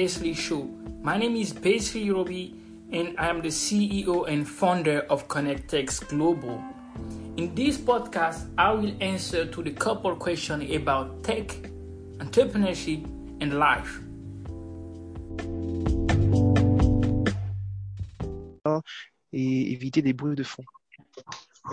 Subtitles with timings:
[0.00, 0.62] Ask Basely show.
[1.02, 2.54] My name is Basely Roby
[2.90, 6.58] and I am the CEO and founder of Connectex Global.
[7.36, 11.48] In this podcast, I will answer to the couple questions about tech,
[12.18, 13.04] entrepreneurship,
[13.42, 14.00] and life.
[19.34, 20.64] Et éviter des bruits de fond.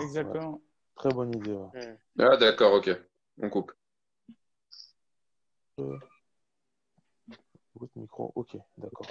[0.02, 0.60] Exactement.
[0.96, 1.52] Très bonne idée.
[1.52, 1.96] ouais.
[2.18, 2.90] Ah, d'accord, ok.
[3.40, 3.72] On coupe.
[8.34, 9.06] Ok, d'accord.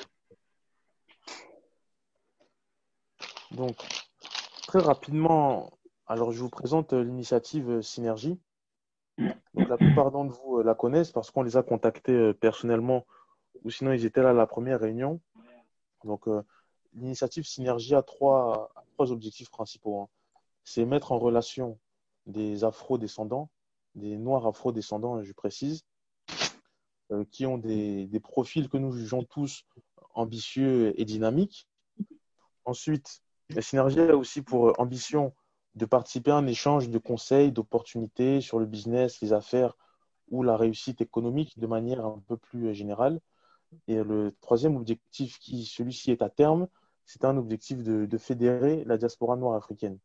[3.51, 3.77] Donc,
[4.67, 5.71] très rapidement,
[6.05, 8.39] alors je vous présente euh, l'initiative euh, Synergie.
[9.55, 13.05] La plupart d'entre vous euh, la connaissent parce qu'on les a contactés personnellement
[13.63, 15.19] ou sinon ils étaient là à la première réunion.
[16.03, 16.27] Donc,
[16.93, 20.01] l'initiative Synergie a trois, objectifs principaux.
[20.01, 20.07] hein.
[20.63, 21.79] C'est mettre en relation
[22.27, 23.49] des afro-descendants,
[23.95, 25.85] des noirs afro-descendants, je précise,
[27.31, 29.65] qui ont des, profils que nous jugeons tous
[30.13, 31.67] ambitieux et dynamiques.
[32.65, 35.33] Ensuite, la synergie a aussi pour ambition
[35.75, 39.77] de participer à un échange de conseils, d'opportunités sur le business, les affaires
[40.29, 43.21] ou la réussite économique de manière un peu plus générale.
[43.87, 46.67] Et le troisième objectif, qui celui-ci est à terme,
[47.05, 49.97] c'est un objectif de, de fédérer la diaspora noire africaine.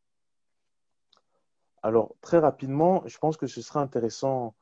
[1.82, 4.54] Alors, très rapidement, je pense que ce serait intéressant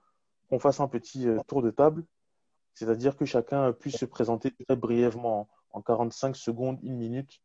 [0.49, 2.05] qu'on fasse un petit euh, tour de table,
[2.75, 7.43] c'est-à-dire que chacun puisse se présenter très brièvement, en 45 secondes, une minute,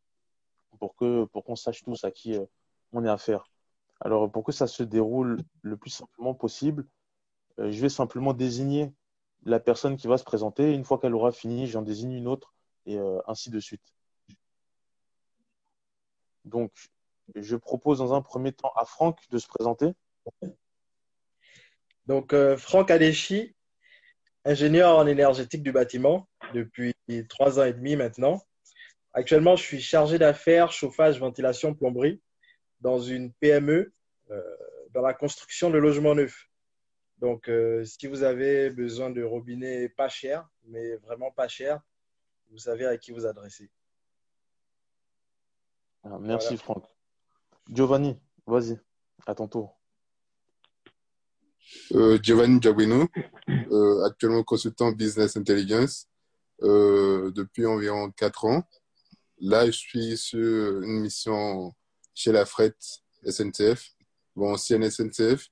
[0.80, 2.46] pour que pour qu'on sache tous à qui euh,
[2.92, 3.50] on est affaire.
[4.02, 6.86] Alors, pour que ça se déroule le plus simplement possible,
[7.60, 8.94] euh, je vais simplement désigner
[9.44, 10.74] la personne qui va se présenter.
[10.74, 12.54] Une fois qu'elle aura fini, j'en désigne une autre,
[12.86, 13.94] et euh, ainsi de suite.
[16.44, 16.72] Donc,
[17.36, 19.94] je propose dans un premier temps à Franck de se présenter.
[22.06, 23.55] Donc, euh, Franck Adechi,
[24.46, 26.96] ingénieur en énergétique du bâtiment depuis
[27.28, 28.42] trois ans et demi maintenant.
[29.14, 32.22] Actuellement, je suis chargé d'affaires chauffage, ventilation, plomberie
[32.82, 33.94] dans une PME
[34.30, 34.42] euh,
[34.92, 36.50] dans la construction de logements neufs.
[37.20, 41.82] Donc, euh, si vous avez besoin de robinets pas chers, mais vraiment pas chers,
[42.52, 43.70] vous savez à qui vous adresser.
[46.04, 46.64] Merci Voilà.
[46.64, 46.86] Franck.
[47.72, 48.78] Giovanni, vas-y,
[49.26, 49.80] à ton tour.
[51.94, 53.08] Euh, Giovanni Giaguino,
[53.50, 56.08] euh, actuellement consultant business intelligence
[56.64, 58.64] euh, depuis environ 4 ans.
[59.40, 61.74] Là, je suis sur une mission
[62.14, 62.76] chez la Fret
[63.28, 63.92] SNCF,
[64.36, 65.48] bon, ancienne SNCF,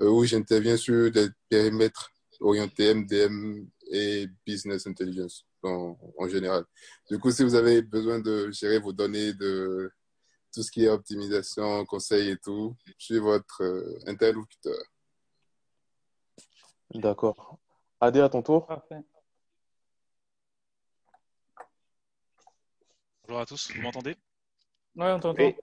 [0.00, 2.10] euh, où j'interviens sur des périmètres
[2.40, 5.96] orientés MDM et business intelligence en,
[6.28, 6.64] général.
[7.10, 9.90] Du coup, si vous avez besoin de gérer vos données, de
[10.52, 13.62] tout ce qui est optimisation, conseil et tout, je suis votre
[14.06, 14.76] interlocuteur.
[16.94, 17.58] D'accord.
[18.00, 18.66] Adé, à ton tour.
[18.66, 19.00] Parfait.
[23.26, 24.16] Bonjour à tous, vous m'entendez?
[24.94, 25.42] Ouais, on t'entend.
[25.42, 25.54] Oui,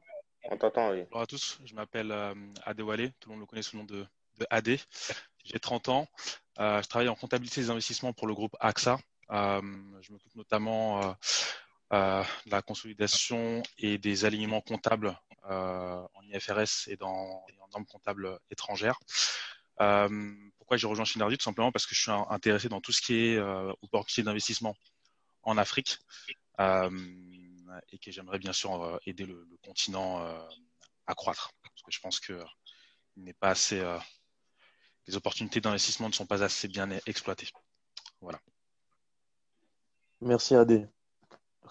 [0.52, 1.04] on t'entend, oui.
[1.04, 2.34] Bonjour à tous, je m'appelle euh,
[2.66, 4.06] Adewale, tout le monde me connaît sous le nom de,
[4.40, 4.78] de AD.
[5.46, 6.08] J'ai 30 ans,
[6.60, 9.00] Euh, je travaille en comptabilité des investissements pour le groupe AXA.
[9.32, 9.62] Euh,
[10.02, 11.14] je m'occupe notamment euh,
[11.94, 15.18] euh, de la consolidation et des alignements comptables
[15.50, 19.00] euh, en IFRS et, dans, et en normes comptables étrangères.
[19.82, 23.02] Euh, pourquoi j'ai rejoint Synergie Tout simplement parce que je suis intéressé dans tout ce
[23.02, 24.76] qui est euh, opportunité d'investissement
[25.44, 26.00] en Afrique.
[26.60, 26.90] Euh,
[27.92, 30.40] et que j'aimerais bien sûr euh, aider le, le continent euh,
[31.08, 31.52] à croître.
[31.64, 32.44] Parce que je pense que euh,
[33.18, 33.98] il n'est pas assez, euh,
[35.08, 37.50] les opportunités d'investissement ne sont pas assez bien exploitées.
[38.22, 38.40] Voilà.
[40.22, 40.86] Merci Adé.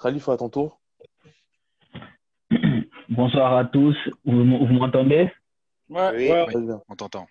[0.02, 0.80] Khalifa, à ton tour.
[3.08, 3.96] Bonsoir à tous.
[4.24, 5.30] Vous, vous m'entendez?
[5.88, 6.10] Ouais.
[6.16, 6.80] Oui, Ouais.
[6.88, 7.26] On t'entend.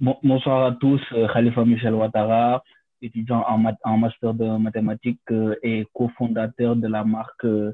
[0.00, 1.00] Bonsoir à tous.
[1.12, 2.64] Euh, Khalifa Michel Ouattara,
[3.00, 7.72] étudiant en, en master de mathématiques euh, et cofondateur de la marque euh,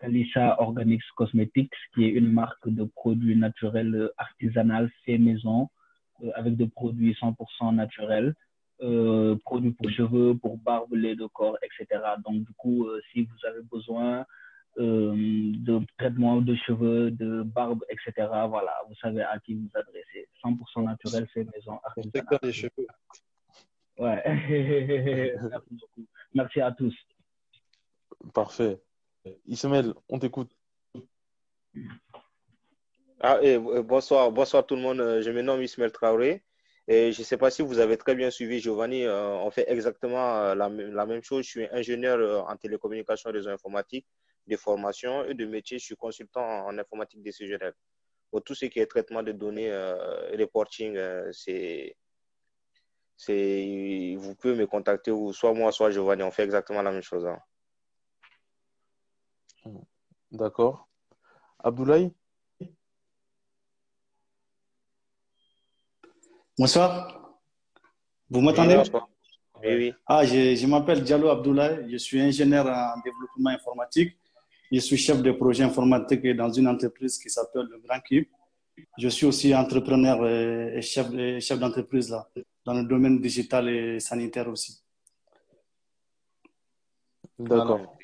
[0.00, 5.68] Kalisa Organics Cosmetics, qui est une marque de produits naturels artisanales fait maison
[6.34, 8.34] avec des produits 100% naturels,
[9.44, 12.02] produits pour cheveux, pour barbe, lait de corps, etc.
[12.24, 14.24] Donc, du coup, si vous avez besoin
[14.78, 18.12] de traitement de cheveux, de barbe, etc.,
[18.48, 20.28] voilà, vous savez à qui vous adresser.
[20.44, 22.12] 100% naturel, fait maison, le artisanal.
[22.14, 22.86] secteur des cheveux.
[23.98, 24.22] Ouais.
[25.50, 26.06] Merci beaucoup.
[26.34, 26.94] Merci à tous.
[28.32, 28.80] Parfait.
[29.46, 30.50] Ismaël, on t'écoute.
[33.20, 35.00] Ah, et, euh, bonsoir, bonsoir tout le monde.
[35.00, 36.42] Euh, Je me nomme Ismaël Traoré.
[36.88, 39.04] Et je ne sais pas si vous avez très bien suivi Giovanni.
[39.04, 41.44] euh, on fait exactement euh, la, même- la même chose.
[41.44, 44.06] Je suis ingénieur euh, en télécommunication et réseau informatique
[44.46, 45.78] de formation et de métier.
[45.78, 47.74] Je suis consultant en informatique décisionnelle.
[48.30, 51.96] Pour tout ce qui est traitement de données, euh, reporting, euh, c'est
[53.16, 56.22] c'est, vous pouvez me contacter ou soit moi, soit Giovanni.
[56.22, 57.26] On fait exactement la même chose.
[57.26, 57.38] hein.
[60.32, 60.88] D'accord.
[61.58, 62.14] Abdoulaye?
[66.56, 67.36] Bonsoir.
[68.30, 68.70] Vous m'entendez?
[68.74, 69.08] Oui, bonsoir.
[69.62, 69.94] Oui, oui.
[70.06, 71.90] Ah, je, je m'appelle Diallo Abdoulaye.
[71.90, 74.16] Je suis ingénieur en développement informatique.
[74.70, 78.26] Je suis chef de projet informatique dans une entreprise qui s'appelle le Grand Cube.
[78.98, 82.28] Je suis aussi entrepreneur et chef, et chef d'entreprise là,
[82.64, 84.82] dans le domaine digital et sanitaire aussi.
[87.38, 87.96] D'accord.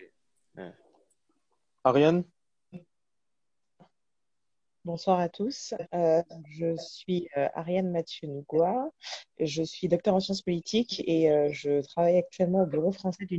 [0.56, 0.72] Ouais.
[1.84, 2.24] Ariane?
[4.84, 5.74] Bonsoir à tous.
[5.94, 8.90] Euh, je suis euh, Ariane Mathieu Ngoua.
[9.38, 13.26] Je suis docteur en sciences politiques et euh, je travaille actuellement au bureau français.
[13.30, 13.36] Euh,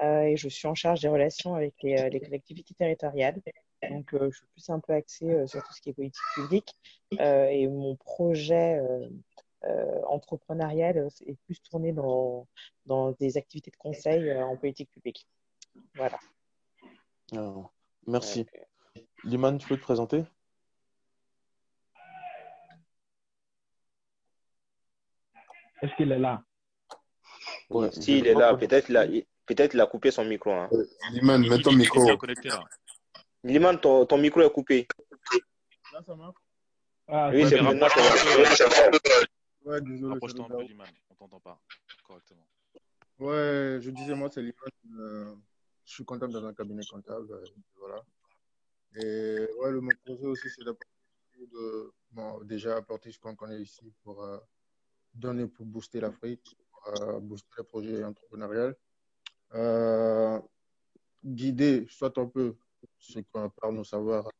[0.00, 3.40] et je suis en charge des relations avec les, euh, les collectivités territoriales.
[3.88, 6.22] Donc, euh, je suis plus un peu axée euh, sur tout ce qui est politique
[6.34, 6.74] publique.
[7.18, 9.08] Euh, et mon projet euh,
[9.64, 12.46] euh, entrepreneurial euh, est plus tourné dans,
[12.86, 15.26] dans des activités de conseil euh, en politique publique.
[15.94, 16.18] Voilà.
[17.32, 17.72] Alors,
[18.06, 18.46] merci.
[19.24, 20.24] Liman, tu peux te présenter?
[25.82, 26.42] Est-ce qu'il est là?
[27.70, 28.54] Ouais, Si, il je est là.
[28.54, 29.24] Peut-être il-
[29.54, 30.50] peut-être il a coupé son micro.
[30.52, 30.68] hein.
[30.72, 32.04] Euh, Liman, mets ton micro.
[33.44, 34.86] Liman, ton, ton micro est coupé.
[35.92, 36.36] Là, ça marche?
[37.08, 38.00] Ah, Oui, c'est maintenant peu,
[39.64, 40.12] Ouais, désolé.
[40.12, 40.86] rapproche-toi un peu, Liman.
[41.10, 41.60] On t'entend pas
[42.04, 42.46] correctement.
[43.18, 44.54] Ouais, je disais, moi, c'est Liman.
[45.00, 45.34] euh,
[45.84, 47.32] je suis comptable dans un cabinet comptable.
[47.32, 47.44] euh,
[47.76, 48.02] voilà.
[48.96, 53.60] Et ouais, le, mon projet aussi, c'est d'apporter de, bon, déjà apporter ce qu'on connaît
[53.60, 54.38] ici pour euh,
[55.14, 58.74] donner, pour booster l'Afrique, pour euh, booster les projets entrepreneuriaux.
[59.54, 60.40] Euh,
[61.24, 62.56] guider, soit un peu,
[62.98, 64.30] ce qu'on par nos savoirs,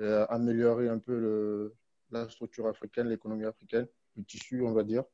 [0.00, 1.74] euh, améliorer un peu le,
[2.10, 3.86] la structure africaine, l'économie africaine,
[4.16, 5.04] le tissu, on va dire.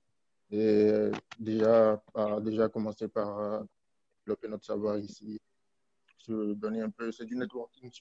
[0.51, 3.65] Et euh, déjà, par, déjà commencer par
[4.25, 5.41] développer notre savoir ici,
[6.19, 8.01] se donner un peu, c'est du networking, se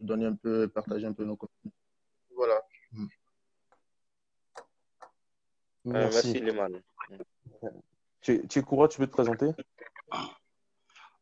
[0.00, 1.74] donner un peu, partager un peu nos contenus.
[2.34, 2.60] Voilà.
[2.92, 3.06] Mm.
[5.86, 6.40] Euh, merci, Merci.
[6.40, 6.82] Liman.
[8.22, 9.50] Tché- Tchékoura, tu peux te présenter?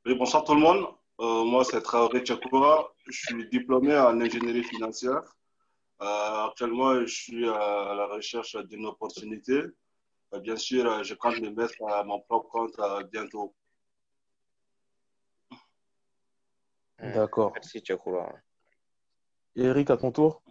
[0.05, 0.85] Oui, bonsoir tout le monde.
[1.21, 2.93] Euh, moi, c'est Traoré Tchakoura.
[3.07, 5.23] Je suis diplômé en ingénierie financière.
[6.01, 9.63] Euh, actuellement, je suis à la recherche d'une opportunité.
[10.35, 13.55] Euh, bien sûr, je compte me mettre à mon propre compte euh, bientôt.
[16.99, 17.13] Mm.
[17.15, 17.53] D'accord.
[17.55, 18.33] Merci, Tchakoura.
[19.55, 20.43] Eric, à ton tour?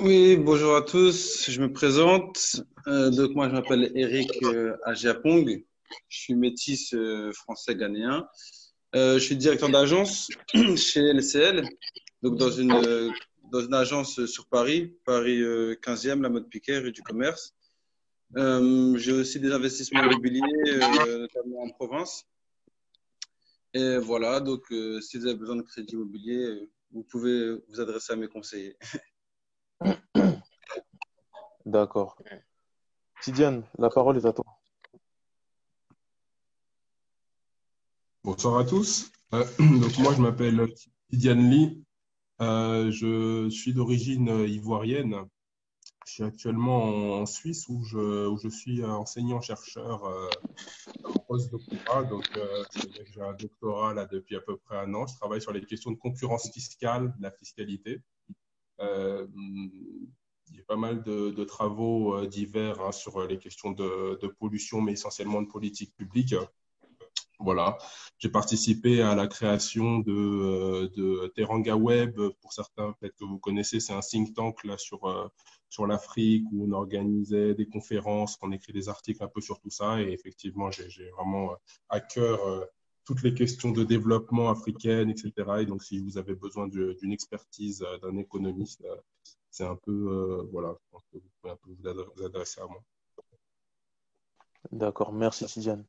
[0.00, 1.50] Oui, bonjour à tous.
[1.50, 2.62] Je me présente.
[2.86, 5.66] Euh, donc moi, je m'appelle Eric euh, Agiapong.
[6.08, 8.28] Je suis métis euh, français-ghanéen.
[8.96, 10.28] Euh, je suis directeur d'agence
[10.76, 11.62] chez LCL,
[12.22, 13.10] donc dans une euh,
[13.52, 17.54] dans une agence sur Paris, Paris euh, 15e, la mode Piquet, rue du Commerce.
[18.34, 20.40] J'ai aussi des investissements immobiliers,
[21.18, 22.24] notamment en province.
[23.74, 24.66] Et voilà, donc
[25.00, 28.76] si vous avez besoin de crédit immobilier, vous pouvez vous adresser à mes conseillers.
[31.66, 32.16] D'accord.
[33.20, 34.59] Tidiane, la parole est à toi.
[38.22, 39.10] Bonsoir à tous.
[39.32, 39.46] Euh,
[39.80, 40.68] donc moi, je m'appelle
[41.08, 41.82] Tidiane Lee.
[42.42, 45.24] Euh, je suis d'origine ivoirienne.
[46.06, 50.28] Je suis actuellement en, Suisse où je, suis enseignant-chercheur euh,
[51.04, 52.04] en postdoctorat.
[52.04, 52.62] Donc, euh,
[53.10, 55.06] j'ai un doctorat là depuis à peu près un an.
[55.06, 58.02] Je travaille sur les questions de concurrence fiscale, de la fiscalité.
[58.80, 64.92] Il y a pas mal de, travaux divers hein, sur les questions de pollution, mais
[64.92, 66.34] essentiellement de politique publique.
[67.42, 67.78] Voilà,
[68.18, 72.20] j'ai participé à la création de, euh, de Teranga Web.
[72.42, 75.26] Pour certains, peut-être que vous connaissez, c'est un think tank là sur, euh,
[75.70, 79.70] sur l'Afrique où on organisait des conférences, on écrit des articles un peu sur tout
[79.70, 80.02] ça.
[80.02, 81.56] Et effectivement, j'ai vraiment euh,
[81.88, 82.40] à cœur
[83.06, 85.32] toutes les questions de développement africaine, etc.
[85.60, 88.84] Et donc, si vous avez besoin d'une expertise d'un économiste,
[89.50, 91.70] c'est un peu, voilà, je pense que vous pouvez un peu
[92.14, 92.82] vous adresser à moi.
[94.70, 95.86] D'accord, merci Tidiane.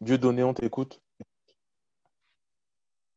[0.00, 1.00] Dieudonné, on t'écoute.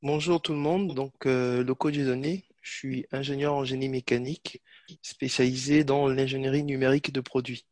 [0.02, 4.62] Bonjour tout le monde, donc euh, Loco Dieudonné, je suis ingénieur en génie mécanique
[5.02, 7.66] spécialisé dans l'ingénierie numérique de produits.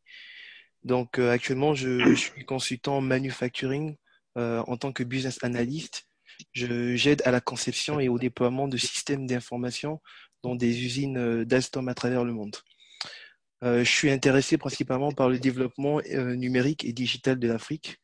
[0.86, 3.96] Donc euh, actuellement je, suis consultant en manufacturing
[4.38, 6.06] euh, en tant que business analyst.
[6.52, 10.00] J'aide à la conception et au déploiement de systèmes d'information
[10.42, 12.56] dans des usines euh, d'Alstom à travers le monde.
[13.62, 17.98] Je suis intéressé principalement par le développement numérique et digital de l'Afrique.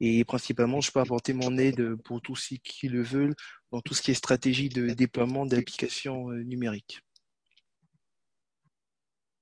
[0.00, 3.34] Et principalement, je peux apporter mon aide pour tous ceux qui le veulent
[3.72, 7.00] dans tout ce qui est stratégie de déploiement d'applications euh, numériques.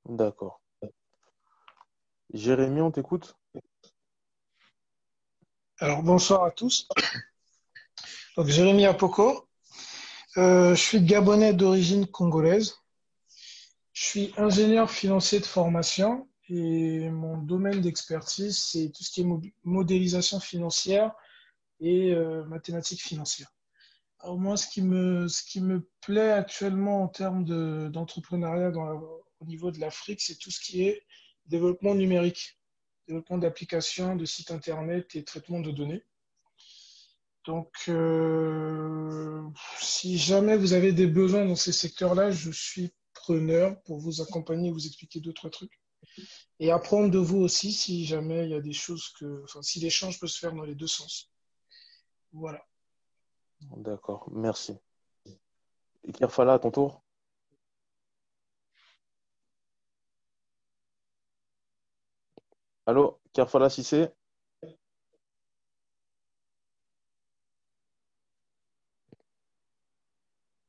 [0.06, 0.62] D'accord.
[2.32, 3.36] Jérémy, on t'écoute?
[5.78, 6.88] Alors, bonsoir à tous.
[8.36, 9.48] Donc, Jérémy Apoko.
[10.38, 12.76] Euh, je suis gabonais d'origine congolaise.
[13.92, 19.52] Je suis ingénieur financier de formation et mon domaine d'expertise, c'est tout ce qui est
[19.64, 21.12] modélisation financière
[21.80, 23.52] et euh, mathématiques financières.
[24.20, 27.44] Alors moi, ce qui me, plaît actuellement en termes
[27.90, 31.02] d'entrepreneuriat au niveau de l'Afrique, c'est tout ce qui est
[31.46, 32.58] développement numérique,
[33.06, 36.04] développement d'applications, de sites Internet et traitement de données.
[37.44, 39.42] Donc, euh,
[39.78, 44.68] si jamais vous avez des besoins dans ces secteurs-là, je suis preneur pour vous accompagner
[44.68, 45.80] et vous expliquer deux, trois trucs.
[46.58, 49.80] Et apprendre de vous aussi si jamais il y a des choses que, enfin, si
[49.80, 51.30] l'échange peut se faire dans les deux sens.
[52.32, 52.64] Voilà.
[53.76, 54.78] D'accord, merci.
[56.04, 57.02] Et Kerfala, à ton tour.
[62.87, 64.11] Allô, Kerfala Sissé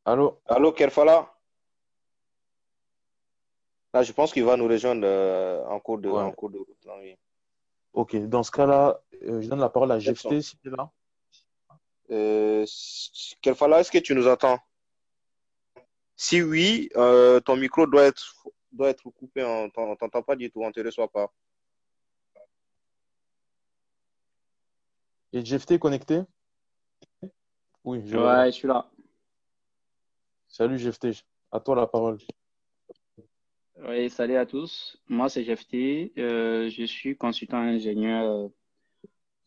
[0.06, 1.37] Allô Allô, Kerfala
[3.94, 6.88] Là, je pense qu'il va nous rejoindre euh, en cours de, en cours de route.
[7.94, 10.92] Ok, dans ce cas-là, euh, je donne la parole à GFT, s'il est là.
[12.12, 12.66] Euh,
[13.42, 14.60] Kerfala, est-ce que tu nous entends?
[16.16, 19.44] Si oui, euh, ton micro doit être, doit être coupé.
[19.44, 21.32] On ne t'entend pas du tout, on ne te reçoit pas.
[25.34, 26.22] Et GFT est connecté?
[27.84, 28.90] Oui, je, ouais, je suis là.
[30.48, 31.08] Salut GFT,
[31.52, 32.18] à toi la parole.
[33.86, 34.98] Oui, salut à tous.
[35.08, 36.12] Moi, c'est GFT.
[36.18, 38.50] Euh, je suis consultant ingénieur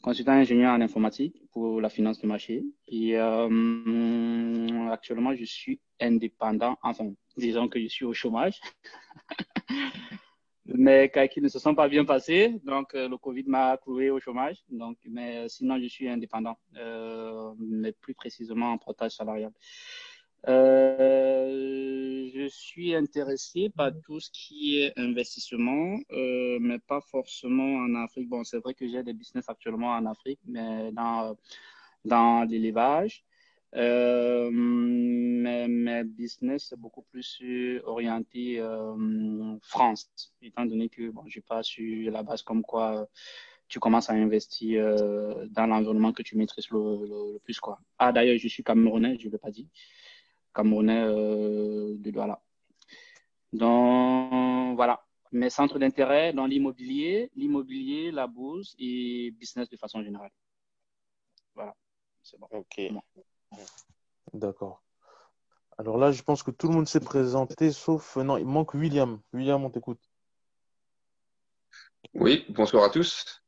[0.02, 2.64] consultant ingénieur en informatique pour la finance de marché.
[2.88, 6.78] Et euh, actuellement, je suis indépendant.
[6.82, 8.60] Enfin, disons que je suis au chômage.
[10.64, 12.54] mais qui ne se sont pas bien passés.
[12.64, 14.58] Donc, euh, le Covid m'a cloué au chômage.
[14.70, 19.52] Donc, mais sinon, je suis indépendant, euh, mais plus précisément en portage salarial.
[20.48, 27.94] Euh, je suis intéressé par tout ce qui est investissement, euh, mais pas forcément en
[27.96, 28.28] Afrique.
[28.28, 31.36] Bon, c'est vrai que j'ai des business actuellement en Afrique, mais dans,
[32.04, 33.24] dans l'élevage.
[33.76, 37.40] Euh, mais mes business, c'est beaucoup plus
[37.84, 40.10] orienté euh, France,
[40.42, 43.08] étant donné que bon, je pas sur la base comme quoi
[43.68, 47.60] tu commences à investir euh, dans l'environnement que tu maîtrises le, le, le plus.
[47.60, 47.78] Quoi.
[47.98, 49.68] Ah, d'ailleurs, je suis camerounais, je ne l'ai pas dit.
[50.54, 52.40] Camerounais euh, de Douala.
[53.52, 55.04] Donc, voilà.
[55.32, 60.30] Mes centres d'intérêt dans l'immobilier, l'immobilier, la bourse et business de façon générale.
[61.54, 61.74] Voilà.
[62.22, 62.48] C'est bon.
[62.50, 62.80] Ok.
[64.32, 64.82] D'accord.
[65.78, 68.16] Alors là, je pense que tout le monde s'est présenté, sauf.
[68.16, 69.20] Non, il manque William.
[69.32, 70.00] William, on t'écoute.
[72.14, 73.42] Oui, bonsoir à tous.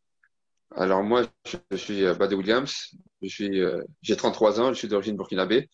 [0.74, 2.94] Alors moi, je suis Badé Williams.
[3.20, 4.72] Je suis, euh, j'ai 33 ans.
[4.72, 5.68] Je suis d'origine burkinabé.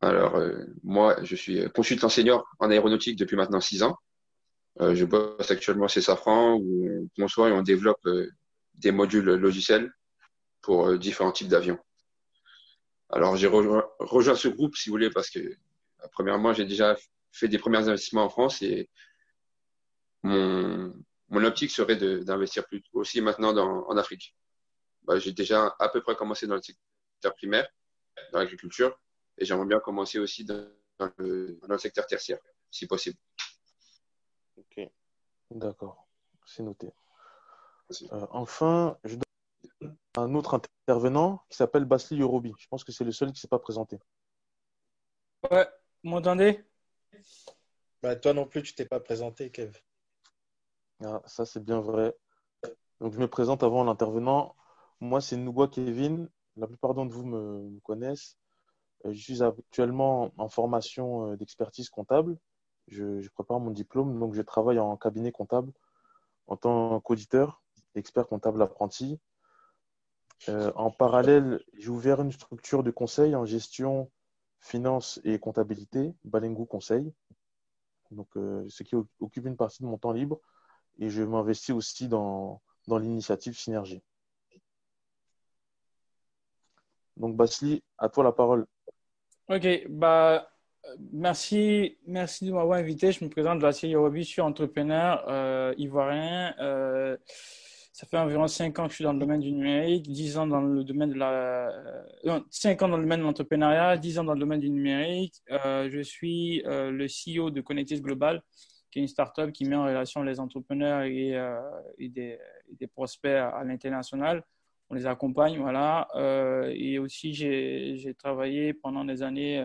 [0.00, 3.98] Alors, euh, moi, je suis consultant senior en aéronautique depuis maintenant six ans.
[4.80, 8.30] Euh, je bosse actuellement chez Safran où on conçoit et on développe euh,
[8.74, 9.92] des modules logiciels
[10.62, 11.78] pour euh, différents types d'avions.
[13.10, 15.40] Alors, j'ai rejoint, rejoint, ce groupe, si vous voulez, parce que,
[16.12, 16.96] premièrement, j'ai déjà
[17.32, 18.88] fait des premiers investissements en France et
[20.22, 20.94] mon,
[21.28, 24.34] mon optique serait d'investir plus aussi maintenant dans, en Afrique.
[25.02, 27.68] Bah, j'ai déjà à peu près commencé dans le secteur primaire,
[28.32, 28.96] dans l'agriculture,
[29.40, 30.70] et j'aimerais bien commencer aussi dans,
[31.16, 32.38] le, dans, le, secteur tertiaire,
[32.70, 33.18] si possible.
[34.56, 34.80] Ok,
[35.50, 36.06] d'accord,
[36.44, 36.92] c'est noté.
[38.12, 42.52] Euh, enfin, je donne un autre intervenant qui s'appelle Basli Yorobi.
[42.58, 43.98] Je pense que c'est le seul qui ne s'est pas présenté.
[45.50, 45.66] Ouais,
[46.04, 46.64] vous m'entendez?
[48.02, 49.76] Bah, Toi non plus, tu t'es pas présenté, Kev.
[51.02, 52.14] Ah, ça, c'est bien vrai.
[53.00, 54.54] Donc, je me présente avant l'intervenant.
[55.00, 56.28] Moi, c'est Nougua Kevin.
[56.56, 58.36] La plupart d'entre vous me, me connaissent.
[59.04, 62.36] Je suis actuellement en formation d'expertise comptable.
[62.88, 65.72] Je, prépare mon diplôme, donc je travaille en cabinet comptable
[66.48, 67.62] en tant qu'auditeur,
[67.94, 69.20] expert comptable apprenti.
[70.48, 74.10] Euh, en parallèle, j'ai ouvert une structure de conseil en gestion,
[74.60, 77.12] finance et comptabilité, Balengu Conseil,
[78.10, 80.40] donc euh, ce qui occupe une partie de mon temps libre.
[80.98, 84.02] Et je m'investis aussi dans, dans l'initiative Synergie.
[87.16, 88.66] Donc, Basli, à toi la parole.
[89.50, 90.48] Ok, bah,
[91.12, 93.10] merci, merci de m'avoir invité.
[93.10, 96.54] Je me présente, Lassier Yorobi, je suis entrepreneur euh, ivoirien.
[96.60, 97.16] Euh,
[97.92, 100.46] ça fait environ 5 ans que je suis dans le domaine du numérique, 10 ans
[100.46, 101.68] dans le domaine de la.
[102.24, 105.42] Euh, 5 ans dans le domaine de l'entrepreneuriat, 10 ans dans le domaine du numérique.
[105.50, 108.42] Euh, je suis euh, le CEO de Connectis Global,
[108.92, 111.60] qui est une start-up qui met en relation les entrepreneurs euh,
[111.98, 112.38] et des,
[112.86, 114.44] prospects à, l'international.
[114.90, 116.08] On les accompagne, voilà.
[116.16, 119.64] Euh, et aussi, j'ai travaillé pendant des années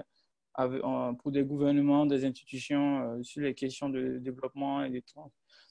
[0.54, 0.82] avec,
[1.20, 5.02] pour des gouvernements, des institutions sur les questions de développement et de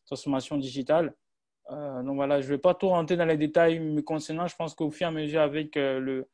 [0.07, 1.15] transformation digitale.
[1.71, 4.47] donc voilà, je ne vais pas tout rentrer dans les détails me concernant.
[4.49, 6.27] Je pense qu'au fur et à mesure, avec le,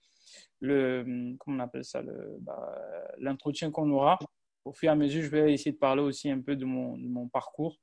[1.38, 2.02] comment on appelle ça,
[2.40, 2.74] bah,
[3.18, 4.18] l'entretien qu'on aura.
[4.64, 7.28] Au fur et à mesure, je vais essayer de parler aussi un peu de mon
[7.28, 7.78] parcours,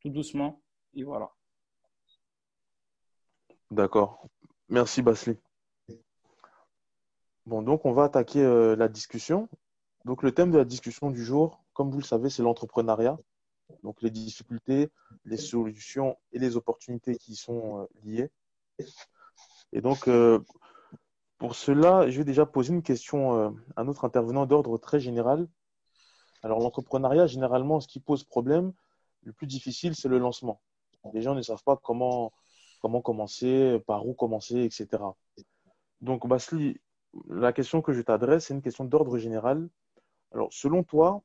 [0.00, 0.62] tout doucement.
[0.94, 1.30] Et voilà.
[3.70, 4.26] D'accord.
[4.70, 5.36] Merci, Basli.
[7.46, 9.48] Bon, donc on va attaquer euh, la discussion.
[10.04, 13.16] Donc le thème de la discussion du jour, comme vous le savez, c'est l'entrepreneuriat.
[13.82, 14.90] Donc les difficultés,
[15.24, 18.30] les solutions et les opportunités qui y sont euh, liées.
[19.72, 20.40] Et donc, euh,
[21.38, 25.46] pour cela, je vais déjà poser une question à notre intervenant d'ordre très général.
[26.42, 28.72] Alors, l'entrepreneuriat, généralement, ce qui pose problème,
[29.22, 30.60] le plus difficile, c'est le lancement.
[31.12, 32.32] Les gens ne savent pas comment,
[32.80, 35.02] comment commencer, par où commencer, etc.
[36.00, 36.80] Donc, Basli,
[37.28, 39.68] la question que je t'adresse, c'est une question d'ordre général.
[40.32, 41.22] Alors, selon toi,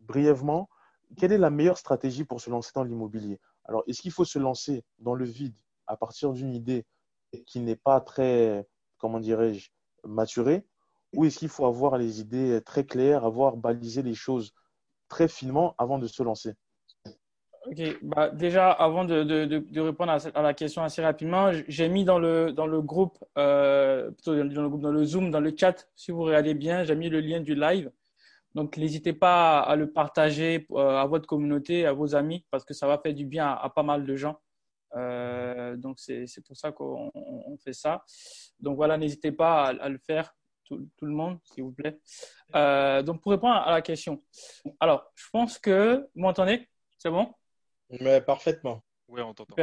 [0.00, 0.68] brièvement,
[1.16, 3.40] quelle est la meilleure stratégie pour se lancer dans l'immobilier?
[3.64, 5.56] Alors, est-ce qu'il faut se lancer dans le vide
[5.86, 6.84] à partir d'une idée
[7.46, 8.66] qui n'est pas très
[9.02, 9.68] comment dirais-je,
[10.04, 10.64] maturé
[11.12, 14.54] Ou est-ce qu'il faut avoir les idées très claires, avoir balisé les choses
[15.08, 16.54] très finement avant de se lancer?
[17.66, 22.04] Ok, bah déjà, avant de, de, de répondre à, la question assez rapidement, j'ai mis
[22.04, 25.54] dans le, dans le groupe, euh, plutôt dans le groupe, dans le Zoom, dans le
[25.56, 27.90] chat, si vous regardez bien, j'ai mis le lien du live.
[28.54, 32.74] Donc, n'hésitez pas à le partager euh, à votre communauté, à vos amis, parce que
[32.74, 34.40] ça va faire du bien à pas mal de gens.
[34.96, 37.10] Euh, donc, c'est pour ça qu'on
[37.62, 38.04] fait ça.
[38.60, 41.98] Donc, voilà, n'hésitez pas à, le faire, tout, tout, le monde, s'il vous plaît.
[42.56, 44.22] Euh, donc, pour répondre à la question,
[44.80, 46.68] alors, je pense que vous m'entendez?
[46.98, 47.32] C'est bon?
[48.00, 48.82] Mais Parfaitement.
[49.08, 49.54] Oui, on t'entend.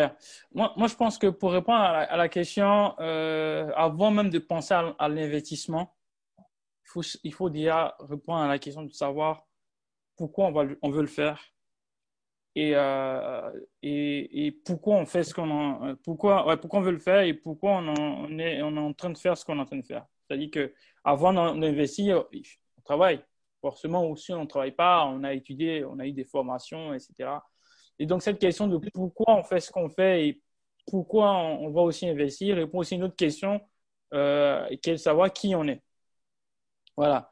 [0.53, 4.75] Moi, moi, je pense que pour répondre à la, question, euh, avant même de penser
[4.75, 5.95] à, l'investissement,
[6.37, 9.47] il faut, il faut déjà répondre à la question de savoir
[10.15, 11.41] pourquoi on, va, on veut le faire
[12.57, 17.21] euh, et, et, pourquoi on fait ce qu'on pourquoi ouais, pourquoi on veut le faire
[17.21, 19.65] et pourquoi on, on, est on est en train de faire ce qu'on est en
[19.65, 22.25] train de faire c'est-à-dire que avant d'investir
[22.77, 23.23] on travaille
[23.61, 27.29] forcément aussi on ne travaille pas on a étudié on a eu des formations etc
[27.99, 30.41] et donc cette question de pourquoi on fait ce qu'on fait et
[30.89, 33.61] pourquoi on, va aussi investir répond aussi à une autre question
[34.13, 35.81] euh, qui est de savoir qui on est.
[36.97, 37.31] Voilà.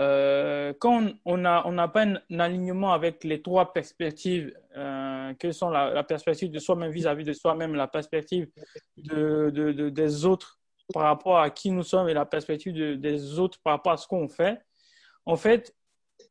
[0.00, 6.02] Euh, quand on n'a pas un, alignement avec les trois perspectives, euh, que sont la,
[6.04, 8.50] perspective de soi-même vis-à-vis de soi-même, la perspective
[8.96, 10.58] de, de, des autres
[10.92, 14.06] par rapport à qui nous sommes et la perspective des autres par rapport à ce
[14.08, 14.60] qu'on fait,
[15.26, 15.74] en fait,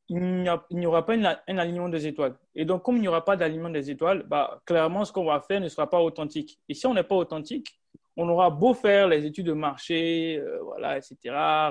[0.10, 2.38] il n'y aura pas un alignement des étoiles.
[2.56, 5.39] Et donc, comme il n'y aura pas d'alignement des étoiles, bah, clairement, ce qu'on va
[5.41, 6.60] faire ne sera pas authentique.
[6.67, 7.80] Et si on n'est pas authentique,
[8.15, 11.17] on aura beau faire les études de marché, euh, voilà, etc.,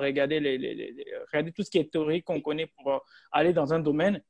[0.00, 4.20] regarder, les, tout ce qui est théorique qu'on connaît pour aller dans un domaine,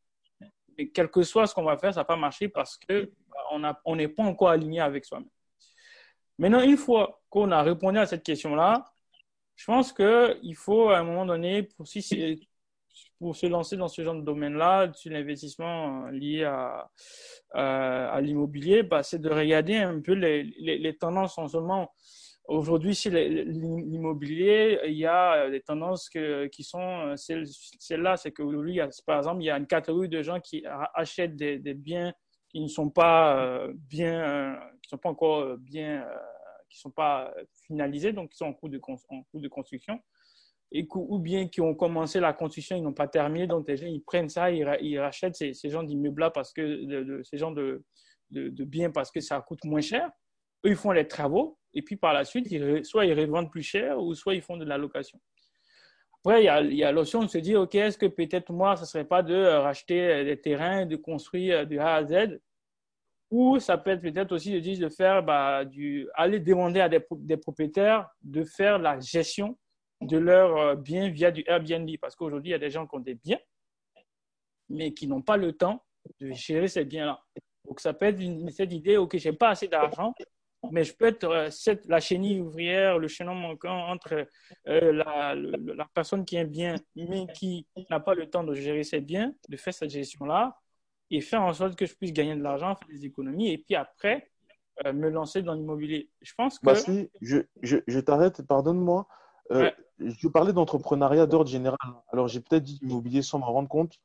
[0.77, 3.73] mais quel que soit ce qu'on va faire, ça va pas marcher parce que bah,
[3.85, 5.29] on n'est pas encore aligné avec soi-même.
[6.39, 8.93] Maintenant, une fois qu'on a répondu à cette question-là,
[9.55, 12.49] je pense qu'il faut à un moment donné, pour, si,
[13.19, 19.03] pour se lancer dans ce genre de domaine-là, sur l'investissement euh, lié à, l'immobilier, bah,
[19.03, 21.93] c'est de regarder un peu les, tendances en seulement.
[22.47, 28.17] Aujourd'hui, sur l'immobilier, il y a des tendances qui sont euh, celles-là.
[28.17, 31.75] C'est que aujourd'hui, par exemple, il y a une catégorie de gens qui achètent des,
[31.75, 32.13] biens
[32.49, 36.05] qui ne sont pas euh, bien, qui sont pas encore bien,
[36.69, 37.33] qui sont pas
[37.67, 38.71] finalisés, donc qui sont en cours
[39.11, 40.01] en cours de construction
[40.95, 44.03] ou bien qui ont commencé la construction, ils n'ont pas terminé, donc les gens ils
[44.03, 47.85] prennent ça, ils, rachètent ces, ces genres d'immeubles-là parce que ces genres de,
[48.31, 50.11] biens parce que ça coûte moins cher.
[50.65, 53.63] Eux, ils font les travaux et puis par la suite, ils, soit ils revendent plus
[53.63, 55.21] cher ou soit ils font de la location.
[56.25, 58.87] Après, il y a, l'option de se dire, OK, est-ce que peut-être moi, ce ne
[58.87, 62.41] serait pas de racheter des terrains, de construire de A à Z?
[63.31, 66.89] Ou ça peut être peut-être aussi de, dire, de faire bah, du, aller demander à
[66.89, 69.59] des propriétaires de faire la gestion
[70.03, 71.89] de leurs euh, biens via du Airbnb.
[72.01, 73.39] Parce qu'aujourd'hui, il y a des gens qui ont des biens,
[74.69, 75.85] mais qui n'ont pas le temps
[76.21, 77.21] de gérer ces biens-là.
[77.65, 80.13] Donc, ça peut être une, cette idée, OK, je n'ai pas assez d'argent,
[80.71, 84.27] mais je peux être euh, cette, la chenille ouvrière, le chaînon manquant entre
[84.69, 88.55] euh, la, la, personne qui a un bien, mais qui n'a pas le temps de
[88.55, 90.59] gérer ses biens, de faire cette gestion-là,
[91.11, 93.75] et faire en sorte que je puisse gagner de l'argent, faire des économies, et puis
[93.75, 94.29] après,
[94.93, 96.11] me lancer dans l'immobilier.
[96.23, 96.65] Je pense que...
[96.65, 96.75] Bah,
[97.21, 99.07] je, je, je t'arrête, pardonne-moi.
[99.53, 101.79] Euh, je parlais d'entrepreneuriat d'ordre général.
[102.13, 103.99] Alors, j'ai peut-être dit immobilier sans m'en rendre compte.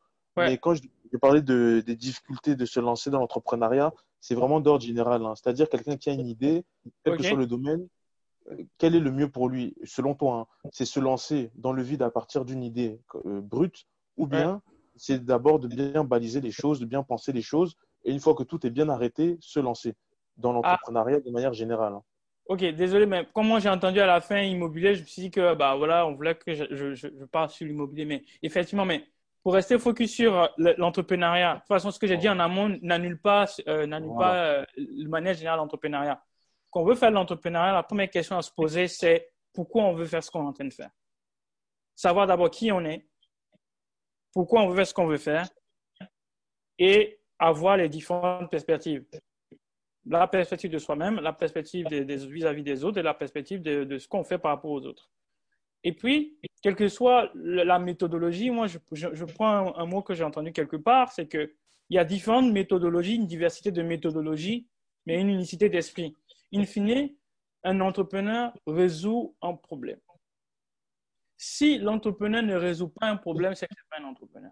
[0.45, 3.93] Mais quand je parlais de, des difficultés de se lancer dans l'entrepreneuriat.
[4.19, 5.23] C'est vraiment d'ordre général.
[5.25, 5.33] hein.
[5.35, 6.65] C'est-à-dire quelqu'un qui a une idée,
[7.03, 7.87] quel que soit le domaine,
[8.51, 11.81] euh, quel est le mieux pour lui, selon toi hein C'est se lancer dans le
[11.83, 13.85] vide à partir d'une idée euh, brute
[14.17, 14.61] ou bien
[14.95, 18.33] c'est d'abord de bien baliser les choses, de bien penser les choses et une fois
[18.33, 19.95] que tout est bien arrêté, se lancer
[20.37, 21.93] dans l'entrepreneuriat de manière générale.
[21.93, 22.03] hein.
[22.47, 25.31] Ok, désolé, mais comme moi j'ai entendu à la fin immobilier, je me suis dit
[25.31, 29.03] que bah voilà, on voulait que je, je, parle sur l'immobilier, mais effectivement, mais
[29.43, 32.39] pour rester focus sur euh, le- l'entrepreneuriat, de toute façon, ce que j'ai dit en
[32.39, 34.31] amont n'annule pas, euh, n'annule Voilà.
[34.31, 36.23] pas euh, de manière générale l'entrepreneuriat.
[36.71, 39.93] Quand on veut faire de l'entrepreneuriat, la première question à se poser, c'est pourquoi on
[39.93, 40.91] veut faire ce qu'on est en train de faire?
[41.95, 43.05] Savoir d'abord qui on est,
[44.31, 45.49] pourquoi on veut faire ce qu'on veut faire,
[46.79, 49.03] et avoir les différentes perspectives
[50.09, 54.23] la perspective de soi-même, la perspective vis-à-vis des autres et la perspective de, ce qu'on
[54.23, 55.09] fait par rapport aux autres.
[55.83, 60.23] Et puis, quelle que soit la méthodologie, moi, je, prends un, un mot que j'ai
[60.23, 61.49] entendu quelque part, c'est qu'il
[61.89, 64.67] y a différentes méthodologies, une diversité de méthodologies,
[65.05, 66.15] mais une unicité d'esprit.
[66.53, 67.09] In fine,
[67.63, 69.99] un entrepreneur résout un problème.
[71.37, 74.51] Si l'entrepreneur ne résout pas un problème, c'est qu'il n'est pas un entrepreneur.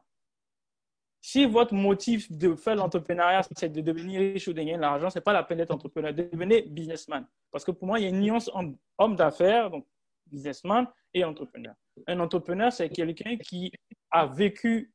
[1.28, 5.10] Si votre motif de faire l'entrepreneuriat, c'est de devenir riche ou de gagner de l'argent,
[5.10, 6.14] ce n'est pas la peine d'être entrepreneur.
[6.14, 7.26] Devenez businessman.
[7.50, 9.88] Parce que pour moi, il y a une nuance entre homme d'affaires, donc
[10.28, 10.86] businessman,
[11.16, 11.74] et entrepreneur.
[12.06, 13.72] Un entrepreneur, c'est quelqu'un qui
[14.12, 14.94] a vécu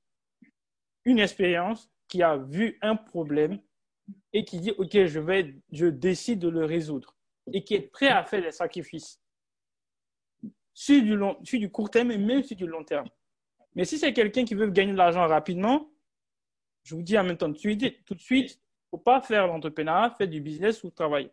[1.04, 3.58] une expérience, qui a vu un problème
[4.32, 7.16] et qui dit, OK, je, vais, je décide de le résoudre
[7.52, 9.20] et qui est prêt à faire des sacrifices
[10.72, 11.02] sur
[11.42, 13.08] sur du court terme et même sur du long terme.
[13.74, 15.89] Mais si c'est quelqu'un qui veut gagner de l'argent rapidement,
[16.82, 18.48] je vous dis en même temps tout de suite, il ne
[18.90, 21.30] faut pas faire l'entrepreneuriat, faire du business ou travailler.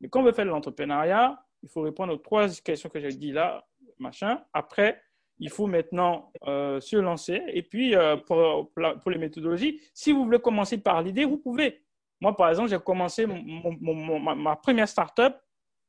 [0.00, 3.32] Mais quand on veut faire l'entrepreneuriat, il faut répondre aux trois questions que j'ai dit
[3.32, 3.64] là,
[3.98, 4.42] machin.
[4.52, 5.00] Après,
[5.38, 7.42] il faut maintenant euh, se lancer.
[7.48, 8.70] Et puis, euh, pour,
[9.06, 11.82] les méthodologies, si vous voulez commencer par l'idée, vous pouvez.
[12.20, 15.34] Moi, par exemple, j'ai commencé ma, ma première startup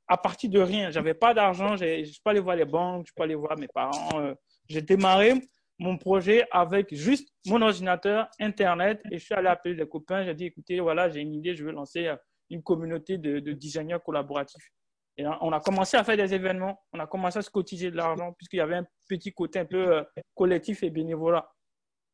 [0.07, 0.91] à partir de rien.
[0.91, 3.23] J'avais pas d'argent, je ne suis pas allé voir les banques, je ne suis pas
[3.23, 4.19] allé voir mes parents.
[4.19, 4.35] euh,
[4.67, 5.33] j'ai démarré
[5.79, 10.23] mon projet avec juste mon ordinateur, Internet, et je suis allé appeler les copains.
[10.23, 12.15] J'ai dit, écoutez, voilà, j'ai une idée, je veux lancer euh,
[12.49, 14.71] une communauté de, de designers collaboratifs.
[15.17, 17.97] Et on a commencé à faire des événements, on a commencé à se cotiser de
[17.97, 21.49] l'argent, puisqu'il y avait un petit côté un peu euh, collectif et bénévolat.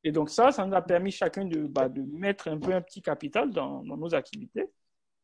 [0.03, 2.81] Et donc ça, ça nous a permis chacun de, bah, de mettre un peu un
[2.81, 4.65] petit capital dans, dans nos activités,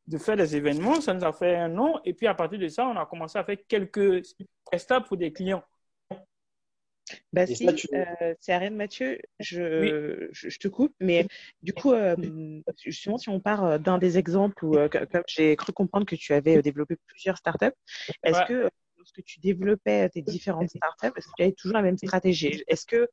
[0.07, 1.01] de faire des événements.
[1.01, 1.99] Ça nous a fait un an.
[2.03, 4.23] Et puis à partir de ça, on a commencé à faire quelques
[4.65, 5.63] prestats pour des clients.
[7.33, 11.27] Bah Et si, tu- euh, c'est Ariane Mathieu, je, je, je te coupe, mais
[11.63, 12.15] du coup, euh,
[12.85, 16.05] justement, si on part euh, d'un des exemples où, euh, co- comme j'ai cru comprendre
[16.05, 17.73] que tu avais euh, développé plusieurs startups,
[18.23, 18.45] est-ce Ouais.
[18.47, 21.97] que euh, lorsque tu développais tes différentes startups, est-ce que tu avais toujours la même
[21.97, 22.63] stratégie?
[22.67, 23.07] Est-ce que,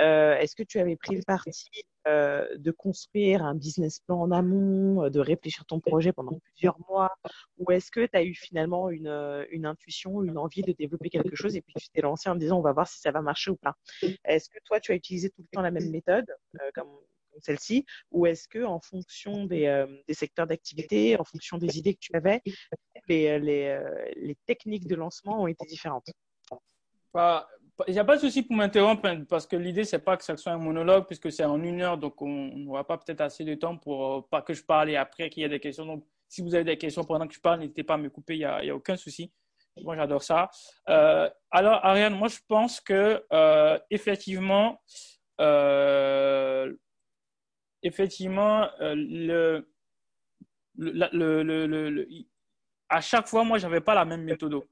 [0.00, 1.70] euh, est-ce que tu avais pris le parti
[2.08, 6.76] euh, de construire un business plan en amont, euh, de réfléchir ton projet pendant plusieurs
[6.88, 7.16] mois,
[7.58, 11.10] ou est-ce que tu as eu finalement une, euh, une intuition, une envie de développer
[11.10, 13.22] quelque chose et puis tu t'es lancé en disant on va voir si ça va
[13.22, 13.76] marcher ou pas?
[14.24, 16.26] Est-ce que toi, tu as utilisé tout le temps la même méthode
[16.74, 16.88] comme,
[17.40, 22.14] celle-ci, ou est-ce que en fonction des, secteurs d'activité, en fonction des idées que tu
[22.14, 22.42] avais,
[23.08, 26.10] les, techniques de lancement ont été différentes?
[27.12, 27.48] Pas-
[27.88, 30.24] Il n'y a pas de souci pour m'interrompre hein, parce que l'idée, c'est pas que
[30.24, 33.44] ça soit un monologue puisque c'est en une heure, donc on n'aura pas peut-être assez
[33.44, 35.86] de temps pour euh, que je parle et après qu'il y ait des questions.
[35.86, 38.34] Donc, si vous avez des questions pendant que je parle, n'hésitez pas à me couper,
[38.34, 39.32] il n'y a, aucun souci.
[39.82, 40.50] Moi, j'adore ça.
[40.90, 44.78] Euh, alors, Ariane, moi, je pense que euh, effectivement,
[47.82, 49.66] effectivement, le,
[50.76, 52.08] le, le- le-
[52.88, 54.62] à chaque fois, moi, j'avais pas la même méthode.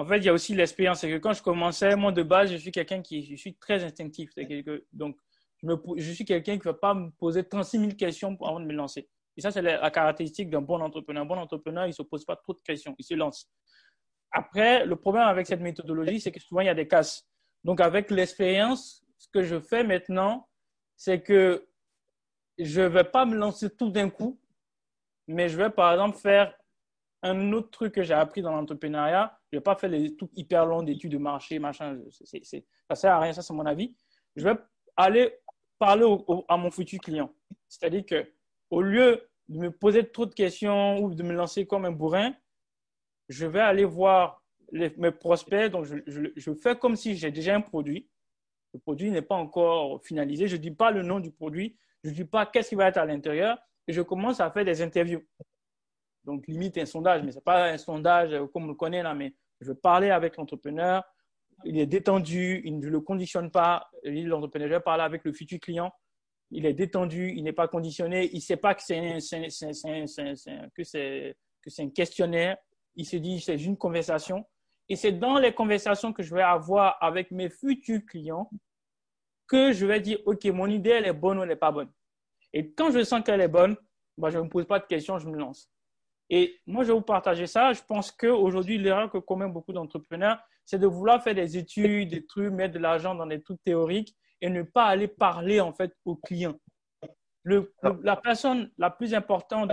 [0.00, 1.00] En fait, il y a aussi l'expérience.
[1.00, 3.84] C'est que quand je commençais, moi, de base, je suis quelqu'un qui je suis très
[3.84, 4.30] instinctif.
[4.94, 5.16] Donc,
[5.62, 8.34] je, me, po- je suis quelqu'un qui ne va pas me poser 36 000 questions
[8.40, 9.10] avant de me lancer.
[9.36, 11.22] Et ça, c'est la, la caractéristique d'un bon entrepreneur.
[11.22, 12.94] Un bon entrepreneur, il ne se pose pas trop de questions.
[12.98, 13.50] Il se lance.
[14.32, 17.28] Après, le problème avec cette méthodologie, c'est que souvent, il y a des casses.
[17.62, 20.48] Donc, avec l'expérience, ce que je fais maintenant,
[20.96, 21.68] c'est que
[22.58, 24.40] je ne vais pas me lancer tout d'un coup,
[25.26, 26.54] mais je vais, par exemple, faire
[27.22, 29.36] un autre truc que j'ai appris dans l'entrepreneuriat.
[29.52, 31.98] Je vais pas faire les trucs hyper longs d'études de marché, machin.
[32.10, 33.94] C'est, c'est, ça ne sert à rien, ça, c'est mon avis.
[34.36, 34.54] Je vais
[34.96, 35.34] aller
[35.78, 36.06] parler
[36.48, 37.34] à mon futur client.
[37.68, 38.32] C'est-à-dire que
[38.70, 42.32] au lieu de me poser trop de questions ou de me lancer comme un bourrin,
[43.28, 45.70] je vais aller voir mes prospects.
[45.70, 45.96] Donc, je,
[46.36, 48.08] je, fais comme si j'ai déjà un produit.
[48.72, 50.46] Le produit n'est pas encore finalisé.
[50.46, 51.76] Je ne dis pas le nom du produit.
[52.04, 53.58] Je ne dis pas qu'est-ce qui va être à l'intérieur.
[53.88, 55.22] Et je commence à faire des interviews.
[56.24, 59.14] Donc, limite un sondage, mais ce n'est pas un sondage comme on le connaît là,
[59.14, 61.02] mais je veux parler avec l'entrepreneur.
[61.64, 63.90] Il est détendu, il ne le conditionne pas.
[64.04, 65.92] L'entrepreneur, je vais parler avec le futur client.
[66.50, 68.98] il est détendu, il n'est pas conditionné, il ne sait pas que c'est
[71.78, 72.56] un questionnaire.
[72.96, 74.44] Il se dit c'est une conversation.
[74.88, 78.50] Et c'est dans les conversations que je vais avoir avec mes futurs clients
[79.46, 81.90] que je vais dire, OK, mon idée, elle est bonne ou elle n'est pas bonne.
[82.52, 83.76] Et quand je sens qu'elle est bonne,
[84.16, 85.68] bah, je ne me pose pas de questions, je me lance.
[86.30, 87.72] Et moi, je vais vous partager ça.
[87.72, 92.24] Je pense qu'aujourd'hui, l'erreur que commettent beaucoup d'entrepreneurs, c'est de vouloir faire des études, des
[92.24, 95.92] trucs, mettre de l'argent dans des trucs théoriques et ne pas aller parler en fait
[96.04, 96.58] aux clients.
[97.42, 99.72] Le- le- la personne la plus importante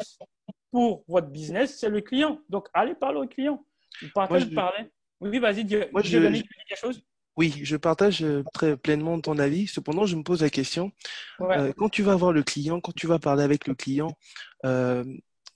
[0.72, 2.40] pour votre business, c'est le client.
[2.50, 3.64] Donc, allez parler au client.
[4.02, 4.92] Vous partez Moi, de je- parler.
[5.20, 5.66] Oui, vas-y.
[5.92, 7.02] Moi, je- quelque chose?
[7.36, 9.68] Oui, je partage euh, très pleinement ton avis.
[9.68, 10.92] Cependant, je me pose la question,
[11.40, 11.58] Ouais.
[11.58, 14.12] euh, quand tu vas voir le client, quand tu vas parler avec le client,
[14.66, 15.04] euh,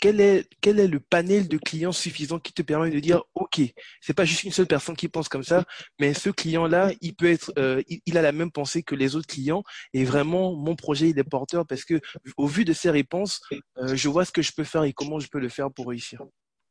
[0.02, 3.62] quel est, quel est le panel de clients suffisant qui te permet de dire, OK,
[4.02, 5.64] c'est pas juste une seule personne qui pense comme ça,
[6.00, 9.16] mais ce client-là, il peut être, euh, il, il a la même pensée que les
[9.16, 12.02] autres clients et vraiment, mon projet, il est porteur parce que
[12.36, 13.40] au vu de ses réponses,
[13.78, 15.88] euh, je vois ce que je peux faire et comment je peux le faire pour
[15.88, 16.24] réussir.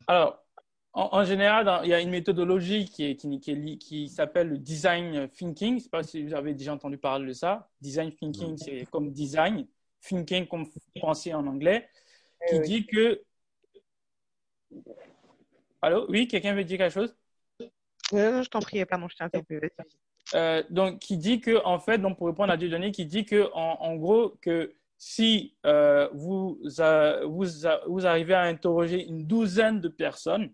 [0.07, 0.45] Alors,
[0.93, 4.49] en, en général, dans- il y a une méthodologie qui, est- qui, qui, qui s'appelle
[4.49, 5.71] le design thinking.
[5.71, 7.69] Je ne sais pas si vous avez déjà entendu parler de ça.
[7.81, 9.67] Design thinking, c'est comme design,
[10.03, 10.67] thinking comme
[11.01, 11.89] penser en anglais,
[12.49, 12.61] qui oui.
[12.63, 13.23] dit que.
[15.83, 16.07] Allô?
[16.09, 17.17] Oui, quelqu'un veut dire quelque chose?
[18.13, 19.61] Euh, non, je t'en prie, pardon, je t'ai interrompu.
[20.35, 23.51] Euh, donc, qui dit que, en fait, donc pour répondre à Dieudonné, qui dit que,
[23.53, 29.27] en, en gros, que si euh, vous, a- vous, a- vous arrivez à interroger une
[29.27, 30.53] douzaine de personnes,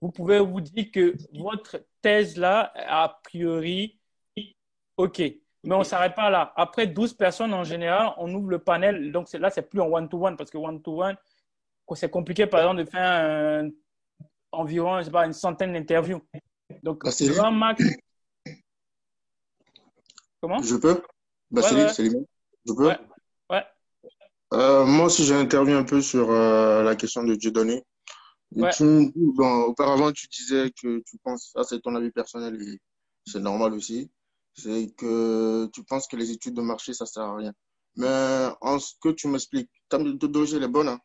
[0.00, 3.98] vous pouvez vous dire que votre thèse là, a priori,
[4.96, 5.22] OK.
[5.64, 6.52] Mais on ne s'arrête pas là.
[6.56, 9.10] Après 12 personnes, en général, on ouvre le panel.
[9.12, 11.16] Donc là, c'est plus en one-to-one parce que one-to-one,
[11.94, 13.70] c'est compliqué, par exemple, de faire un-
[14.52, 16.22] environ, je sais pas, une centaine d'interviews.
[16.82, 17.82] Donc, grand max.
[20.40, 20.62] Comment?
[20.62, 21.02] Je peux?
[21.50, 21.92] Bassili, Ouais, ouais.
[22.66, 22.88] Je peux?
[23.50, 23.64] Ouais.
[24.54, 27.36] Euh, moi aussi, j'ai intervenu un peu sur euh, la question de
[28.62, 28.70] Ouais.
[28.70, 32.80] tu dis, bon, auparavant, tu disais que tu penses, ça c'est ton avis personnel et
[33.26, 34.10] c'est normal aussi,
[34.58, 37.54] c'est que tu penses que les études de marché, ça sert à rien.
[37.96, 40.88] Mais en ce que tu m'expliques, ta méthodologie, elle est bonne.
[40.88, 41.00] Hein?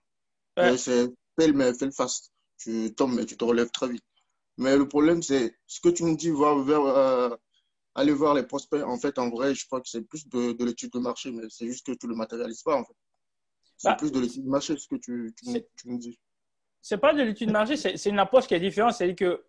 [0.58, 0.78] Ouais.
[0.78, 1.08] C'est
[1.40, 2.32] fais le, mais fais le fast.
[2.58, 4.04] Tu tombes, mais tu te relèves très vite.
[4.58, 7.36] Mais le problème, c'est ce que tu me dis, voir vers, euh,
[7.96, 8.84] aller voir les prospects.
[8.84, 11.44] En fait, en vrai, je crois que c'est plus de, de l'étude de marché, mais
[11.50, 12.96] c'est juste que tu le matérialises pas, en fait.
[13.78, 16.20] C'est Bah, plus de l'étude de marché, ce que tu, tu, me- tu me dis.
[16.82, 18.94] c'est pas de l'étude de marché, c'est c'est une approche qui est différente.
[18.94, 19.46] C'est-à-dire que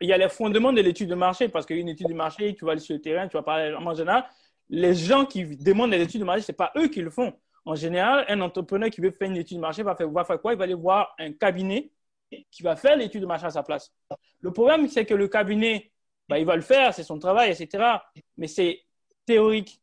[0.00, 2.64] il y a les fondements de l'étude de marché parce qu'une étude de marché, tu
[2.64, 4.24] vas aller sur le terrain, tu vas parler en général.
[4.68, 7.32] Les gens qui demandent des études de marché, c'est pas eux qui le font.
[7.64, 10.40] En général, un entrepreneur qui veut faire une étude de marché va faire, va faire
[10.40, 10.52] quoi?
[10.54, 11.90] Il va aller voir un cabinet
[12.50, 13.92] qui va faire l'étude de marché à sa place.
[14.40, 15.90] Le problème, c'est que le cabinet,
[16.28, 17.84] bah, il va le faire, c'est son travail, etc.
[18.38, 18.80] Mais c'est
[19.26, 19.80] théorique.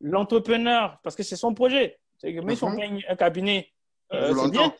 [0.00, 1.98] L'entrepreneur, parce que c'est son projet.
[2.18, 2.76] C'est que même si on Mhm.
[2.76, 3.70] paye un cabinet,
[4.12, 4.74] euh, c'est bien.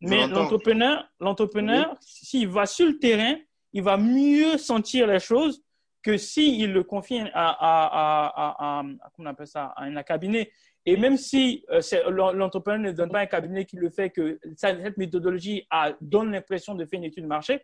[0.00, 3.36] Mais l'entrepreneur, l'entrepreneur, s'il va sur le terrain,
[3.74, 5.62] il va mieux sentir les choses
[6.02, 8.82] que s'il le confie à,
[9.16, 10.50] comment on appelle ça, à un cabinet.
[10.86, 14.96] Et même si euh, l'entrepreneur ne donne pas un cabinet qui le fait, que cette
[14.96, 15.66] méthodologie
[16.00, 17.62] donne l'impression de faire une étude de marché,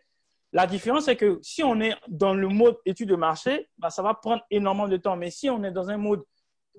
[0.53, 4.01] la différence, c'est que si on est dans le mode étude de marché, bah, ça
[4.01, 5.15] va prendre énormément de temps.
[5.15, 6.23] Mais si on est dans un mode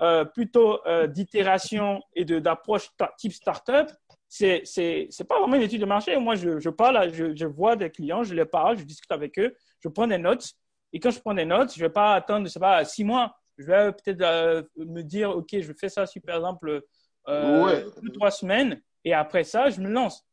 [0.03, 3.89] euh, plutôt euh, d'itération et d'approche type startup,
[4.35, 6.17] c'est c'est c'est pas vraiment une étude de marché.
[6.19, 9.39] Moi, je, je parle, je, je vois des clients, je les parle, je discute avec
[9.39, 10.53] eux, je prends des notes.
[10.95, 13.35] Et quand je prends des notes, je vais pas attendre, je sais pas, six mois.
[13.59, 16.83] Je vais peut-être euh, me dire, ok, je fais ça sur par exemple
[17.29, 17.85] euh, Ouais.
[18.03, 20.25] deux trois semaines, et après ça, je me lance.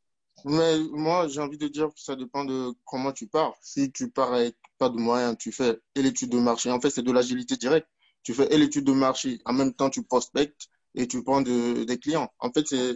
[0.46, 3.54] Mais moi, j'ai envie de dire que ça dépend de comment tu pars.
[3.62, 6.72] Si tu pars avec pas de moyens, tu fais et l'étude de marché.
[6.72, 7.90] En fait, c'est de l'agilité directe.
[8.24, 11.84] Tu fais et l'étude de marché, en même temps, tu prospectes et tu prends de-
[11.84, 12.30] des clients.
[12.40, 12.96] En fait, c'est.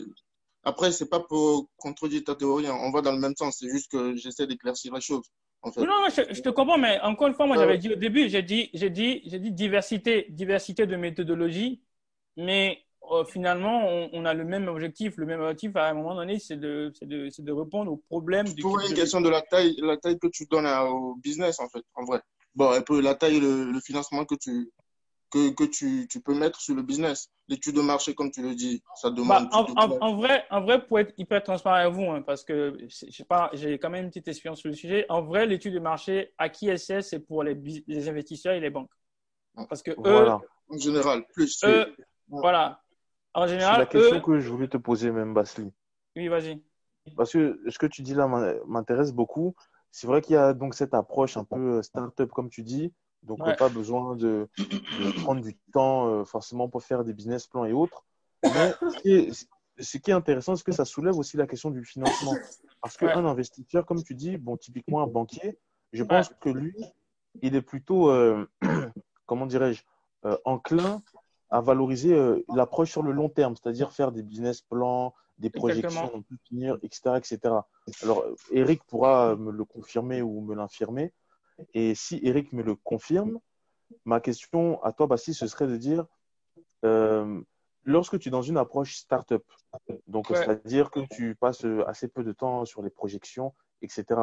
[0.64, 2.68] Après, c'est pas pour contredire ta théorie.
[2.68, 2.78] hein.
[2.82, 3.58] On va dans le même sens.
[3.60, 4.94] C'est juste que j'essaie d'éclaircir.
[4.94, 5.82] En fait.
[5.82, 7.92] Oui, Non, non, je, je te comprends, mais encore une fois, moi, Euh, j'avais dit
[7.92, 11.82] au début, j'ai dit, j'ai dit, j'ai dit diversité, diversité de méthodologie,
[12.38, 12.80] mais
[13.12, 15.18] euh, finalement, on, on a le même objectif.
[15.18, 17.98] Le même objectif, à un moment donné, c'est de, c'est de, c'est de répondre aux
[17.98, 20.46] problèmes du Tout est type une de- question de la taille, la taille que tu
[20.46, 22.22] donnes à- au business, en fait, en vrai.
[22.56, 24.72] Bon, un peu la taille, et le, le financement que tu,
[25.34, 27.30] que, que tu, tu peux mettre sur le business.
[27.48, 29.50] L'étude de marché, comme tu le dis, ça Bah, demande.
[29.52, 32.78] en, du en- vrai, en vrai, pour être hyper transparent avec vous, hein, parce que
[32.90, 35.06] c'est- je sais pas, j'ai quand même une petite expérience sur le sujet.
[35.10, 37.56] En vrai, l'étude de marché, à qui elle sert, c'est pour les,
[37.88, 38.92] les investisseurs et les banques.
[39.70, 40.42] Parce que eux, Voilà.
[40.70, 41.64] En général, plus.
[41.66, 41.96] eux,
[42.28, 42.82] voilà.
[43.34, 45.72] En C'est général, la question eux, que je voulais te poser, même, Basli.
[46.16, 46.62] oui, vas-y.
[47.16, 49.56] Parce que ce que tu dis là m'in- m'intéresse beaucoup.
[49.92, 52.92] C'est vrai qu'il y a donc cette approche un peu euh, start-up, comme tu dis,
[53.24, 53.56] Donc, Ouais.
[53.56, 57.74] pas besoin de, de prendre du temps euh, forcément pour faire des business plans et
[57.74, 58.04] autres.
[58.44, 59.48] Mais ce qui est,
[59.80, 62.36] ce qui est intéressant, c'est que ça soulève aussi la question du financement.
[62.82, 65.58] Parce qu'un investisseur, comme tu dis, bon, typiquement un banquier,
[65.94, 66.76] je pense que lui,
[67.42, 68.48] il est plutôt, euh,
[69.26, 69.84] comment dirais-je,
[70.26, 71.02] euh, enclin
[71.50, 75.90] à valoriser euh, l'approche sur le long terme, c'est-à-dire faire des business plans, des projections
[75.90, 76.18] Exactement.
[76.18, 77.40] on peut finir, etc., etc.
[78.02, 81.14] Alors, Eric pourra me le confirmer ou me l'infirmer.
[81.74, 83.40] Et si Eric me le confirme,
[84.06, 86.06] ma question à toi, Bastille, ce serait de dire,
[86.86, 87.42] euh,
[87.84, 89.44] lorsque tu es dans une approche startup,
[90.08, 90.38] donc Ouais.
[90.38, 94.22] c'est-à-dire que tu passes euh, assez peu de temps sur les projections, etc.,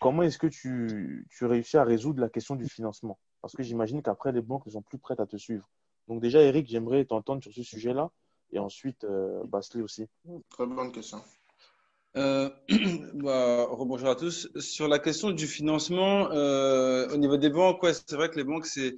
[0.00, 3.18] comment est-ce que tu, tu réussis à résoudre la question du financement?
[3.40, 5.68] Parce que j'imagine qu'après, les banques ne sont plus prêtes à te suivre.
[6.08, 8.10] Donc déjà, Eric, j'aimerais t'entendre sur ce sujet-là,
[8.52, 10.06] et ensuite, euh, Bastille aussi.
[10.50, 11.22] Très bonne question.
[12.16, 12.48] Euh,
[13.14, 14.48] bah, rebonjour à tous.
[14.60, 18.44] Sur la question du financement, euh, au niveau des banques, ouais, c'est vrai que les
[18.44, 18.94] banques, c'est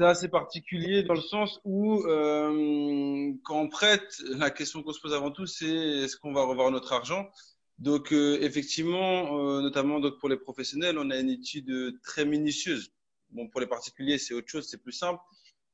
[0.00, 5.14] assez particulier dans le sens où euh, quand on prête, la question qu'on se pose
[5.14, 7.26] avant tout, c'est est-ce qu'on va revoir notre argent?
[7.78, 12.92] Donc euh, effectivement, euh, notamment donc pour les professionnels, on a une étude très minutieuse.
[13.30, 15.20] Bon, pour les particuliers, c'est autre chose, c'est plus simple.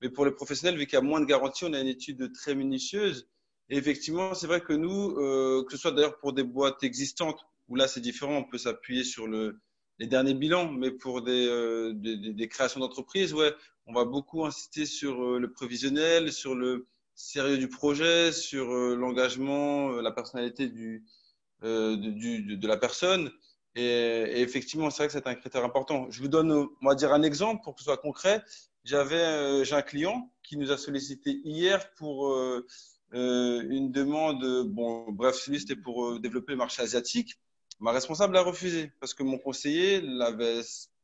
[0.01, 2.33] Mais pour les professionnels, vu qu'il y a moins de garanties, on a une étude
[2.33, 3.29] très minutieuse.
[3.73, 7.41] Et effectivement, c'est vrai que nous, euh, que ce soit d'ailleurs pour des boîtes existantes,
[7.69, 9.63] où là c'est différent, on peut s'appuyer sur le,
[9.99, 13.55] les derniers bilans, mais pour des, euh, des, des- créations d'entreprises, ouais,
[13.87, 18.95] on va beaucoup insister sur euh, le prévisionnel, sur le sérieux du projet, sur euh,
[18.95, 21.07] l'engagement, euh, la personnalité du,
[21.63, 23.31] de, du- de, la personne.
[23.75, 26.11] Et, effectivement, c'est vrai que c'est un critère important.
[26.11, 28.43] Je vous donne, on va dire, un exemple pour que ce soit concret.
[28.85, 32.37] J'avais, j'ai un client qui nous a sollicité hier pour
[33.15, 34.69] euh, une demande.
[34.69, 37.39] Bon, bref, c'était pour euh, développer le marché asiatique.
[37.81, 40.63] Ma responsable a refusé parce que mon conseiller l'avait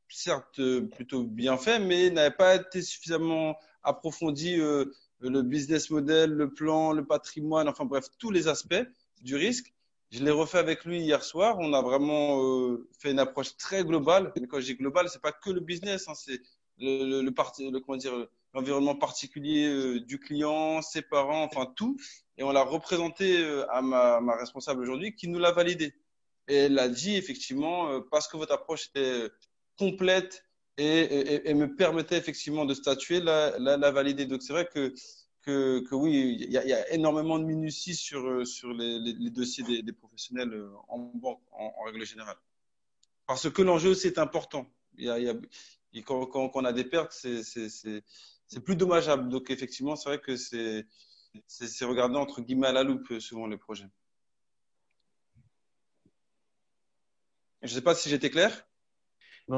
[0.08, 4.84] certes euh, plutôt bien fait, mais n'avait pas été suffisamment approfondi euh,
[5.20, 8.86] le business model, le plan, le patrimoine, enfin bref, tous les aspects
[9.20, 9.72] du risque.
[10.10, 11.56] Je l'ai refait avec lui hier soir.
[11.58, 14.32] On a vraiment euh, fait une approche très globale.
[14.40, 16.40] Mais quand je dis globale, c'est pas que le business, hein, c'est
[16.78, 21.66] le, le, le, parti, le comment dire, l'environnement particulier euh, du client, ses parents, enfin
[21.76, 21.96] tout.
[22.36, 25.94] Et on l'a représenté euh, à ma, responsable aujourd'hui, qui nous l'a validé.
[26.48, 29.28] Et elle a dit effectivement, euh, parce que votre approche était
[29.78, 30.44] complète
[30.76, 34.26] et, me permettait effectivement de statuer, la, la, valider.
[34.26, 34.94] Donc c'est vrai que
[35.42, 40.68] que, que, oui, il y, a, énormément de minutie sur, sur les, dossiers des, professionnels
[40.88, 42.36] en banque, en, règle générale.
[43.26, 44.66] Parce que l'enjeu, c'est important.
[44.96, 48.02] Y y a, quand, quand, on a des pertes, c'est
[48.64, 49.28] plus dommageable.
[49.28, 53.88] Donc, effectivement, c'est vrai que c'est regardé entre guillemets à la loupe, souvent, les projets.
[57.62, 58.64] Je ne sais pas si j'étais clair.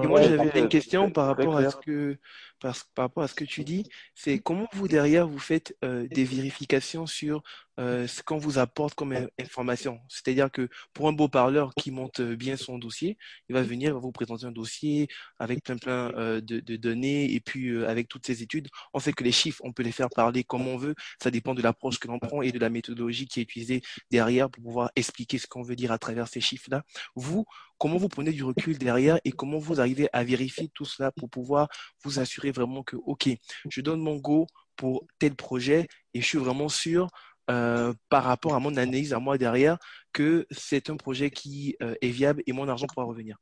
[0.03, 2.16] Et moi, j'avais une question par rapport à ce que
[2.61, 6.07] par, par, rapport à ce que tu dis, c'est comment vous derrière vous faites euh,
[6.07, 7.42] des vérifications sur
[7.81, 10.01] euh, ce qu'on vous apporte comme information.
[10.09, 13.16] C'est-à-dire que pour un beau parleur qui monte bien son dossier,
[13.49, 17.40] il va venir vous présenter un dossier avec plein plein euh, de, de, données et
[17.40, 20.11] puis euh, avec toutes ces études, on sait que les chiffres, on peut les faire
[20.11, 20.95] parler comme on veut.
[21.23, 24.51] Ça dépend de l'approche que l'on prend et de la méthodologie qui est utilisée derrière
[24.51, 26.83] pour pouvoir expliquer ce qu'on veut dire à travers ces chiffres-là.
[27.14, 27.47] Vous,
[27.79, 31.31] comment vous prenez du recul derrière et comment vous arrivez à vérifier tout cela pour
[31.31, 31.69] pouvoir
[32.05, 33.29] vous assurer vraiment que, OK,
[33.71, 37.09] je donne mon go pour tel projet et je suis vraiment sûr
[37.51, 39.77] euh, par rapport à mon analyse à moi derrière
[40.13, 43.39] que c'est un projet qui euh, est viable et mon argent pourra revenir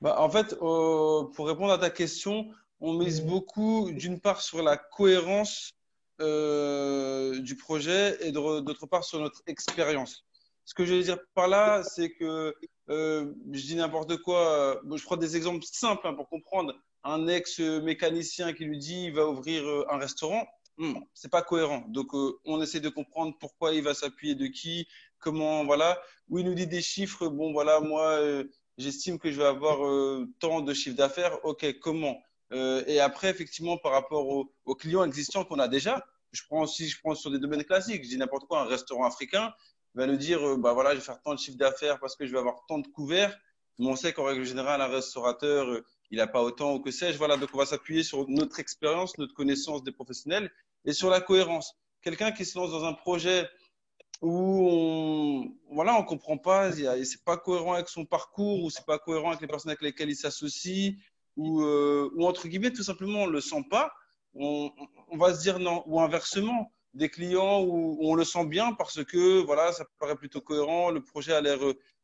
[0.00, 2.48] bah, En fait, euh, pour répondre à ta question,
[2.80, 5.72] on mise beaucoup d'une part sur la cohérence
[6.20, 10.24] du projet et d'autre part sur notre expérience.
[10.64, 12.54] Ce que je veux dire par là, c'est que
[12.88, 14.80] je dis n'importe quoi.
[14.88, 16.74] Je prends des exemples simples hein, pour comprendre.
[17.02, 20.46] Un ex-mécanicien qui lui dit il va ouvrir un restaurant,
[20.78, 21.84] hmm, c'est pas cohérent.
[21.88, 24.86] Donc euh, on essaie de comprendre pourquoi il va s'appuyer de qui,
[25.18, 26.00] comment, voilà.
[26.28, 28.44] Où il nous dit des chiffres, bon voilà, moi euh,
[28.78, 31.44] j'estime que je vais avoir euh, tant de chiffre d'affaires.
[31.44, 32.18] Ok, comment?
[32.86, 37.00] Et après effectivement par rapport aux, clients existants qu'on a déjà, je prends aussi, je
[37.00, 38.04] prends sur des domaines classiques.
[38.04, 39.54] Je dis n'importe quoi, un restaurant africain
[39.94, 42.32] va nous dire bah voilà je vais faire tant de chiffre d'affaires parce que je
[42.32, 43.34] vais avoir tant de couverts
[43.78, 45.82] mais on sait qu'en règle générale un restaurateur
[46.12, 47.36] il n'a pas autant ou que sais-je voilà.
[47.36, 50.52] Donc on va s'appuyer sur notre expérience notre connaissance des professionnels
[50.84, 51.74] et sur la cohérence.
[52.02, 53.48] Quelqu'un qui se lance dans un projet
[54.20, 58.98] où on voilà on comprend pas c'est pas cohérent avec son parcours ou c'est pas
[59.00, 60.94] cohérent avec les personnes avec lesquelles il s'associe
[61.36, 63.92] ou euh, entre guillemets tout simplement on le sent pas
[64.34, 64.70] on,
[65.08, 65.82] on va se dire non.
[65.86, 70.16] Ou inversement des clients où, où, on le sent bien parce que voilà, ça paraît
[70.16, 71.58] plutôt cohérent, le projet a l'air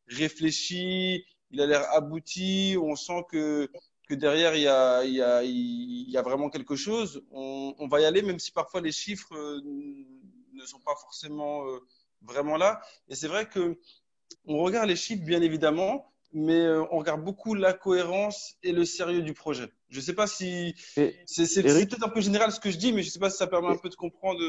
[0.07, 3.71] réfléchi, il a l'air abouti, on sent que
[4.09, 7.75] que derrière, il y a, il y a, il y a vraiment quelque chose, on,
[7.79, 9.61] on, va y aller, même si parfois les chiffres euh,
[10.55, 11.79] ne sont pas forcément euh,
[12.23, 12.81] vraiment là.
[13.09, 13.79] Et c'est vrai que
[14.47, 18.85] on regarde les chiffres, bien évidemment, mais euh, on regarde beaucoup la cohérence et le
[18.87, 19.71] sérieux du projet.
[19.91, 20.75] Je ne sais pas si
[21.27, 23.37] c'est peut-être un peu général ce que je dis, mais je ne sais pas si
[23.37, 24.41] ça permet un peu de comprendre.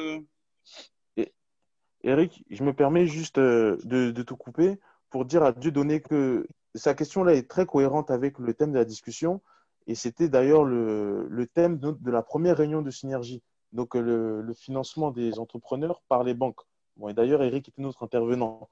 [2.03, 4.79] Eric, je me permets juste de, de te couper
[5.09, 8.77] pour dire à Dieu donné que sa question-là est très cohérente avec le thème de
[8.77, 9.41] la discussion.
[9.87, 13.41] Et c'était d'ailleurs le, thème de, la première réunion de synergie.
[13.71, 16.61] Donc, le, le financement des entrepreneurs par les banques.
[16.97, 18.69] Bon, et d'ailleurs, Eric était notre intervenant.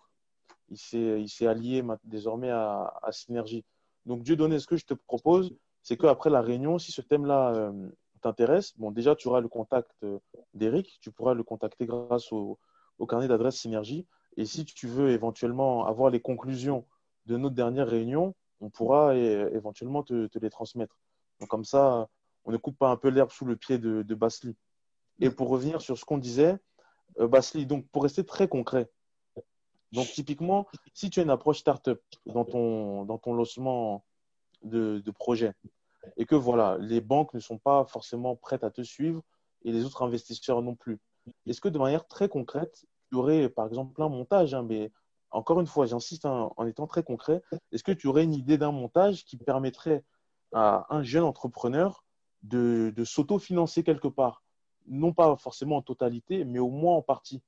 [0.69, 3.63] Il s'est allié désormais à, à, Synergie.
[4.05, 7.53] Donc, Dieu donné, ce que je te propose, c'est qu'après la réunion, si ce thème-là
[7.55, 7.89] euh,
[8.21, 10.19] t'intéresse, bon, déjà, tu auras le contact euh,
[10.53, 10.99] d'Eric.
[11.01, 12.59] Tu pourras le contacter grâce au,
[12.99, 14.05] au carnet d'adresse Synergie.
[14.35, 16.85] Et si tu veux éventuellement avoir les conclusions
[17.27, 20.97] de notre dernière réunion, on pourra éventuellement te, les transmettre.
[21.39, 22.07] Donc comme ça,
[22.45, 24.55] on ne coupe pas un peu l'herbe sous le pied de, Basli.
[25.19, 26.57] Et pour revenir sur ce qu'on disait,
[27.19, 28.89] euh, Basli, donc pour rester très concret,
[29.91, 34.03] donc typiquement, si tu as une approche startup dans ton, dans ton lancement
[34.63, 35.53] de, de projet
[36.17, 39.21] et que voilà, les banques ne sont pas forcément prêtes à te suivre
[39.63, 40.99] et les autres investisseurs non plus,
[41.45, 44.91] est-ce que de manière très concrète, tu aurais par exemple un montage, hein, mais
[45.31, 48.57] encore une fois, j'insiste en, en, étant très concret, est-ce que tu aurais une idée
[48.57, 50.03] d'un montage qui permettrait
[50.53, 52.03] à un jeune entrepreneur
[52.43, 54.43] de, de s'auto-financer quelque part?
[54.87, 57.41] Non pas forcément en totalité, mais au moins en partie.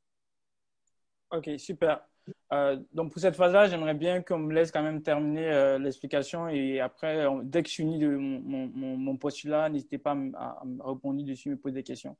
[1.32, 2.06] Ok, super.
[2.54, 6.48] Euh, donc pour cette phase-là, j'aimerais bien qu'on me laisse quand même terminer euh, l'explication
[6.48, 10.60] et après, on, dès que je finis de mon, mon, mon postulat, n'hésitez pas à,
[10.62, 12.18] à, me répondre dessus, me poser des questions.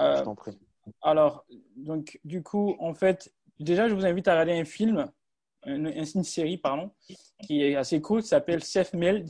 [0.00, 0.58] Euh, je t'en prie.
[1.00, 1.44] Alors,
[1.76, 3.32] donc du coup, en fait,
[3.62, 5.10] déjà, je vous invite à regarder un film,
[5.66, 6.90] une, série, pardon,
[7.44, 9.28] qui est assez cool, s'appelle Self-Made.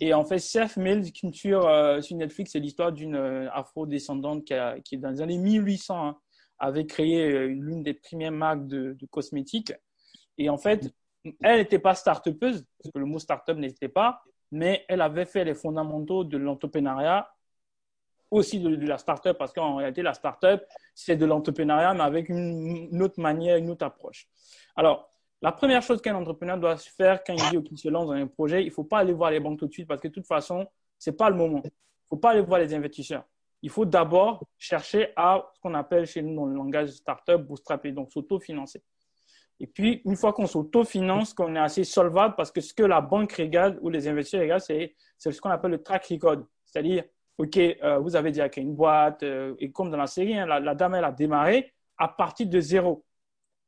[0.00, 4.54] Et en fait, Self-Made Culture euh, sur Netflix, c'est l'histoire d'une euh, afro-descendante qui,
[4.84, 6.18] qui, dans les années 1800, hein,
[6.58, 9.72] avait créé euh, l'une des premières marques de, cosmétiques.
[10.38, 10.92] Et en fait,
[11.42, 15.44] elle n'était pas start-upeuse, parce que le mot start-up n'existait pas, mais elle avait fait
[15.44, 17.28] les fondamentaux de l'entrepreneuriat
[18.34, 20.62] aussi de, la startup, parce qu'en réalité, la startup,
[20.94, 24.28] c'est de l'entrepreneuriat, mais avec une, une, autre manière, une autre approche.
[24.76, 25.08] Alors,
[25.40, 28.26] la première chose qu'un entrepreneur doit faire quand il dit qu'il se lance dans un
[28.26, 30.12] projet, il ne faut pas aller voir les banques tout de suite, parce que de
[30.12, 30.66] toute façon,
[30.98, 31.60] ce n'est pas le moment.
[31.62, 33.24] Il ne faut pas aller voir les investisseurs.
[33.62, 37.92] Il faut d'abord chercher à ce qu'on appelle chez nous dans le langage startup, bootstrapper,
[37.92, 38.82] donc s'autofinancer.
[39.60, 43.00] Et puis, une fois qu'on s'autofinance, qu'on est assez solvable, parce que ce que la
[43.00, 46.44] banque regarde ou les investisseurs regardent, c'est ce qu'on appelle le track record.
[46.64, 47.04] C'est-à-dire,
[47.38, 50.46] OK, euh, vous avez déjà créé une boîte, euh, et comme dans la série, hein,
[50.46, 53.04] la, la, dame, elle a démarré à partir de zéro.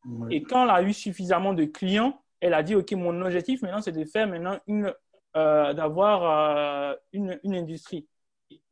[0.04, 0.36] Ouais.
[0.36, 3.82] Et quand elle a eu suffisamment de clients, elle a dit, OK, mon objectif maintenant,
[3.82, 4.94] c'est de faire maintenant une,
[5.36, 8.06] euh, d'avoir une, une, industrie.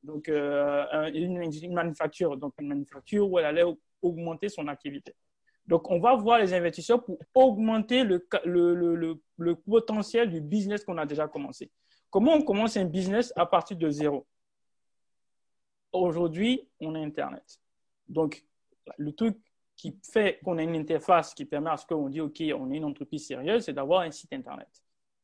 [0.03, 2.36] Donc, une, une, manufacture.
[2.36, 3.64] Donc, une manufacture où elle allait
[4.01, 5.14] augmenter son activité.
[5.66, 10.84] Donc, on va voir les investisseurs pour augmenter le, le, le, le potentiel du business
[10.84, 11.70] qu'on a déjà commencé.
[12.11, 14.26] Comment on commence un business à partir de zéro?
[15.95, 17.61] Aujourd'hui, on a Internet.
[18.09, 18.45] Donc,
[18.99, 19.38] le truc
[19.76, 22.76] qui fait qu'on a une interface qui permet à ce qu'on dit, OK, on est
[22.76, 24.68] une entreprise sérieuse, c'est d'avoir un site Internet.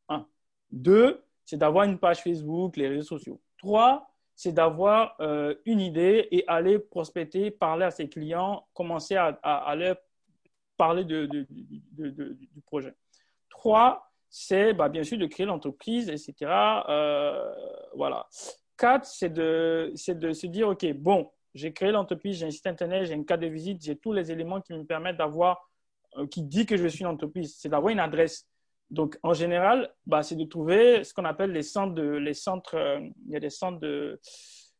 [0.08, 0.26] Un.
[0.70, 3.40] Deux, c'est d'avoir une page Facebook, les réseaux sociaux.
[3.58, 9.74] Trois, c'est d'avoir euh, une idée et aller prospecter, parler à ses clients, commencer à,
[9.76, 9.96] leur
[10.76, 12.94] parler du projet.
[13.48, 16.34] Trois, c'est bah, bien sûr de créer l'entreprise, etc.
[16.88, 17.52] Euh,
[17.96, 18.28] voilà.
[18.80, 23.04] Quatre, c'est de, de se dire, OK, bon, j'ai créé l'entreprise, j'ai un site internet,
[23.04, 25.68] j'ai une carte de visite, j'ai tous les éléments qui me permettent d'avoir,
[26.16, 27.56] euh, qui dit que je suis une entreprise.
[27.58, 28.48] C'est d'avoir une adresse.
[28.88, 32.74] Donc, en général, bah, c'est de trouver ce qu'on appelle les centres de, les centres,
[32.74, 34.18] euh, il y a des centres de,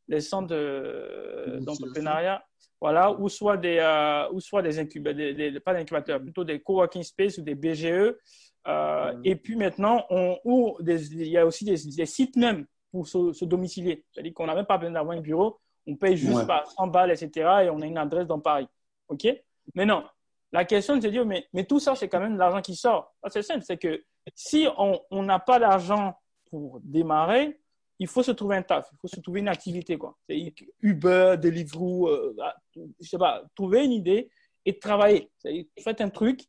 [0.09, 0.49] les centres
[1.61, 2.39] d'entrepreneuriat.
[2.39, 6.61] De, voilà, ou soit des, euh, ou soit des incubateurs, des, pas d'incubateurs, plutôt des
[6.61, 8.15] coworking space ou des BGE.
[8.67, 9.21] Euh, mmh.
[9.25, 13.07] Et puis maintenant, on, ou des, il y a aussi des, des sites même pour
[13.07, 14.05] se, se domicilier.
[14.13, 16.47] C'est-à-dire qu'on n'a même pas besoin d'avoir un bureau on paye juste ouais.
[16.47, 17.31] par 100 balles, etc.
[17.65, 18.69] et on a une adresse dans Paris.
[19.09, 19.27] OK?
[19.75, 20.05] Mais non,
[20.53, 22.77] la question de se dire, mais, mais tout ça, c'est quand même de l'argent qui
[22.77, 23.15] sort.
[23.29, 26.15] C'est simple, c'est que si on n'a pas d'argent
[26.51, 27.61] pour démarrer,
[27.99, 29.99] il faut se trouver un taf, il faut se trouver une activité.
[29.99, 30.17] quoi.
[30.81, 34.31] Uber, Deliveroo, euh, bah, je sais pas, trouver une idée
[34.65, 35.31] et travailler.
[35.79, 36.47] Faites un truc,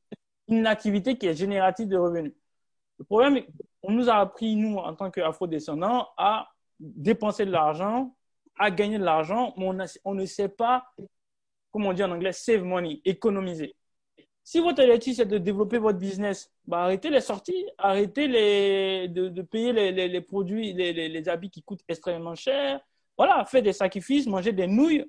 [0.47, 2.33] une activité qui est générative de revenus.
[2.99, 3.43] Le problème,
[3.83, 8.13] on nous a appris, nous, en tant qu'afro-descendants, à dépenser de l'argent
[8.61, 9.65] à gagner de l'argent, mais
[10.05, 10.85] on, ne sait pas,
[11.71, 13.75] comment on dit en anglais, save money, économiser.
[14.43, 19.41] Si votre objectif c'est de développer votre business, bah arrêtez les sorties, arrêtez les, de,
[19.41, 22.79] payer les, les, les produits, les, les, habits qui coûtent extrêmement cher.
[23.17, 25.05] Voilà, faites des sacrifices, mangez des nouilles.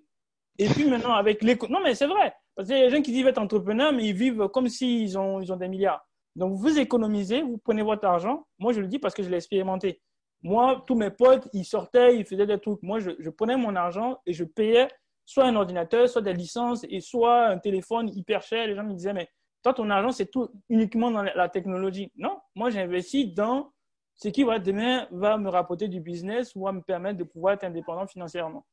[0.59, 1.67] Et puis maintenant, avec l'éco.
[1.69, 2.35] Non, mais c'est vrai.
[2.55, 5.09] Parce qu'il y a des gens qui disent être entrepreneurs, mais ils vivent comme s'ils
[5.09, 6.07] ils ont des milliards.
[6.37, 8.47] Donc, vous économisez, vous prenez votre argent.
[8.59, 10.01] Moi, je le dis parce que je l'ai expérimenté.
[10.43, 12.83] Moi, tous mes potes, ils sortaient, ils faisaient des trucs.
[12.83, 14.89] Moi, je, prenais mon argent et je payais
[15.25, 18.67] soit un ordinateur, soit des licences et soit un téléphone hyper cher.
[18.67, 19.29] Les gens me disaient, mais
[19.63, 22.11] toi, ton argent, c'est tout uniquement dans la technologie.
[22.17, 23.73] Non, moi, j'investis dans
[24.15, 27.65] ce qui demain va me rapporter du business ou va me permettre de pouvoir être
[27.65, 28.67] indépendant financièrement.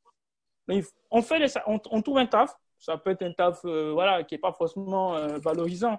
[0.66, 2.54] Mais on, fait on, trouve un taf.
[2.78, 5.98] Ça peut être un taf euh, voilà, qui n'est pas forcément euh, valorisant.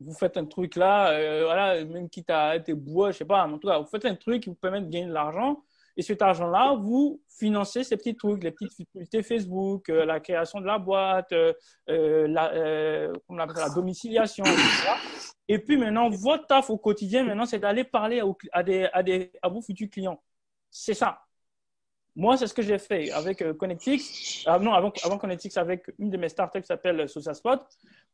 [0.00, 3.46] Vous faites un truc là, euh, voilà, même quitte à être bois, je sais pas,
[3.46, 5.62] en tout cas, vous faites un truc qui vous permet de gagner de l'argent
[5.98, 10.60] et cet argent-là, vous financez ces petits trucs, les petites publicités Facebook, euh, la création
[10.60, 11.52] de la boîte, euh,
[11.90, 14.92] euh la, euh, la domiciliation, etc.
[15.48, 18.22] Et puis maintenant, votre taf au quotidien, maintenant, c'est d'aller parler
[18.52, 20.22] à, des, à, des, à vos futurs clients.
[20.70, 21.18] C'est ça.
[22.18, 24.44] Moi, c'est ce que j'ai fait avec Connectix.
[24.46, 27.60] Ah, non, avant, avant Connectix, avec une de mes startups qui s'appelle SociaSpot.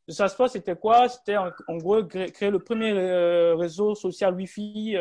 [0.06, 1.08] SociaSpot, c'était quoi?
[1.08, 2.92] C'était en, gros créer le premier
[3.54, 4.96] réseau social Wi-Fi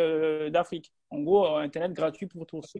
[0.50, 2.76] d'Afrique en gros, euh, Internet gratuit pour tous.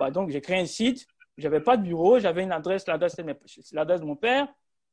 [0.00, 1.06] Bah, donc, j'ai créé un site.
[1.36, 2.18] J'avais pas de bureau.
[2.18, 4.48] J'avais une adresse, l'adresse de, mon père.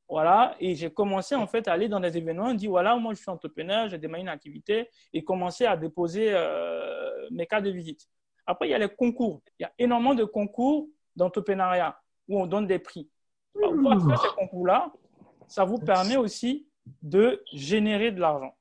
[0.08, 0.56] Voilà.
[0.60, 2.54] Et j'ai commencé, en fait, à aller dans des événements.
[2.54, 7.28] Dit, voilà, moi, je suis entrepreneur, j'ai démarré une activité et commencer à déposer euh,
[7.32, 8.08] mes cas de visite.
[8.46, 9.42] Après, il y a les concours.
[9.60, 13.10] Il y a énormément de concours d'entrepreneuriat où on donne des prix.
[13.56, 14.92] Alors, pour ces concours-là,
[15.48, 16.68] ça vous permet aussi
[17.02, 18.56] de générer de l'argent.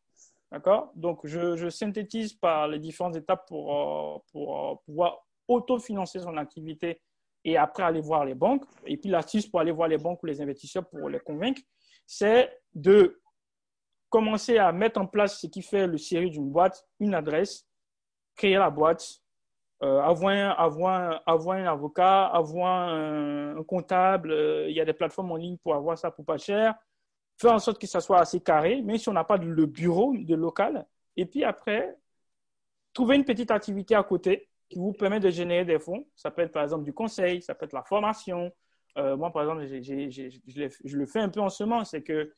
[0.50, 0.92] D'accord?
[0.94, 7.00] Donc, je, synthétise par les différentes étapes pour, euh, pour euh, pouvoir autofinancer son activité
[7.44, 8.64] et après aller voir les banques.
[8.86, 11.60] Et puis, l'astuce pour aller voir les banques ou les investisseurs pour les convaincre,
[12.06, 13.20] c'est de
[14.08, 17.66] commencer à mettre en place ce qui fait le série d'une boîte, une adresse,
[18.36, 19.23] créer la boîte,
[19.84, 24.34] euh, avoir, avoir, avoir, un avocat, avoir un, un comptable.
[24.68, 26.74] il y a des plateformes en ligne pour avoir ça pour pas cher
[27.36, 30.14] faire en sorte que ça soit assez carré, même si on n'a pas de bureau
[30.16, 30.86] de local.
[31.16, 31.96] Et puis après,
[32.92, 36.06] trouver une petite activité à côté qui vous permet de générer des fonds.
[36.14, 38.52] Ça peut être par exemple du conseil, ça peut être la formation.
[38.96, 42.32] Euh, moi, par exemple, je, le fais un peu en ce moment, c'est que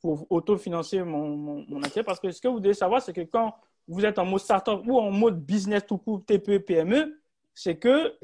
[0.00, 3.54] pour autofinancer mon, mon, mon parce que ce que vous devez savoir, c'est que quand
[3.88, 7.20] vous êtes en mode startup ou en mode business tout court, TPE, PME,
[7.54, 8.18] c'est que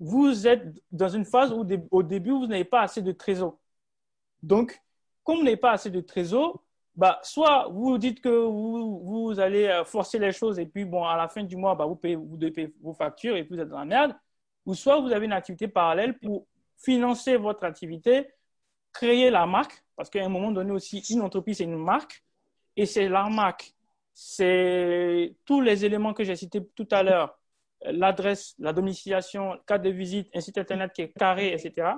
[0.00, 3.58] vous êtes dans une phase où au début, vous n'avez pas assez de trésor.
[4.42, 4.80] Donc,
[5.22, 6.64] comme vous n'avez pas assez de trésor,
[6.96, 11.04] bah, soit vous dites que vous, vous, allez euh, forcer les choses et puis, bon,
[11.04, 12.16] à la fin du mois, bah, vous, payez,
[12.80, 14.16] vos factures et puis vous êtes dans la merde.
[14.66, 16.46] Ou soit vous avez une activité parallèle pour
[16.78, 18.28] financer votre activité,
[18.92, 22.24] créer la marque, parce qu'à un moment donné aussi, une entreprise, c'est une marque.
[22.76, 23.74] Et c'est la marque,
[24.14, 27.38] c'est tous les éléments que j'ai cités tout à l'heure,
[27.82, 31.92] l'adresse, la domiciliation, carte de visite, un site internet qui est carré, etc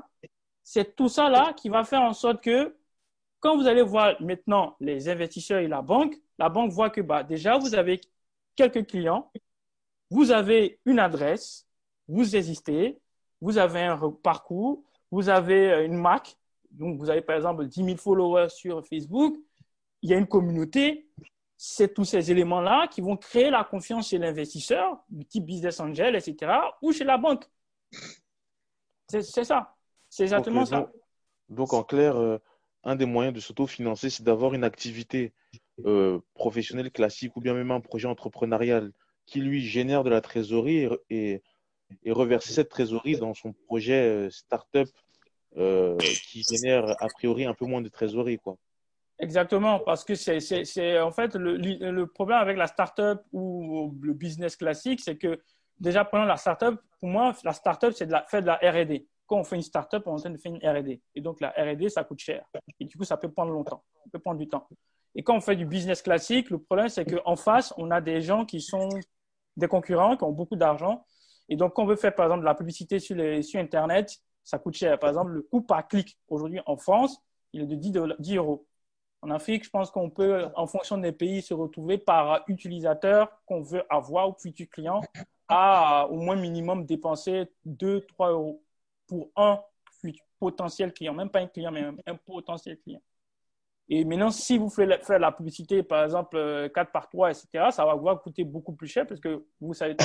[0.63, 2.77] c'est tout ça là qui va faire en sorte que
[3.41, 7.25] quand vous allez voir maintenant les investisseurs et la banque, la banque voit que bah,
[7.25, 8.01] déjà vous avez
[8.55, 9.31] quelques clients,
[10.11, 11.67] vous avez une adresse,
[12.07, 13.01] vous existez,
[13.41, 16.37] vous avez un parcours, vous avez euh, une marque,
[16.71, 19.37] donc vous avez par exemple 10 000 followers sur Facebook,
[20.03, 21.09] il y a une communauté,
[21.65, 26.17] c'est tous ces éléments-là qui vont créer la confiance chez l'investisseur, du type business angel,
[26.17, 26.53] etc.,
[26.83, 27.45] ou chez la banque.
[29.07, 29.77] C'est ça.
[30.09, 30.91] C'est exactement ça.
[31.49, 32.39] Donc, en clair, euh,
[32.83, 35.35] un des moyens de s'autofinancer, c'est d'avoir une activité
[35.87, 38.91] euh, professionnelle classique ou bien même un projet entrepreneurial
[39.27, 41.45] qui lui génère de la trésorerie et,
[42.03, 44.89] et reverser cette trésorerie dans son projet euh, startup
[45.55, 48.39] qui génère a priori un peu moins de trésorerie.
[48.39, 48.57] Quoi.
[49.23, 55.01] Exactement, parce que c'est en fait le, problème avec la startup ou le business classique,
[55.01, 55.41] c'est que
[55.79, 59.39] déjà, prenons la startup, pour moi, la startup, c'est de faire de la RD quand
[59.39, 61.01] on fait une startup, on est en train de faire une R&D.
[61.15, 62.45] Et donc, la R&D, ça coûte cher.
[62.79, 63.83] Et du coup, ça peut prendre longtemps.
[64.05, 64.69] Ça peut prendre du temps.
[65.15, 68.21] Et quand on fait du business classique, le problème, c'est qu'en face, on a des
[68.21, 68.91] gens qui sont
[69.57, 71.07] des concurrents, qui ont beaucoup d'argent.
[71.49, 73.17] Et donc, quand on veut faire, par exemple, de la publicité sur,
[73.55, 74.99] Internet, ça coûte cher.
[74.99, 77.19] Par exemple, le coût par clic, aujourd'hui, en France,
[77.55, 78.67] il est de 10, 10 euros.
[79.23, 83.63] En Afrique, je pense qu'on peut, en fonction des pays, se retrouver par utilisateur qu'on
[83.63, 85.01] veut avoir ou futur client
[85.49, 88.65] à au moins minimum dépenser 2-3 euros
[89.07, 89.61] pour un
[90.41, 93.01] potentiel client, même pas un client, mais un, potentiel client.
[93.89, 96.37] Et maintenant, si vous faites la publicité, par exemple,
[96.75, 99.75] 4 euh, par 3, etc., ça va vous coûter beaucoup plus cher parce que vous
[99.75, 99.97] savez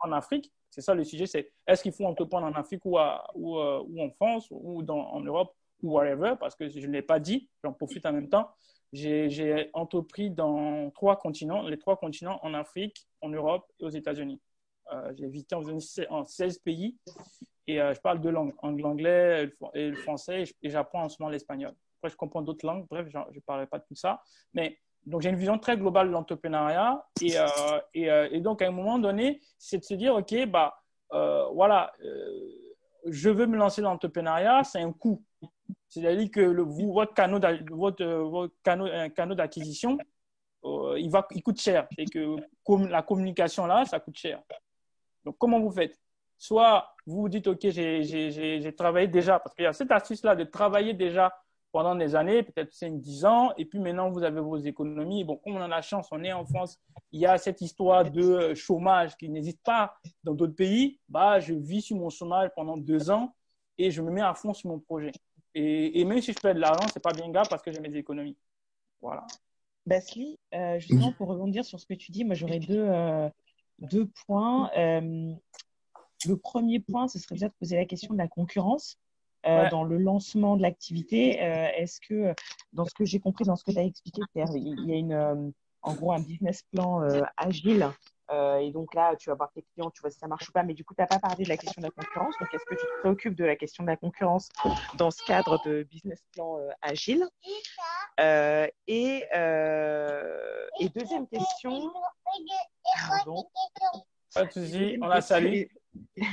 [0.00, 2.96] en Afrique, c'est ça le sujet, c'est est-ce qu'il faut entreprendre en Afrique ou,
[3.34, 5.54] ou, euh, ou, en France ou dans, en Europe?
[5.82, 8.50] Ou whatever, parce que je ne l'ai pas dit, j'en profite en même temps.
[8.92, 14.40] J'ai entrepris dans trois continents, les trois continents en Afrique, en Europe et aux États-Unis.
[14.92, 15.56] Euh, j'ai visité
[16.10, 16.96] en 16 pays
[17.66, 21.30] et euh, je parle deux langues, l'anglais et le français et j'apprends en ce moment
[21.30, 21.72] l'espagnol.
[21.98, 24.20] Après, je comprends d'autres langues, bref, je ne parlerai pas de tout ça.
[24.52, 27.46] Mais donc, j'ai une vision très globale de l'entrepreneuriat et, euh,
[27.94, 30.74] et, et, donc, à un moment donné, c'est de se dire, OK, bah,
[31.10, 31.92] voilà,
[33.06, 35.24] je veux me lancer dans l'entrepreneuriat, c'est un coût.
[35.92, 36.40] C'est-à-dire que
[36.90, 37.38] votre canot,
[37.70, 39.98] votre, canot, d'acquisition,
[40.64, 41.86] il, va, il coûte cher.
[41.98, 42.36] Et que
[42.88, 44.42] la communication là, ça coûte cher.
[45.22, 46.00] Donc, comment vous faites?
[46.38, 50.44] Soit vous vous dites, OK, j'ai travaillé déjà, parce qu'il y a cette astuce-là de
[50.44, 51.30] travailler déjà
[51.72, 55.24] pendant des années, peut-être 5-10 ans, et puis maintenant vous avez vos économies.
[55.24, 56.80] Bon, comme on a la chance, on est en France,
[57.10, 61.00] il y a cette histoire de chômage qui n'existe pas dans d'autres pays.
[61.06, 63.34] Bah, je vis sur mon chômage pendant deux ans
[63.76, 65.12] et je me mets à fond sur mon projet.
[65.54, 67.94] Et, même si je perds de l'argent, c'est pas bien grave parce que j'ai mes
[67.96, 68.36] économies.
[69.00, 69.26] Voilà.
[69.86, 73.28] Basli, euh, justement, pour rebondir sur ce que tu dis, moi j'aurais deux, euh,
[73.78, 74.70] deux points.
[74.76, 75.32] Euh,
[76.26, 78.98] le premier point, ce serait déjà de poser la question de la concurrence.
[79.44, 81.30] Dans le lancement de l'activité.
[81.30, 82.32] Est-ce que,
[82.72, 85.52] dans ce que j'ai compris, dans ce que tu as expliqué, il y a une,
[85.82, 87.00] en gros un business plan
[87.36, 87.90] agile
[88.60, 90.62] et donc là, tu vas voir tes clients, tu vois si ça marche ou pas.
[90.62, 92.34] Mais du coup, tu n'as pas parlé de la question de la concurrence.
[92.40, 94.48] Donc, est-ce que tu te préoccupes de la question de la concurrence
[94.96, 97.26] dans ce cadre de business plan agile?
[98.86, 99.24] Et,
[100.78, 101.92] et, deuxième question.
[103.08, 103.44] Pardon.
[104.34, 105.64] Pas de souci, on la salue.
[106.16, 106.24] et,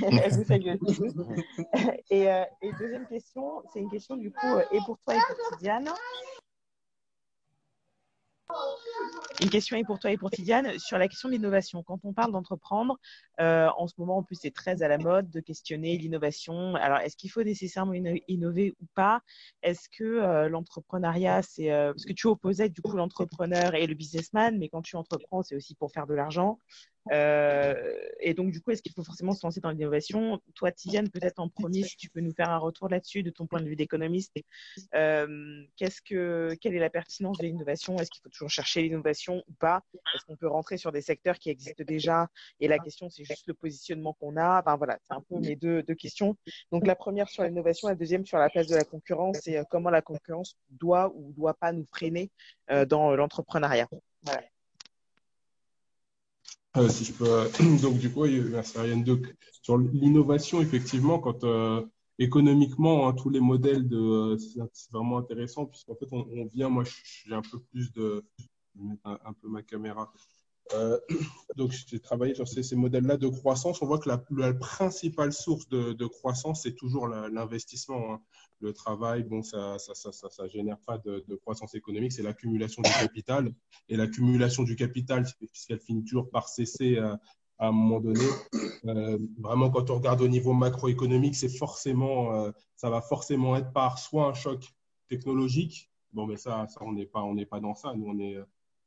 [2.31, 5.89] euh, et, deuxième question, c'est une question du coup, et pour toi et pour Tidiane.
[9.41, 11.81] Une question est pour toi et pour Tidiane sur la question de l'innovation.
[11.81, 12.99] Quand on parle d'entreprendre,
[13.39, 16.75] euh, en ce moment, en plus, c'est très à la mode de questionner l'innovation.
[16.75, 17.93] Alors, est-ce qu'il faut nécessairement
[18.27, 19.21] innover ou pas?
[19.61, 23.95] Est-ce que euh, l'entrepreneuriat, c'est euh, parce que tu opposais du coup l'entrepreneur et le
[23.95, 26.59] businessman, mais quand tu entreprends, c'est aussi pour faire de l'argent.
[27.11, 30.39] Euh, et donc, du coup, est-ce qu'il faut forcément se lancer dans l'innovation?
[30.55, 33.47] Toi, Tidiane, peut-être en premier, si tu peux nous faire un retour là-dessus de ton
[33.47, 34.35] point de vue d'économiste.
[34.95, 37.97] Euh, qu'est-ce que, quelle est la pertinence de l'innovation?
[37.97, 39.83] Est-ce qu'il faut toujours chercher l'innovation ou pas?
[40.13, 42.27] Est-ce qu'on peut rentrer sur des secteurs qui existent déjà?
[42.59, 44.59] Et la question, c'est juste le positionnement qu'on a.
[44.59, 46.35] Enfin, voilà, c'est un peu mes deux, deux questions.
[46.71, 49.63] Donc, la première sur l'innovation, la deuxième sur la place de la concurrence et euh,
[49.69, 52.29] comment la concurrence doit ou doit pas nous freiner
[52.87, 53.87] dans l'entrepreneuriat.
[54.23, 54.43] Voilà.
[56.77, 57.25] Euh, si je peux.
[57.29, 57.49] Euh,
[57.81, 59.03] donc, du coup, merci Ariane.
[59.03, 59.25] Donc,
[59.61, 61.81] sur l'innovation, effectivement, quand euh,
[62.19, 64.37] économiquement, hein, tous les modèles de.
[64.37, 66.69] c'est vraiment intéressant, puisqu'en fait, on, on vient.
[66.69, 66.83] Moi,
[67.25, 68.23] j'ai un peu plus de.
[68.37, 70.11] Je vais mettre un peu ma caméra.
[70.73, 70.97] Euh,
[71.55, 73.81] donc, j'ai travaillé sur ces, modèles-là de croissance.
[73.81, 78.13] On voit que la, principale source de, croissance, c'est toujours l'investissement.
[78.13, 78.21] Hein.
[78.61, 82.81] Le travail, bon, ça ça, ça, ça, ça génère pas de, croissance économique, c'est l'accumulation
[82.81, 83.53] du capital.
[83.87, 87.19] Et l'accumulation du capital, puisqu'elle finit toujours par cesser à,
[87.57, 88.25] à un moment donné,
[88.85, 93.97] euh, vraiment, quand on regarde au niveau macroéconomique, forcément, euh, ça va forcément être par
[93.97, 94.65] soit un choc
[95.09, 95.89] technologique.
[96.13, 97.93] Bon, mais ça, ça on n'est pas, on n'est pas dans ça.
[97.95, 98.37] Nous, on est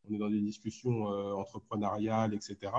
[0.09, 2.73] on est dans des discussions euh, entrepreneuriales, etc.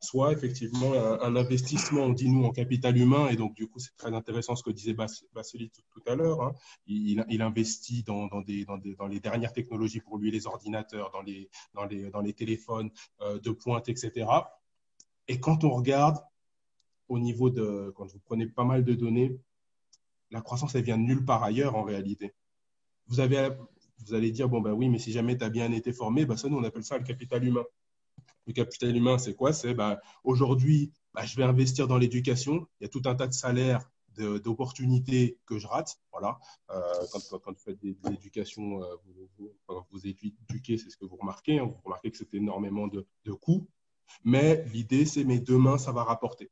[0.00, 3.96] Soit effectivement un, investissement, on dit nous, en capital humain, et donc du coup c'est
[3.96, 4.94] très intéressant ce que disait
[5.32, 6.42] Vassili tout, à l'heure.
[6.42, 6.52] Hein.
[6.86, 12.90] Il, investit dans, les dernières technologies pour lui, les ordinateurs, dans les, téléphones
[13.20, 14.26] euh, de pointe, etc.
[15.28, 16.18] Et quand on regarde
[17.08, 19.38] au niveau de, quand vous prenez pas mal de données,
[20.30, 22.34] la croissance, elle vient nulle part ailleurs en réalité.
[23.06, 23.50] Vous avez,
[23.98, 26.36] vous allez dire, bon, ben oui, mais si jamais tu as bien été formé, ben
[26.36, 27.64] ça, nous, on appelle ça le capital humain.
[28.46, 29.52] Le capital humain, c'est quoi?
[29.52, 30.92] C'est ben, aujourd'hui,
[31.22, 32.66] je vais investir dans l'éducation.
[32.80, 35.98] Il y a tout un tas de salaires, d'opportunités que je rate.
[36.12, 36.38] Voilà.
[36.70, 36.80] Euh,
[37.10, 41.58] quand, vous faites de l'éducation, euh, vous, vous, vous, éduquez, c'est ce que vous remarquez.
[41.58, 41.64] Hein.
[41.64, 43.66] vous remarquez que c'est énormément de, de coûts.
[44.22, 46.50] Mais l'idée, c'est, mais demain, ça va rapporter.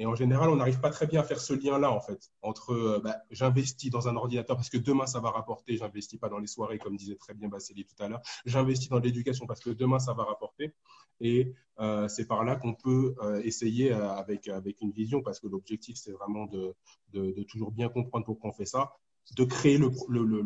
[0.00, 2.72] Et en général, on n'arrive pas très bien à faire ce lien-là, en fait, entre
[2.72, 6.38] euh, bah, j'investis dans un ordinateur parce que demain, ça va rapporter, j'investis pas dans
[6.38, 9.70] les soirées, comme disait très bien Basseli tout à l'heure, j'investis dans l'éducation parce que
[9.70, 10.72] demain, ça va rapporter.
[11.20, 15.48] Et euh, c'est par là qu'on peut euh, essayer avec, avec une vision, parce que
[15.48, 16.76] l'objectif, c'est vraiment de,
[17.12, 18.92] de, toujours bien comprendre pourquoi on fait ça,
[19.36, 20.42] de créer le, le, le,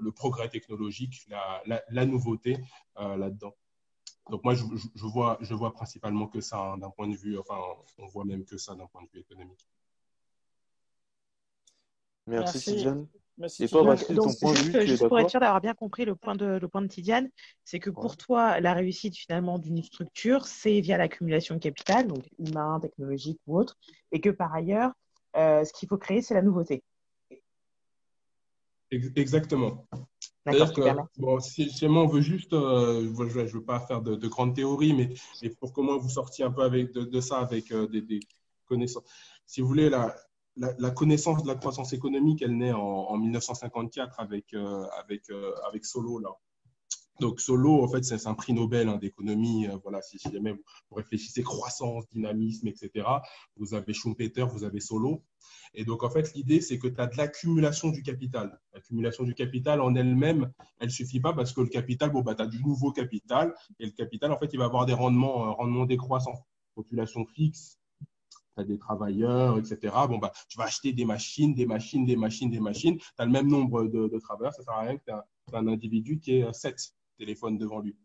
[0.00, 1.26] le progrès technologique,
[1.66, 2.58] la, la nouveauté
[2.96, 3.54] là-dedans.
[4.30, 4.64] Donc moi, je,
[4.94, 7.58] je, vois, je vois principalement que ça hein, d'un point de vue, enfin,
[7.98, 9.66] on voit même que ça d'un point de vue économique.
[12.26, 13.06] Merci, Tidiane.
[13.38, 16.04] Merci, Et toi, Vassili, ton point de vue, juste pour être sûr d'avoir bien compris
[16.04, 17.28] le point de, le point de Tidiane,
[17.64, 22.24] c'est que pour toi, la réussite finalement d'une structure, c'est via l'accumulation de capital, donc
[22.38, 23.76] humain, technologique ou autre,
[24.12, 24.92] et que par ailleurs,
[25.36, 26.84] euh, ce qu'il faut créer, c'est la nouveauté.
[28.90, 29.86] Exactement.
[30.44, 34.16] D'accord, que, bon, si, si on veut juste, euh, je ne veux pas faire de,
[34.16, 37.38] de grandes théories, mais, mais, pour comment vous sortiez un peu avec, de, de ça
[37.38, 38.20] avec euh, des, des,
[38.66, 39.04] connaissances.
[39.46, 40.16] Si vous voulez, la,
[40.56, 45.22] la, la, connaissance de la croissance économique, elle naît en, en 1954 avec, euh, avec,
[45.68, 46.18] avec Solo.
[46.18, 46.30] Là.
[47.20, 49.68] Donc Solo, en fait, c'est un prix Nobel hein, d'économie.
[49.68, 53.06] Euh, voilà, si, jamais vous, réfléchissez croissance, dynamisme, etc.,
[53.56, 55.22] vous avez Schumpeter, vous avez Solo.
[55.74, 58.58] Et donc, en fait, l'idée, c'est que tu as de l'accumulation du capital.
[58.72, 62.34] L'accumulation du capital en elle-même, elle ne suffit pas parce que le capital, bon, bah,
[62.34, 63.54] tu as du nouveau capital.
[63.78, 66.46] Et le capital, en fait, il va avoir des rendements, euh, rendements décroissants.
[66.74, 67.78] Population fixe,
[68.56, 69.94] tu as des travailleurs, etc.
[70.08, 72.98] Bon, bah, tu vas acheter des machines, des machines, des machines, des machines.
[72.98, 74.54] Tu as le même nombre de, travailleurs.
[74.54, 76.94] Ça ne sert à rien que tu as un individu qui ait 7
[77.26, 77.96] devant lui.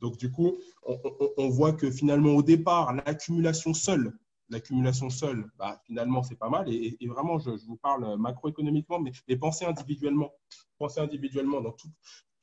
[0.00, 4.12] Donc, du coup, on, voit que finalement, au départ, l'accumulation seule
[4.50, 6.68] l'accumulation seule, bah, finalement, c'est pas mal.
[6.68, 10.32] Et, vraiment, je, vous parle macroéconomiquement, mais, mais pensez individuellement.
[10.78, 11.88] Pensez individuellement dans tout,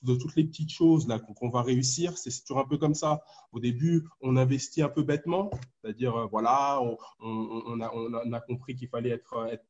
[0.01, 2.17] de toutes les petites choses là qu'on va réussir.
[2.17, 3.21] C'est toujours un peu comme ça.
[3.51, 6.81] Au début, on investit un peu bêtement, c'est-à-dire, euh, voilà,
[7.19, 9.65] on, a, compris qu'il fallait être, être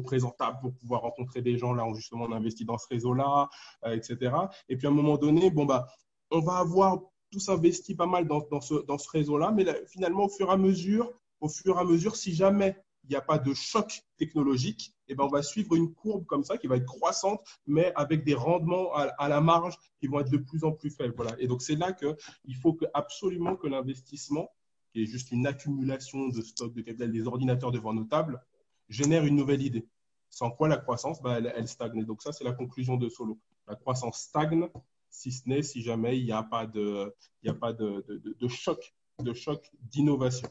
[0.00, 1.72] présentable pour pouvoir rencontrer des gens.
[1.72, 3.48] Là, on, justement, on investit dans ce réseau-là,
[3.84, 4.34] euh, etc.
[4.68, 5.86] Et puis, à un moment donné, bon, bah,
[6.30, 9.74] on va avoir tous investi pas mal dans, dans ce, dans ce réseau-là, mais là,
[9.86, 13.16] finalement, au fur et à mesure, au fur et à mesure, si jamais il n'y
[13.16, 16.66] a pas de choc technologique, eh ben on va suivre une courbe comme ça qui
[16.66, 20.64] va être croissante, mais avec des rendements à, la marge qui vont être de plus
[20.64, 21.14] en plus faibles.
[21.16, 21.34] Voilà.
[21.40, 24.48] Et donc, c'est là qu'il faut absolument que l'investissement,
[24.92, 28.40] qui est juste une accumulation de stock de capital des ordinateurs devant nos tables,
[28.88, 29.86] génère une nouvelle idée.
[30.30, 31.98] Sans quoi la croissance, bah, elle, elle stagne.
[31.98, 33.38] Et donc, ça, c'est la conclusion de Solo.
[33.68, 34.68] La croissance stagne,
[35.10, 38.04] si ce n'est si jamais il n'y a pas de, il y a pas de,
[38.08, 40.48] de, de, de choc, de choc d'innovation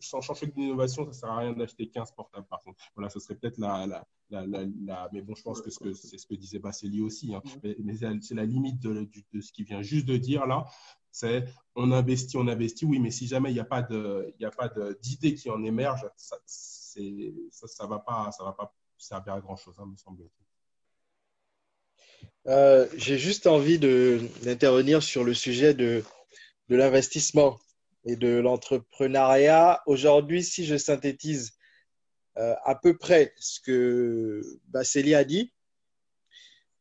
[0.00, 2.82] sans changer d'innovation, ça ne sert à rien d'acheter 15 portables, par contre.
[2.94, 6.26] Voilà, ce serait peut-être la, la, la, la, Mais bon, je pense que c'est ce
[6.26, 7.34] que disait Basseli aussi.
[7.34, 7.42] Hein.
[7.62, 9.08] Mais, mais c'est la limite de,
[9.40, 10.64] ce qu'il vient juste de dire là.
[11.10, 11.44] C'est
[11.76, 13.82] on investit, on investit, oui, mais si jamais il n'y a pas
[15.02, 16.36] d'idée qui en émerge, ça
[17.50, 18.30] ça, ça va, pas,
[18.98, 20.44] servir à grand-chose, hein, me semble-t-il.
[22.46, 26.04] Euh, J'ai juste envie d'intervenir sur le sujet de,
[26.68, 27.58] de l'investissement
[28.04, 29.82] et de l'entrepreneuriat.
[29.86, 31.52] Aujourd'hui, si je synthétise
[32.36, 35.52] euh, à peu près ce que Basseli a dit,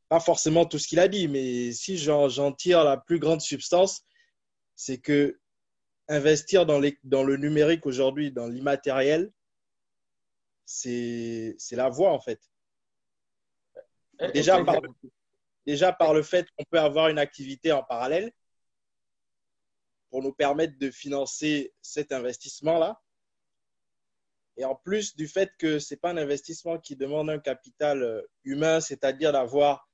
[0.10, 4.04] pas forcément tout ce qu'il a dit, mais si j'en tire la plus grande substance,
[4.76, 5.40] c'est que
[6.08, 9.32] investir dans, les, dans le numérique aujourd'hui, dans l'immatériel,
[10.66, 12.40] c'est la voie en fait.
[14.34, 14.82] Déjà par,
[15.66, 18.32] déjà par le fait qu'on peut avoir une activité en parallèle,
[20.14, 23.02] pour nous permettre de financer cet investissement-là.
[24.58, 28.04] Et en plus du fait que ce n'est pas un investissement qui demande un capital
[28.04, 29.90] euh, humain, c'est-à-dire d'avoir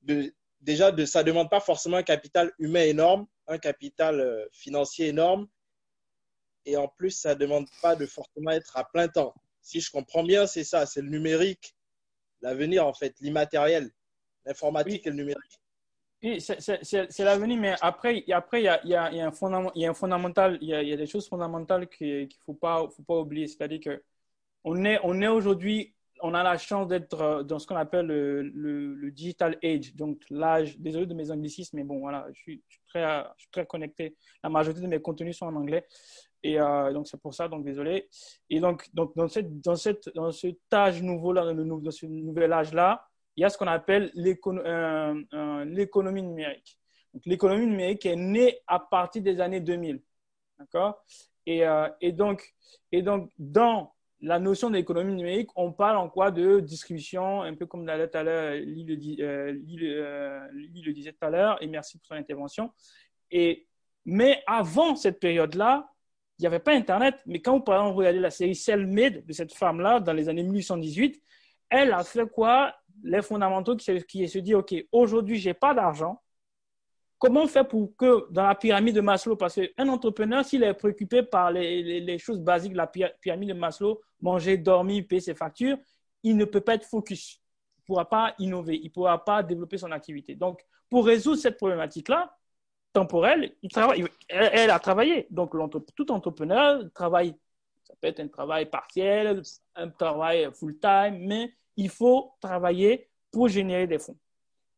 [0.00, 4.46] de, déjà de, ça ne demande pas forcément un capital humain énorme, un capital euh,
[4.52, 5.46] financier énorme.
[6.64, 9.34] Et en plus, ça ne demande pas de forcément être à plein temps.
[9.62, 11.74] Si je comprends bien, c'est ça, c'est le numérique,
[12.40, 13.90] l'avenir en fait, l'immatériel,
[14.44, 15.08] l'informatique oui.
[15.08, 15.60] et le numérique.
[16.22, 19.26] Oui, c'est l'avenir, mais après, après il, y a, il, y a, il, y a
[19.26, 21.26] un fondament, il y a un fondamental, il y a, il y a des choses
[21.26, 23.46] fondamentales qu'il ne faut pas, faut pas oublier.
[23.46, 24.02] C'est-à-dire que
[24.64, 28.42] on est, on est aujourd'hui, on a la chance d'être dans ce qu'on appelle le,
[28.42, 32.62] le, le, digital age, donc l'âge, désolé de mes anglicismes, mais bon, voilà, je suis,
[32.68, 34.14] je suis, très, je suis très connecté.
[34.44, 35.86] La majorité de mes contenus sont en anglais.
[36.42, 38.08] Et euh, donc, c'est pour ça, donc désolé.
[38.48, 43.42] Et donc, dans, cette, dans, cette, dans cet âge nouveau-là, dans ce nouvel âge-là, il
[43.42, 46.78] y a ce qu'on appelle euh, euh, l'économie numérique.
[47.24, 50.02] L'économie numérique est née à partir des années 2000.
[50.58, 51.02] D'accord?
[51.46, 52.54] Et, euh, et, donc,
[52.92, 56.30] et donc, dans la notion d'économie numérique, on parle en quoi?
[56.30, 59.52] De distribution, un peu comme tout à l'heure, le,
[60.52, 62.70] le, disait tout à l'heure, et merci pour son intervention.
[63.30, 63.66] Et,
[64.04, 65.89] mais avant cette période-là,
[66.40, 69.32] il n'y avait pas Internet, mais quand par exemple, vous regardez la série Self-Made de
[69.34, 71.22] cette femme-là, dans les années 1818,
[71.68, 72.74] elle a fait quoi?
[73.02, 76.22] Les fondamentaux qui, qui se dit, OK, aujourd'hui, je n'ai pas d'argent.
[77.18, 80.72] Comment on fait pour que dans la pyramide de Maslow, parce qu'un entrepreneur, s'il est
[80.72, 85.34] préoccupé par les, les, choses basiques de la pyramide de Maslow, manger, dormir, payer ses
[85.34, 85.76] factures,
[86.22, 87.34] il ne peut pas être focus.
[87.34, 90.34] Il ne pourra pas innover, il ne pourra pas développer son activité.
[90.34, 92.34] Donc, pour résoudre cette problématique-là,
[92.92, 95.26] temporelle, il travaille, elle, a travaillé.
[95.30, 95.54] Donc,
[95.94, 97.34] tout entrepreneur travaille.
[97.84, 99.42] Ça peut être un travail partiel,
[99.74, 104.16] un travail full-time, mais il faut travailler pour générer des fonds.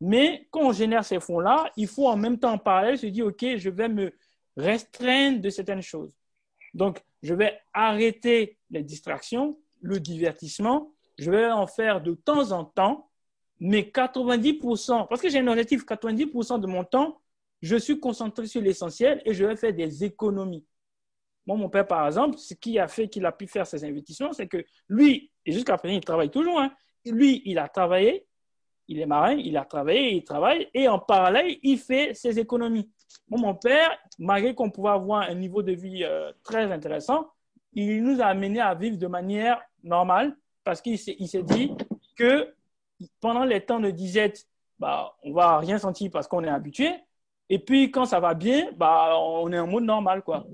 [0.00, 3.26] Mais quand on génère ces fonds-là, il faut en même temps en parallèle se dire,
[3.26, 4.12] OK, je vais me
[4.56, 6.12] restreindre de certaines choses.
[6.74, 10.92] Donc, je vais arrêter les distractions, le divertissement.
[11.18, 13.08] Je vais en faire de temps en temps,
[13.60, 17.21] Mais 90%, parce que j'ai un objectif, 90% de mon temps,
[17.62, 20.64] je suis concentré sur l'essentiel et je vais faire des économies.
[21.46, 24.32] Moi, mon père, par exemple, ce qui a fait qu'il a pu faire ses investissements,
[24.32, 26.72] c'est que lui, et jusqu'à présent, il travaille toujours, hein,
[27.04, 28.26] lui, il a travaillé,
[28.88, 32.90] il est marin, il a travaillé, il travaille, et en parallèle, il fait ses économies.
[33.28, 37.30] mon père, malgré qu'on pouvait avoir un niveau de vie euh, très intéressant,
[37.72, 41.72] il nous a amené à vivre de manière normale parce qu'il s'est dit
[42.16, 42.54] que
[43.20, 44.46] pendant les temps de disette,
[44.78, 46.92] bah, on va rien sentir parce qu'on est habitué.
[47.48, 50.46] Et puis, quand ça va bien, bah, on est en mode normal, quoi.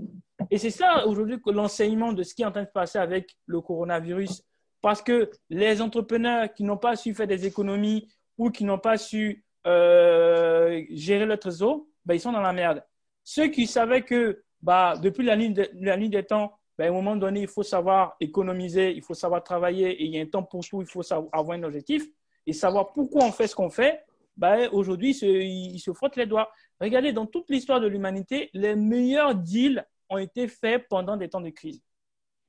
[0.51, 3.37] Et c'est ça, aujourd'hui, l'enseignement de ce qui est en train de se passer avec
[3.47, 4.43] le coronavirus.
[4.81, 8.97] Parce que les entrepreneurs qui n'ont pas su faire des économies ou qui n'ont pas
[8.97, 12.85] su euh, gérer le trésor, bah, ils sont dans la merde.
[13.25, 16.93] Ceux qui savaient que bah, depuis la ligne, la ligne des temps, ben, à un
[16.93, 20.27] moment donné, il faut savoir économiser, il faut savoir travailler, et il y a un
[20.27, 22.07] temps pour tout, il faut avoir un objectif,
[22.47, 24.05] et savoir pourquoi on fait ce qu'on fait,
[24.37, 26.51] ben, aujourd'hui, il se frotte les doigts.
[26.81, 31.41] Regardez, dans toute l'histoire de l'humanité, les meilleurs deals ont été faits pendant des temps
[31.41, 31.83] de crise.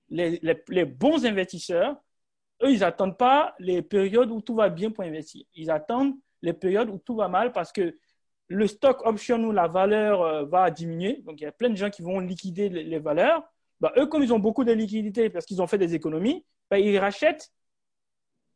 [0.10, 0.40] Les,
[0.86, 1.96] bons investisseurs,
[2.64, 5.46] eux, ils n'attendent pas les périodes où tout va bien pour investir.
[5.54, 7.98] Ils attendent les périodes où tout va mal parce que
[8.48, 11.76] le stock option où la valeur euh, va diminuer, donc il y a plein de
[11.76, 13.44] gens qui vont liquider les valeurs,
[13.80, 16.80] bah, eux, comme ils ont beaucoup de liquidités parce qu'ils ont fait des économies, bah,
[16.80, 17.52] ils rachètent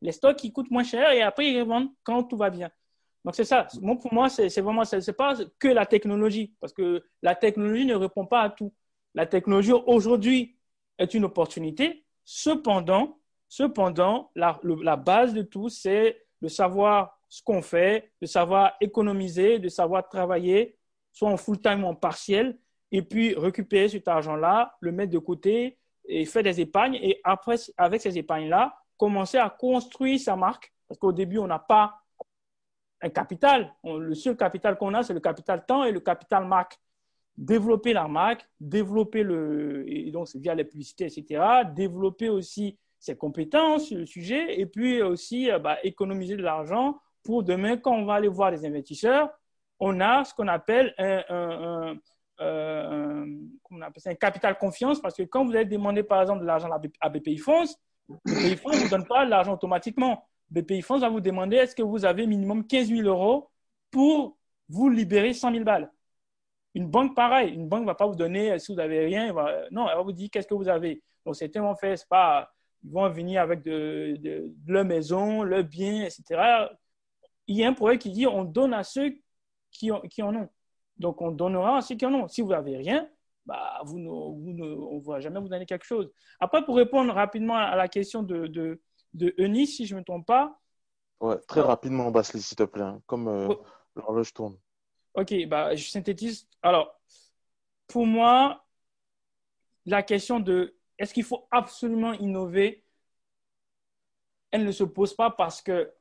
[0.01, 2.69] les stocks qui coûtent moins cher et après ils revendent quand tout va bien.
[3.23, 3.67] Donc c'est ça.
[4.01, 8.25] pour moi, c'est vraiment, c'est pas que la technologie parce que la technologie ne répond
[8.25, 8.73] pas à tout.
[9.15, 10.57] La technologie aujourd'hui
[10.97, 12.05] est une opportunité.
[12.25, 13.17] Cependant,
[13.47, 19.69] cependant, la, base de tout, c'est de savoir ce qu'on fait, de savoir économiser, de
[19.69, 20.77] savoir travailler,
[21.11, 22.57] soit en full time ou en partiel,
[22.91, 26.95] et puis récupérer cet argent-là, le mettre de côté et faire des épargnes.
[26.95, 30.73] Et après, avec ces épargnes-là, commencer à construire sa marque.
[30.87, 32.02] Parce qu'au début, on n'a pas
[33.03, 33.73] un capital.
[33.83, 36.79] le seul capital qu'on a, c'est le capital temps et le capital marque.
[37.35, 41.63] Développer la marque, développer le, et donc via les publicités, etc.
[41.75, 46.99] Développer aussi ses compétences sur le sujet et puis aussi euh, bah, économiser de l'argent
[47.23, 49.29] pour demain, quand on va aller voir les investisseurs,
[49.79, 51.95] on a ce qu'on appelle un,
[52.39, 53.25] euh,
[53.63, 56.45] comment on appelle un capital confiance parce que quand vous allez demander par exemple de
[56.45, 56.69] l'argent
[57.01, 57.65] à BPI Fonds,
[58.25, 60.27] BPI Fonds ne vous donne pas l'argent automatiquement.
[60.53, 63.49] BPI Fonds va vous demander est-ce que vous avez minimum 15 000 euros
[63.89, 64.37] pour
[64.69, 65.91] vous libérer 100 000 balles?
[66.75, 67.53] Une banque, pareil.
[67.53, 69.33] Une banque ne va pas vous donner si vous n'avez rien.
[69.71, 71.01] non, elle va vous dire qu'est-ce que vous avez?
[71.25, 71.97] Donc, c'est tellement fait.
[71.97, 72.51] C'est pas,
[72.83, 76.69] ils vont venir avec de, de, leur maison, leur bien, etc.
[77.47, 79.15] Il y a un projet qui dit on donne à ceux
[79.71, 80.49] qui, qui en ont.
[80.97, 82.27] Donc, on donnera à ceux qui en ont.
[82.27, 83.07] Si vous n'avez rien,
[83.45, 86.11] bah, vous vous on ne va jamais vous donner quelque chose.
[86.39, 88.81] Après, pour répondre rapidement à la question de, de,
[89.13, 90.59] de Eunice, si je ne me trompe pas.
[91.19, 93.63] Ouais, très rapidement, Basli, s'il te plaît, hein, comme euh, oh.
[93.95, 94.57] l'horloge tourne.
[95.13, 96.47] Ok, bah, je synthétise.
[96.61, 96.99] Alors,
[97.87, 98.65] pour moi,
[99.85, 102.83] la question de est-ce qu'il faut absolument innover,
[104.51, 105.91] elle ne se pose pas parce que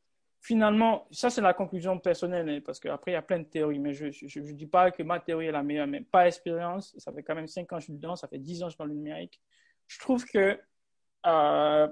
[0.40, 3.78] finalement, ça c'est la conclusion personnelle, hein, parce qu'après il y a plein de théories,
[3.78, 7.12] mais je ne dis pas que ma théorie est la meilleure, mais pas expérience, ça
[7.12, 8.74] fait quand même 5 ans que je suis dedans, ça fait 10 ans que je
[8.74, 9.40] suis dans le numérique.
[9.86, 10.60] Je trouve que
[11.26, 11.88] euh,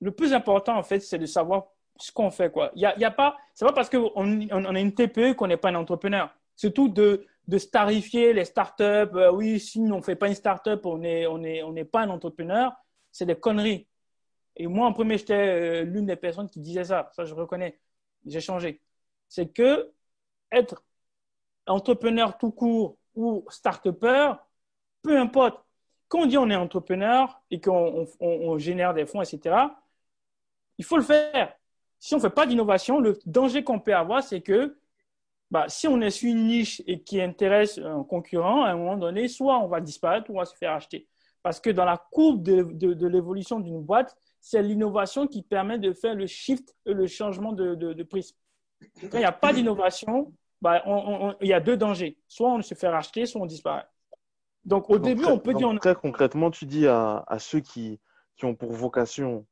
[0.00, 1.66] le plus important en fait, c'est de savoir
[1.98, 2.50] ce qu'on fait.
[2.50, 2.70] Quoi.
[2.74, 5.70] Y y a pas, c'est pas parce qu'on on, a une TPE qu'on n'est pas
[5.70, 6.30] un entrepreneur.
[6.56, 8.82] Surtout de, de starifier les startups.
[8.82, 11.84] Euh, oui, si on ne fait pas une startup, on n'est on est, on est
[11.84, 12.72] pas un entrepreneur.
[13.12, 13.88] C'est des conneries.
[14.56, 17.10] Et moi, en premier, j'étais euh, l'une des personnes qui disait ça.
[17.14, 17.78] Ça, je reconnais.
[18.24, 18.82] J'ai changé.
[19.28, 19.92] C'est que
[20.52, 20.82] être
[21.66, 24.34] entrepreneur tout court ou start-upper,
[25.02, 25.64] peu importe.
[26.08, 29.56] Quand on dit on est entrepreneur et qu'on génère des fonds, etc.,
[30.78, 31.54] il faut le faire.
[31.98, 34.76] Si on ne fait pas d'innovation, le danger qu'on peut avoir, c'est que
[35.50, 38.96] bah, si on est sur une niche et qui intéresse un concurrent, à un moment
[38.96, 41.06] donné, soit on va disparaître ou on va se faire acheter.
[41.42, 44.16] Parce que dans la courbe de, de l'évolution d'une boîte,
[44.46, 48.36] c'est l'innovation qui permet de faire le shift le changement de, de, prisme.
[49.00, 50.84] Quand il n'y a pas d'innovation, bah,
[51.40, 52.16] il y a deux dangers.
[52.28, 53.86] Soit on se fait racheter, soit on disparaît.
[54.64, 55.68] Donc au début, on peut dire…
[55.80, 58.00] Très concrètement, tu dis à, à ceux qui,
[58.36, 59.46] qui, ont pour vocation,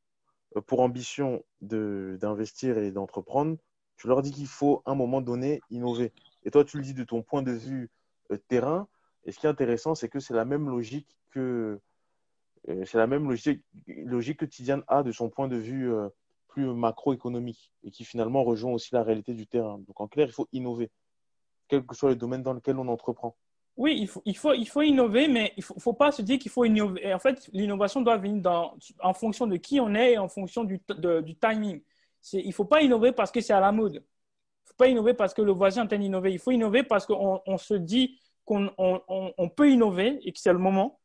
[0.60, 3.56] pour ambition d'investir et d'entreprendre,
[3.96, 6.12] tu leur dis qu'il faut à un moment donné innover.
[6.44, 7.90] Et toi, tu le dis de ton point de vue
[8.30, 8.88] euh, terrain.
[9.24, 11.80] Et ce qui est intéressant, c'est que c'est la même logique que
[12.68, 16.08] euh, c'est la même logique, logique que Tidiane a de son point de vue euh,
[16.48, 19.78] plus macroéconomique et qui finalement rejoint aussi la réalité du terrain.
[19.78, 20.90] Donc en clair, il faut innover,
[21.68, 23.36] quels que soient les domaines dans lesquels on entreprend.
[23.76, 26.38] Oui, il faut, il faut, il faut innover, mais il ne faut, pas se dire
[26.38, 27.12] qu'il faut innover.
[27.12, 30.80] En fait, l'innovation doit venir en fonction de qui on est et en fonction du,
[31.40, 31.82] timing.
[32.32, 33.94] Il ne faut pas innover parce que c'est à la mode.
[33.94, 36.24] Il ne faut pas innover parce que le voisin est en.
[36.24, 40.38] Il faut innover parce qu'on on se dit qu'on on, on peut innover et que
[40.38, 41.00] c'est le moment.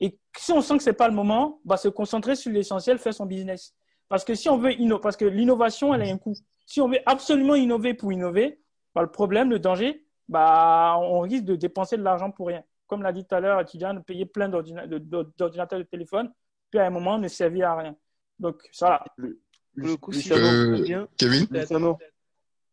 [0.00, 2.98] Et si on sent que ce n'est pas le moment, bah, se concentrer sur l'essentiel,
[2.98, 3.74] faire son business.
[4.08, 6.34] Parce que si on veut innover, parce que l'innovation, elle a un coût.
[6.66, 8.60] Si on veut absolument innover pour innover,
[8.94, 12.62] bah, le problème, le danger, bah, on risque de dépenser de l'argent pour rien.
[12.86, 16.32] Comme l'a dit tout à l'heure, étudiant, de payer plein d'ordinateurs de téléphone,
[16.70, 17.96] puis à un moment, ne servir à rien.
[18.38, 19.04] Donc, ça.
[19.16, 19.40] Le,
[19.74, 21.46] le coup, si euh, Kevin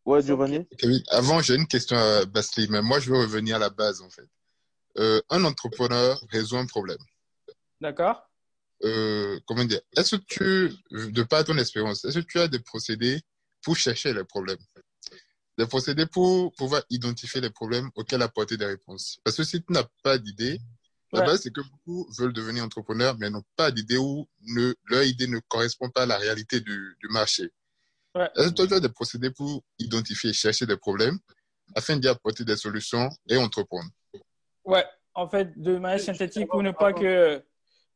[0.06, 0.66] Ouais, Giovanni.
[0.78, 4.00] Kevin, avant, j'ai une question à Bastille, mais moi, je veux revenir à la base,
[4.00, 4.28] en fait.
[4.98, 6.98] Euh, un entrepreneur résout un problème.
[7.80, 8.22] D'accord.
[8.84, 9.80] Euh, comment dire?
[9.96, 10.72] Est-ce que tu,
[11.10, 13.20] de par ton expérience, est-ce que tu as des procédés
[13.62, 14.58] pour chercher les problèmes
[15.58, 19.72] Des procédés pour pouvoir identifier les problèmes auxquels apporter des réponses Parce que si tu
[19.72, 20.60] n'as pas d'idée,
[21.12, 25.02] la base, c'est que beaucoup veulent devenir entrepreneurs, mais n'ont pas d'idée ou ne, leur
[25.02, 27.50] idée ne correspond pas à la réalité du, du marché.
[28.14, 31.18] Est-ce que tu as des procédés pour identifier et chercher des problèmes
[31.74, 33.90] afin d'y apporter des solutions et entreprendre?
[34.64, 34.84] Ouais,
[35.14, 37.42] en fait, de manière synthétique, pour ne pas que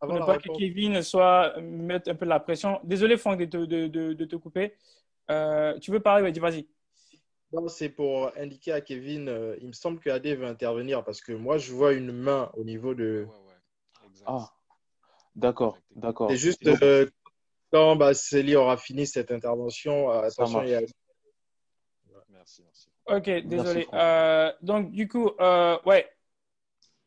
[0.00, 2.80] pour ne pas que Kevin soit mettre un peu de la pression.
[2.82, 4.74] Désolé Franck de te, de, de, te couper.
[5.30, 6.28] Euh, tu veux parler?
[6.40, 6.66] Vas-y.
[7.52, 11.20] Non, c'est pour indiquer à Kevin, euh, il me semble que AD veut intervenir parce
[11.20, 13.26] que moi, je vois une main au niveau de.
[14.24, 14.50] Ah,
[15.36, 16.30] d'accord, d'accord.
[16.30, 17.06] C'est juste euh,
[17.70, 20.80] quand bah, Célie aura fini cette intervention, attention, il y a...
[22.30, 22.88] Merci, merci.
[23.06, 23.86] Ok, désolé.
[24.62, 25.30] donc, du coup,
[25.84, 26.08] ouais,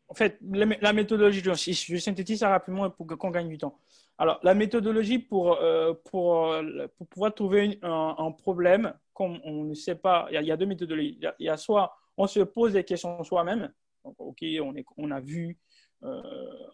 [0.07, 3.79] en fait, la méthodologie, je synthétise ça rapidement pour qu'on gagne du temps.
[4.17, 9.73] Alors, la méthodologie pour, euh, pour, euh, pour pouvoir trouver un, problème, comme on ne
[9.73, 11.19] sait pas, il y, a, deux méthodologies.
[11.39, 15.19] Il y a, soit on se pose des questions soi-même, ok, on, est, on a
[15.19, 15.57] vu,
[16.03, 16.21] euh,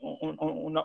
[0.02, 0.76] on,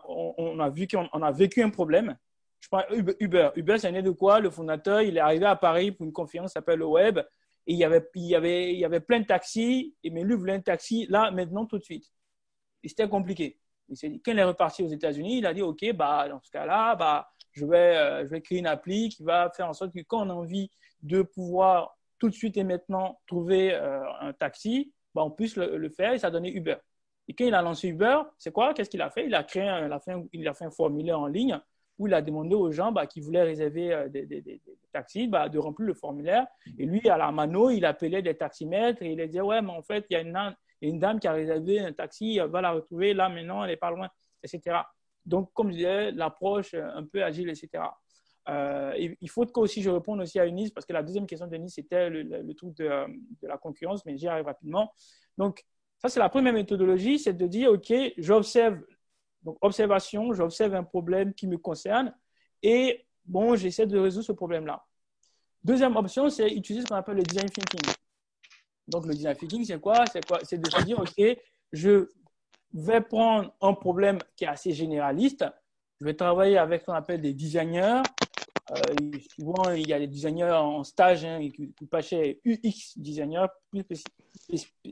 [0.61, 2.17] a, vu qu'on a vécu un problème.
[2.61, 2.85] Je prends
[3.19, 3.51] Uber.
[3.57, 4.39] Uber, c'est né de quoi?
[4.39, 7.19] Le fondateur, il est arrivé à Paris pour une conférence qui s'appelle le Web,
[7.67, 10.37] et il y avait, il y avait, il y avait plein de taxis, mais lui
[10.37, 12.13] voulait un taxi là, maintenant, tout de suite
[12.89, 13.59] c'était compliqué.
[13.89, 16.97] Il quand il est reparti aux États-Unis, il a dit OK, bah, dans ce cas-là,
[16.97, 20.01] bah, je, vais, euh, je vais créer une appli qui va faire en sorte que
[20.01, 20.71] quand on a envie
[21.03, 25.89] de pouvoir tout de suite et maintenant trouver euh, un taxi, bah, on puisse le,
[25.89, 26.77] faire et ça a donné Uber.
[27.29, 28.75] Et quand il a lancé Uber, c'est quoi?
[28.75, 29.27] Qu'est-ce qu'il a fait?
[29.27, 29.87] Il a, créé un,
[30.33, 31.59] il, a fait un, formulaire en ligne
[31.99, 34.61] où il a demandé aux gens bah, qui voulaient réserver euh, des,
[34.93, 36.47] taxis bah, de remplir le formulaire.
[36.79, 39.83] Et lui, à la mano, il appelait des taximètres et il disait Ouais, mais en
[39.83, 43.29] fait, il y a une, dame qui a réservé un taxi va la retrouver là
[43.29, 44.09] maintenant, elle n'est pas loin,
[44.43, 44.83] etc.
[45.27, 47.85] Donc, comme je disais, l'approche un peu agile, etc.
[48.49, 51.49] Euh, il faut que aussi je réponde aussi à Eunice, parce que la deuxième question
[51.49, 52.85] de c'était le, truc de,
[53.43, 54.93] de, la concurrence, mais j'y arrive rapidement.
[55.37, 55.65] Donc,
[55.99, 58.79] ça, c'est la première méthodologie, c'est de dire, OK, j'observe,
[59.43, 62.15] donc observation, j'observe un problème qui me concerne,
[62.63, 64.85] et bon, j'essaie de résoudre ce problème-là.
[65.65, 67.93] Deuxième option, c'est utiliser ce qu'on appelle le design thinking.
[68.87, 70.05] Donc, le design thinking, c'est quoi?
[70.07, 71.39] C'est de se dire, OK,
[71.73, 72.09] je
[72.77, 75.45] vais prendre un problème qui est assez généraliste.
[76.01, 78.03] Je vais travailler avec ce qu'on appelle des designers.
[78.71, 83.47] Euh, souvent, il y a des designers en stage hein, qui coûtent pas UX designers,
[83.71, 83.85] plus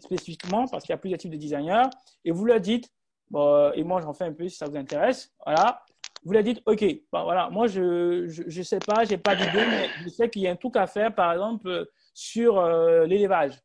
[0.01, 1.89] spécifiquement, parce qu'il y a plusieurs types de designers.
[2.25, 2.91] Et vous leur dites,
[3.31, 5.83] bon, et moi j'en fais un peu si ça vous intéresse, voilà.
[6.25, 6.83] Vous leur dites, OK,
[7.13, 10.43] bon, voilà, moi je ne sais pas, je n'ai pas d'idée, mais je sais qu'il
[10.43, 13.61] y a un truc à faire, par exemple, sur euh, l'élevage.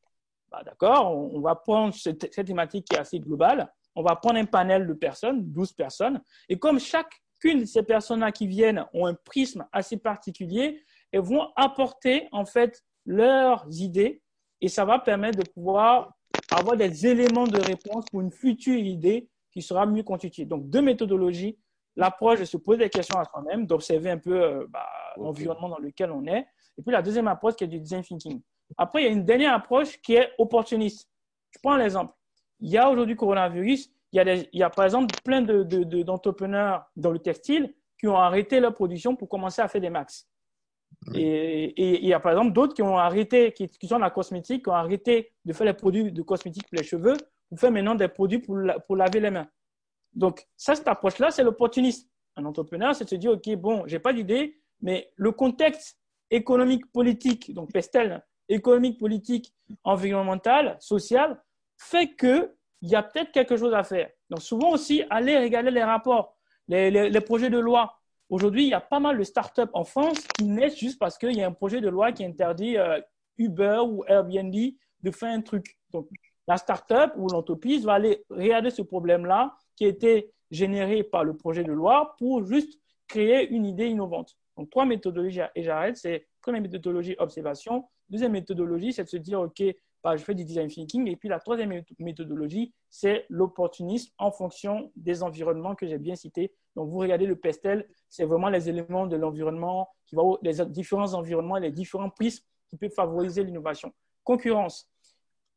[0.51, 4.45] Bah, d'accord, on, va prendre cette, thématique qui est assez globale, on va prendre un
[4.45, 9.13] panel de personnes, 12 personnes, et comme chacune de ces personnes-là qui viennent ont un
[9.13, 10.81] prisme assez particulier,
[11.11, 14.21] elles vont apporter en fait leurs idées
[14.61, 16.13] et ça va permettre de pouvoir
[16.49, 20.45] avoir des éléments de réponse pour une future idée qui sera mieux constituée.
[20.45, 21.59] Donc, deux méthodologies.
[21.97, 24.87] L'approche de se poser des questions à soi-même, d'observer un peu euh, bah,
[25.17, 26.47] l'environnement dans lequel on est.
[26.77, 28.41] Et puis la deuxième approche qui est du design thinking.
[28.77, 31.09] Après, il y a une dernière approche qui est opportuniste.
[31.51, 32.13] Je prends l'exemple.
[32.59, 36.85] Il y a aujourd'hui coronavirus, il y, a il y a par exemple plein d'entrepreneurs
[36.95, 40.27] de, dans le textile qui ont arrêté leur production pour commencer à faire des max.
[41.13, 44.63] Et, il y a par exemple d'autres qui ont arrêté, qui, sont dans la cosmétique,
[44.63, 47.15] qui ont arrêté de faire les produits de cosmétique pour les cheveux,
[47.47, 48.57] pour faire maintenant des produits pour,
[48.87, 49.47] pour laver les mains.
[50.13, 52.09] Donc, ça, cette approche-là, c'est l'opportuniste.
[52.35, 55.99] Un entrepreneur, c'est de se dire, OK, bon, j'ai pas d'idée, mais le contexte
[56.31, 59.53] économique, politique, donc Pestel, économique, politique,
[59.83, 61.41] environnementale, sociale,
[61.79, 62.51] fait qu'il
[62.83, 64.09] y a peut-être quelque chose à faire.
[64.29, 67.95] Donc souvent aussi, aller regarder les rapports, les, projets de loi.
[68.29, 71.35] Aujourd'hui, il y a pas mal de startups en France qui naissent juste parce qu'il
[71.35, 72.99] y a un projet de loi qui interdit euh,
[73.37, 75.79] Uber ou Airbnb de faire un truc.
[75.91, 76.07] Donc
[76.47, 81.35] la startup ou l'entreprise va aller regarder ce problème-là qui a été généré par le
[81.35, 84.35] projet de loi pour juste créer une idée innovante.
[84.57, 87.87] Donc, trois méthodologies, et j'arrête, c'est première méthodologie, observation.
[88.09, 89.63] Deuxième méthodologie, c'est de se dire, OK,
[90.05, 91.07] je fais du design thinking.
[91.07, 96.53] Et puis, la troisième méthodologie, c'est l'opportunisme en fonction des environnements que j'ai bien cités.
[96.75, 101.13] Donc, vous regardez le pestel, c'est vraiment les éléments de l'environnement, qui va les différents
[101.13, 103.91] environnements les différents prismes qui peuvent favoriser l'innovation.
[104.23, 104.89] Concurrence.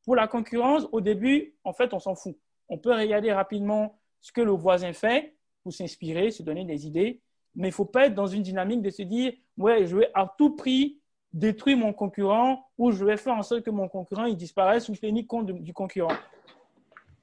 [0.04, 2.36] Pour la concurrence, au début, en fait, on s'en fout.
[2.68, 7.20] On peut regarder rapidement ce que le voisin fait pour s'inspirer, se donner des idées.
[7.54, 10.10] Mais il ne faut pas être dans une dynamique de se dire, ouais, je vais
[10.14, 11.01] à tout prix
[11.32, 14.94] détruire mon concurrent ou je vais faire en sorte que mon concurrent il disparaisse ou
[14.94, 16.16] tenir compte du concurrent.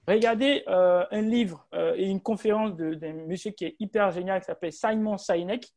[0.07, 4.47] Regardez euh, un livre euh, et une conférence d'un monsieur qui est hyper génial qui
[4.47, 5.71] s'appelle Simon Sinek.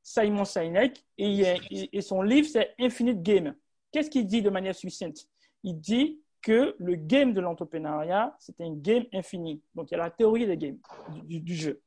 [0.00, 3.54] Simon Sinek et, son livre c'est Infinite Game.
[3.90, 5.28] Qu'est-ce qu'il dit de manière succincte?
[5.64, 9.62] Il dit que le game de l'entrepreneuriat, c'est un game infini.
[9.74, 10.78] Donc, il y a la théorie des games,
[11.24, 11.80] du, jeu.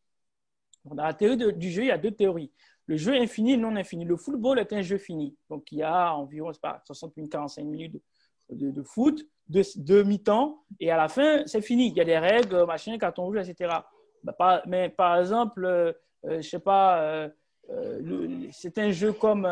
[0.84, 2.52] dans la théorie du jeu, il y a deux théories.
[2.88, 4.06] Le jeu infini non infini.
[4.06, 5.36] Le football est un jeu fini.
[5.50, 8.02] Donc, il y a environ pas, 60 minutes, 45 minutes
[8.50, 11.90] de, foot, deux, mi-temps, et à la fin, c'est fini.
[11.90, 13.76] Il y a des règles, machin, carton rouge, etc.
[14.24, 15.92] Bah, mais par exemple, euh,
[16.26, 17.30] euh, sais pas, euh,
[18.52, 19.46] c'est un jeu comme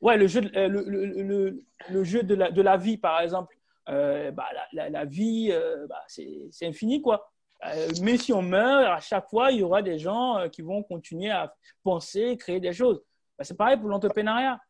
[0.00, 3.56] ouais, le jeu, de la, de vie, par exemple.
[3.88, 7.32] Euh, bah, la, vie, euh, bah, c'est infini, quoi.
[7.66, 10.82] Euh, mais si on meurt, à chaque fois, il y aura des gens qui vont
[10.82, 13.02] continuer à penser, créer des choses.
[13.38, 14.60] Bah, c'est pareil pour l'entrepreneuriat.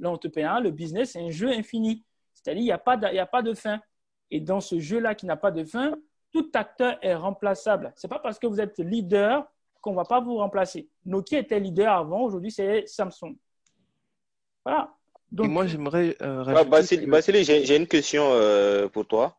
[0.00, 2.04] L'entrepreneuriat, le business, c'est un jeu infini.
[2.34, 3.80] C'est-à-dire, il n'y a, pas de, a pas de fin.
[4.30, 5.94] Et dans ce jeu-là qui n'a pas de fin,
[6.32, 7.92] tout acteur est remplaçable.
[7.96, 9.46] Ce n'est pas parce que vous êtes leader
[9.80, 10.88] qu'on ne va pas vous remplacer.
[11.04, 13.36] Nokia était leader avant, aujourd'hui c'est Samsung.
[14.64, 14.90] Voilà.
[15.30, 16.44] Donc, moi, j'aimerais euh,
[16.92, 19.36] j'ai une question euh, pour toi.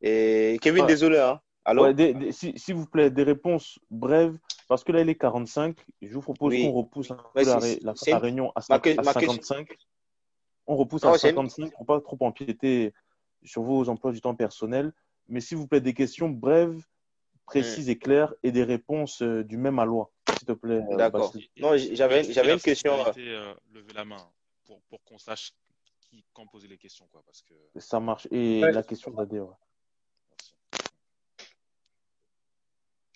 [0.00, 1.18] Et Kevin, désolé.
[1.18, 1.40] Hein.
[1.64, 1.88] Alors,
[2.30, 4.38] S'il vous plaît, des réponses brèves,
[4.68, 5.76] parce que là, il est 45.
[6.00, 9.68] Je vous propose qu'on repousse un peu la, réunion à, 55.
[10.66, 12.92] On repousse à 55 pour ne pas trop empiéter
[13.44, 14.92] sur vos emplois du temps personnel.
[15.28, 16.82] Mais s'il vous plaît, des questions brèves,
[17.46, 20.82] précises et claires et des réponses euh, du même à loi, s'il te plaît.
[20.96, 21.32] D'accord.
[21.58, 22.92] Non, j'avais une question.
[23.72, 24.28] lever la main
[24.64, 25.52] pour, pour qu'on sache
[26.00, 27.06] qui, quand poser les questions.
[27.10, 27.54] Quoi, parce que...
[27.78, 28.26] Ça marche.
[28.30, 29.40] Et la question d'Adé.
[29.40, 29.54] Ouais.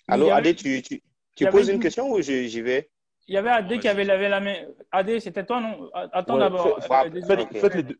[0.07, 1.01] Allô, Adé, tu, tu,
[1.35, 1.79] tu poses une...
[1.79, 2.89] question ou j'y vais?
[3.27, 4.55] Il y avait Adé qui avait lavé la main.
[4.91, 5.89] Adé, c'était toi, non?
[5.93, 6.79] Attends d'abord.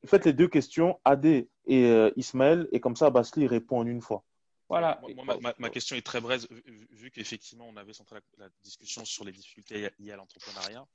[0.06, 4.02] Faites, les deux questions, Adé et euh, Ismaël, et comme ça, Basli répond en une
[4.02, 4.24] fois.
[4.70, 5.00] Voilà.
[5.42, 9.24] ma, ma, question est très brève, vu, vu qu'effectivement, on avait centré la, discussion sur
[9.24, 10.86] les difficultés liées à l'entrepreneuriat.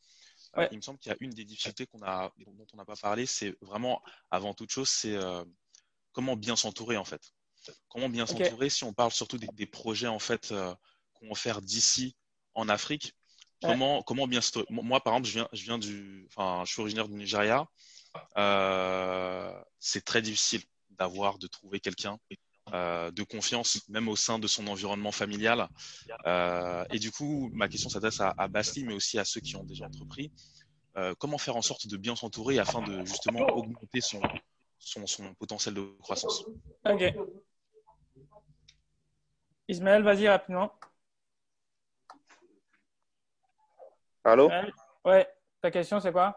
[0.58, 2.84] Euh, il me semble qu'il y a une des difficultés qu'on a, dont on n'a
[2.84, 5.44] pas parlé, c'est vraiment, avant toute chose, c'est euh,
[6.12, 7.32] comment bien s'entourer en fait.
[7.88, 10.52] Comment bien s'entourer si on parle surtout des, projets en fait
[11.22, 12.16] euh, faire d'ici
[12.54, 13.14] en Afrique.
[13.62, 17.06] Comment, comment bien Moi, par exemple, je viens, je viens du, enfin, je suis originaire
[17.06, 17.66] du Nigeria.
[19.78, 22.18] c'est très difficile d'avoir, de trouver quelqu'un
[22.72, 25.68] euh, de confiance, même au sein de son environnement familial.
[26.26, 29.56] Euh, et du coup, ma question s'adresse à, à Basti, mais aussi à ceux qui
[29.56, 30.30] ont déjà entrepris.
[30.96, 34.20] Euh, comment faire en sorte de bien s'entourer afin de justement augmenter son,
[34.78, 36.44] son, son potentiel de croissance?
[36.84, 37.14] Ok.
[39.68, 40.72] Ismaël, vas-y rapidement.
[44.24, 44.50] Allô?
[45.04, 45.28] Ouais,
[45.60, 46.36] ta question c'est quoi?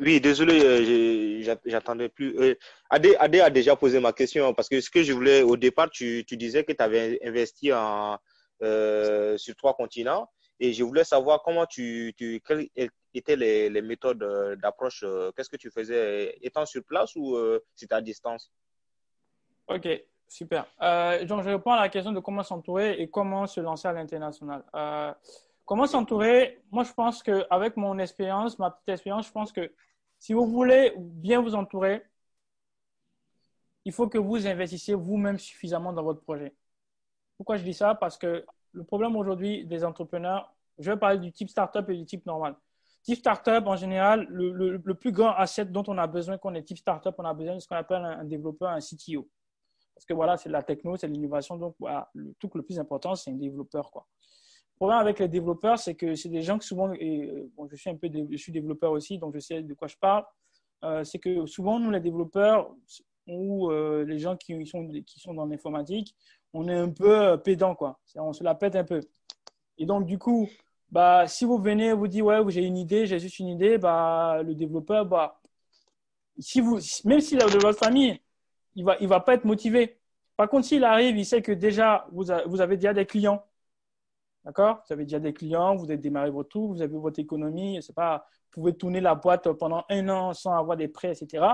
[0.00, 2.38] Oui, désolé, euh, j'attendais plus.
[2.38, 2.54] Euh,
[2.88, 6.24] Adé, a déjà posé ma question parce que ce que je voulais au départ, tu,
[6.24, 8.16] disais que tu avais investi en,
[8.62, 10.30] euh, sur trois continents
[10.60, 12.68] et je voulais savoir comment tu, tu quelles
[13.12, 15.04] étaient les, les méthodes d'approche.
[15.34, 17.36] Qu'est-ce que tu faisais étant sur place ou
[17.74, 18.52] c'était à distance?
[19.66, 19.88] Ok,
[20.28, 20.64] super.
[21.26, 24.62] donc, je réponds à la question de comment s'entourer et comment se lancer à l'international.
[25.68, 26.62] Comment s'entourer?
[26.70, 29.70] Moi, je pense qu'avec mon expérience, ma petite expérience, je pense que
[30.18, 32.02] si vous voulez bien vous entourer,
[33.84, 36.54] il faut que vous investissiez vous-même suffisamment dans votre projet.
[37.36, 37.94] Pourquoi je dis ça?
[37.94, 42.06] Parce que le problème aujourd'hui des entrepreneurs, je vais parler du type startup et du
[42.06, 42.56] type normal.
[43.02, 46.62] Type startup, en général, le, plus grand asset dont on a besoin quand on est
[46.62, 49.28] type startup, on a besoin de ce qu'on appelle un, développeur, un CTO.
[49.94, 51.56] Parce que voilà, c'est la techno, c'est l'innovation.
[51.56, 53.90] Donc, voilà, le truc le plus important, c'est un développeur.
[53.90, 54.06] Quoi
[54.78, 57.76] problème avec les développeurs, c'est que c'est des gens qui souvent, et euh, bon, je
[57.76, 60.24] suis un peu, développeur aussi, donc je sais de quoi je parle.
[60.84, 62.72] Euh, c'est que souvent nous les développeurs
[63.26, 66.14] ou euh, les gens qui sont qui sont dans l'informatique,
[66.54, 67.98] on est un peu pédant quoi.
[68.14, 69.00] On se la pète un peu.
[69.78, 70.48] Et donc du coup,
[70.90, 74.42] bah si vous venez vous dites ouais j'ai une idée, j'ai juste une idée, bah
[74.44, 75.40] le développeur bah
[76.38, 78.20] si vous même s'il est de votre famille,
[78.76, 79.98] il va il va pas être motivé.
[80.36, 83.42] Par contre s'il arrive, il sait que déjà vous, vous avez déjà des clients
[84.48, 84.82] D'accord?
[84.88, 87.94] Vous avez déjà des clients, vous avez démarré votre tour, vous avez votre économie, c'est
[87.94, 91.44] pas, vous pouvez tourner la boîte pendant un an sans avoir des prêts, etc.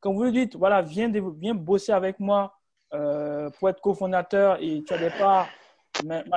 [0.00, 2.58] Quand vous lui dites, voilà, viens, viens bosser avec moi
[2.94, 5.46] euh, pour être cofondateur et tu as des parts,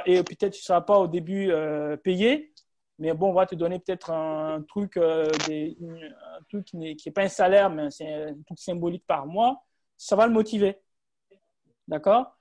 [0.05, 2.51] et peut-être tu ne seras pas au début euh, payé,
[2.99, 7.23] mais bon, on va te donner peut-être un, truc, euh, un truc qui n'est pas
[7.23, 9.63] un salaire, mais c'est un truc symbolique par mois,
[9.95, 10.77] ça va le motiver.
[11.87, 12.37] D'accord?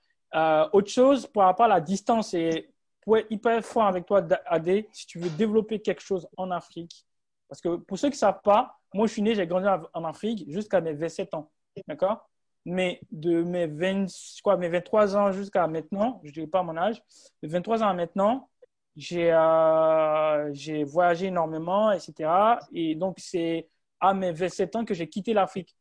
[0.72, 2.69] Autre chose, par rapport à la distance, et
[3.02, 7.04] pour être hyper fort avec toi, AD, si tu veux développer quelque chose en Afrique,
[7.48, 10.04] parce que pour ceux qui ne savent pas, moi je suis né, j'ai grandi en
[10.04, 11.50] Afrique jusqu'à mes 27 ans.
[11.88, 12.28] D'accord?
[12.64, 14.06] Mais de mes, 20,
[14.44, 17.02] quoi, mes 23 ans jusqu'à maintenant, je ne dirais pas mon âge,
[17.42, 18.48] de 23 ans à maintenant,
[18.96, 20.52] j'ai euh,
[20.86, 22.30] voyagé énormément, etc.
[22.72, 23.68] Et donc, c'est
[23.98, 25.74] à mes 27 ans que j'ai quitté l'Afrique.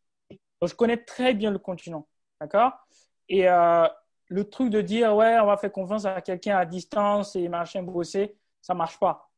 [0.62, 2.08] Donc, je connais très bien le continent.
[2.40, 2.72] D'accord?
[3.28, 3.88] Et euh,
[4.30, 7.84] le truc de dire, ouais, on va faire confiance à quelqu'un à distance et machin
[7.84, 9.30] bosser, ça marche pas.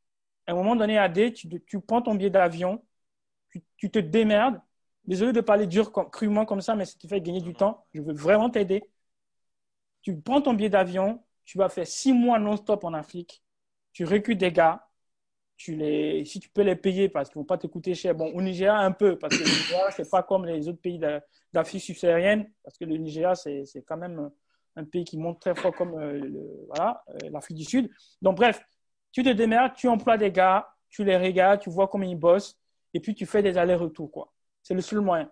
[0.48, 2.84] À un moment donné, AD, tu, tu prends ton billet d'avion,
[3.78, 4.62] tu, te démerdes.
[5.06, 7.86] Désolé de parler dur, crûment comme ça, mais ça te fait gagner du temps.
[7.94, 8.84] Je veux vraiment t'aider.
[10.02, 13.44] Tu prends ton billet d'avion, tu vas faire six mois non-stop en Afrique.
[13.94, 14.88] Tu recrutes des gars.
[15.58, 18.16] Tu les, si tu peux les payer parce qu'ils ne vont pas te coûter cher.
[18.16, 21.00] Bon, au Nigeria, un peu, parce que le Nigeria, ce pas comme les autres pays
[21.54, 24.32] d'Afrique subsaharienne, parce que le Nigeria, c'est quand même
[24.76, 26.20] un pays qui monte très fort comme euh,
[26.68, 27.90] voilà, euh, l'Afrique du Sud.
[28.22, 28.64] Donc, bref,
[29.12, 32.58] tu te démerdes, tu emploies des gars, tu les regardes, tu vois comment ils bossent,
[32.94, 34.12] et puis tu fais des allers-retours.
[34.12, 34.32] quoi.
[34.64, 35.30] C'est le seul moyen.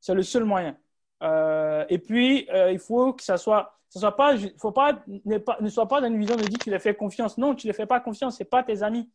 [0.00, 0.76] C'est le seul moyen.
[1.22, 5.58] Euh, et puis, il faut que ça soit, ça soit pas, faut pas ne, pas,
[5.60, 7.38] ne soit pas dans une vision de dire tu les fais confiance.
[7.38, 9.08] Non, tu les fais pas confiance, c'est pas tes amis.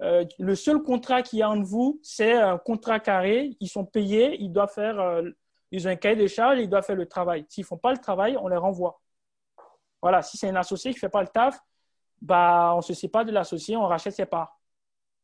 [0.00, 3.56] le seul contrat qu'il y a entre vous, c'est un contrat carré.
[3.60, 5.22] Ils sont payés, ils doivent faire
[5.70, 7.46] ils ont un cahier de charges, ils doivent faire le travail.
[7.48, 9.00] S'ils ne font pas le travail, on les renvoie.
[10.00, 11.58] Voilà, si c'est un associé qui ne fait pas le taf,
[12.20, 14.58] bah, on ne se sépare de l'associé, on rachète ses parts.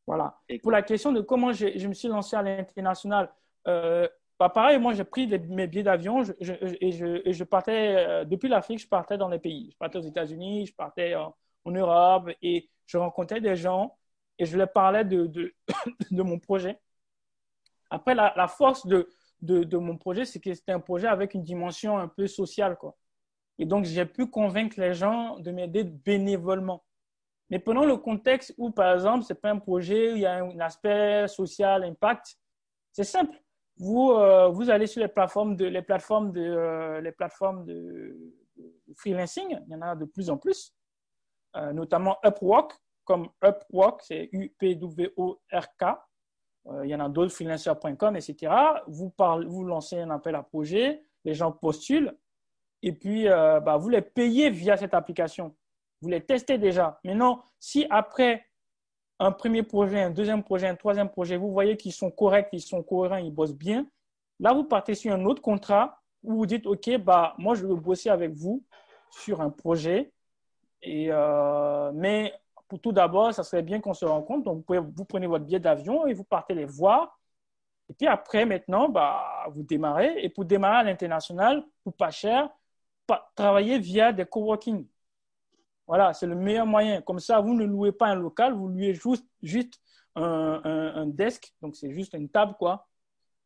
[0.07, 0.41] Voilà.
[0.49, 3.33] Et pour la question de comment je, je me suis lancé à l'international,
[3.69, 4.09] euh,
[4.39, 8.89] bah, pareil, moi j'ai pris mes billets d'avion et, je, partais, euh, depuis l'Afrique, je
[8.89, 9.71] partais dans les pays.
[9.73, 13.97] Je partais aux États-Unis, je partais en, Europe et je rencontrais des gens
[14.37, 15.55] et je leur parlais de, de,
[16.11, 16.81] de mon projet.
[17.89, 19.09] Après, la force de,
[19.43, 22.77] de, mon projet, c'est que c'était un projet avec une dimension un peu sociale.
[22.77, 22.97] Quoi.
[23.59, 26.85] Et donc, j'ai pu convaincre les gens de m'aider bénévolement.
[27.51, 30.27] Mais prenons le contexte où, par exemple, ce n'est pas un projet où il y
[30.27, 32.37] a un aspect social, impact.
[32.93, 33.37] C'est simple.
[33.77, 37.67] Vous, euh, vous allez sur les plateformes de, les plateformes de, euh, les plateformes
[38.97, 39.59] freelancing.
[39.67, 40.75] Il y en a de plus en plus,
[41.57, 42.73] euh, notamment Upwork,
[43.05, 45.85] comme Upwork, c'est U-P-W-O-R-K.
[46.69, 48.53] Euh, il y en a d'autres, freelancer.com, etc.
[48.87, 52.17] Vous, parlez, vous lancez un appel à projet, les gens postulent,
[52.83, 55.55] et puis euh, bah, vous les payez via cette application.
[56.01, 57.01] Vous les testez déjà.
[57.05, 58.45] Maintenant, si après
[59.19, 62.61] un premier projet, un deuxième projet, un troisième projet, vous voyez qu'ils sont corrects, ils
[62.61, 63.87] sont cohérents, ils bossent bien,
[64.41, 67.77] là, vous partez sur un autre contrat où vous dites, OK, bah, moi, je veux
[67.77, 68.65] bosser avec vous
[69.11, 70.13] sur un projet,
[70.83, 72.35] et, euh, mais
[72.79, 74.45] tout d'abord, ça serait bien qu'on se rencontre.
[74.45, 77.19] Donc, vous, vous prenez votre billet d'avion et vous partez les voir.
[77.91, 80.25] Et puis après, maintenant, bah, vous démarrez.
[80.25, 82.49] Et pour démarrer à l'international, pour pas cher,
[83.35, 84.87] travaillez via des coworking.
[85.87, 87.03] Voilà, c'est le meilleur moyen.
[87.03, 88.95] Comme ça, vous ne louez pas un local, vous louez
[89.43, 89.81] juste,
[90.15, 91.53] un, desk.
[91.61, 92.89] Donc, c'est juste une table, quoi.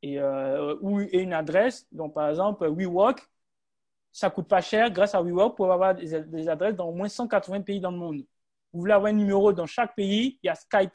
[0.02, 1.86] Et, euh, ou, et une adresse.
[1.92, 3.20] Donc, par exemple, WeWork,
[4.12, 7.08] ça coûte pas cher grâce à WeWork pour avoir des, des adresses dans au moins
[7.08, 8.24] 180 pays dans le monde
[8.72, 10.92] vous voulez avoir un numéro dans chaque pays, il y a Skype.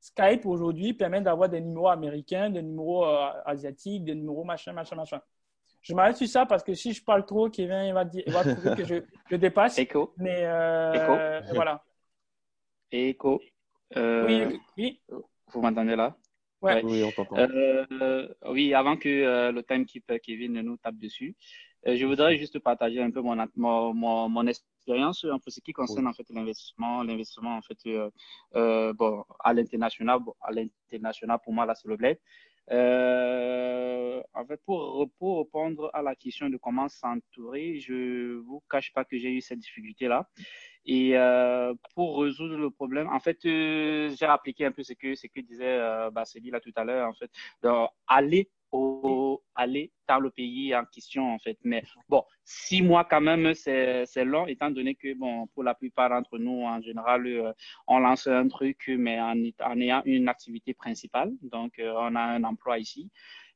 [0.00, 4.96] Skype aujourd'hui permet d'avoir des numéros américains, des numéros euh, asiatiques, des numéros machin, machin,
[4.96, 5.20] machin.
[5.80, 8.32] Je m'arrête sur ça parce que si je parle trop, Kevin il va, dire, il
[8.32, 8.96] va trouver que je,
[9.30, 9.78] je dépasse.
[9.78, 10.12] Écho.
[10.18, 11.82] Mais euh, voilà.
[12.92, 13.40] Écho.
[13.96, 15.00] Euh, oui, oui.
[15.52, 16.16] Vous m'entendez là?
[16.60, 16.82] Ouais.
[16.84, 17.36] Oui, on t'entend.
[18.50, 21.34] oui, avant que le timekeeper Kevin nous tape dessus,
[21.84, 24.46] je voudrais juste partager un peu mon, mon, mon, mon
[24.84, 28.10] expérience en ce qui concerne en fait l'investissement, l'investissement en fait euh,
[28.54, 32.18] euh, bon à l'international, bon, à l'international pour moi là c'est le bled.
[32.70, 38.92] Euh, en fait, pour, pour répondre à la question de comment s'entourer, je vous cache
[38.94, 40.26] pas que j'ai eu cette difficulté-là.
[40.86, 45.14] Et euh, pour résoudre le problème, en fait, euh, j'ai appliqué un peu ce que,
[45.14, 47.30] ce que disait euh, là tout à l'heure, en fait,
[48.06, 48.48] aller
[49.54, 51.58] aller dans le pays en question, en fait.
[51.64, 56.10] Mais bon, six mois quand même, c'est long, étant donné que, bon, pour la plupart
[56.10, 57.52] d'entre nous, en général, euh,
[57.86, 61.32] on lance un truc, mais en, en ayant une activité principale.
[61.42, 63.10] Donc, euh, on a un emploi ici.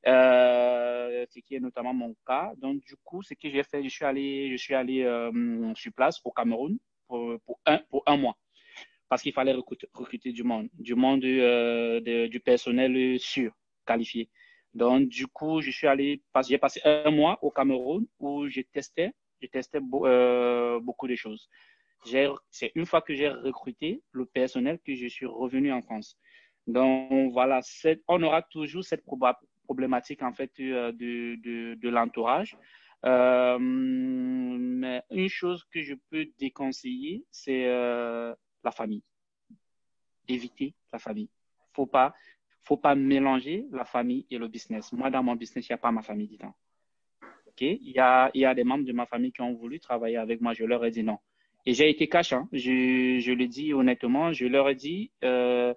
[0.06, 2.52] Euh, ce qui est notamment mon cas.
[2.58, 5.02] Donc, du coup, ce que j'ai fait, je suis allé, je suis allé
[5.74, 6.78] sur place au Cameroun
[7.08, 8.36] pour, pour, un, pour un mois.
[9.08, 13.52] parce qu'il fallait recruter, du monde, du monde euh, du personnel sûr,
[13.86, 14.28] qualifié.
[14.74, 19.12] Donc, du coup, je suis allé, j'ai passé un mois au Cameroun où j'ai testé,
[19.40, 21.48] j'ai testé euh, beaucoup de choses.
[22.50, 26.16] C'est une fois que j'ai recruté le personnel que je suis revenu en France.
[26.66, 27.60] Donc, voilà,
[28.06, 29.04] on aura toujours cette
[29.64, 32.56] problématique, en fait, euh, de, de, de l'entourage.
[33.04, 38.34] Euh, mais une chose que je peux déconseiller, c'est euh,
[38.64, 39.02] la famille.
[40.26, 41.30] Éviter la famille.
[41.72, 42.14] Faut pas,
[42.62, 44.92] faut pas mélanger la famille et le business.
[44.92, 46.54] Moi, dans mon business, il n'y a pas ma famille dedans.
[47.46, 47.62] Ok?
[47.62, 50.40] Il y a, y a des membres de ma famille qui ont voulu travailler avec
[50.40, 50.52] moi.
[50.52, 51.18] Je leur ai dit non.
[51.66, 52.32] Et j'ai été cash.
[52.32, 52.48] Hein.
[52.52, 54.32] Je, je le dis honnêtement.
[54.32, 55.74] Je leur ai dit euh,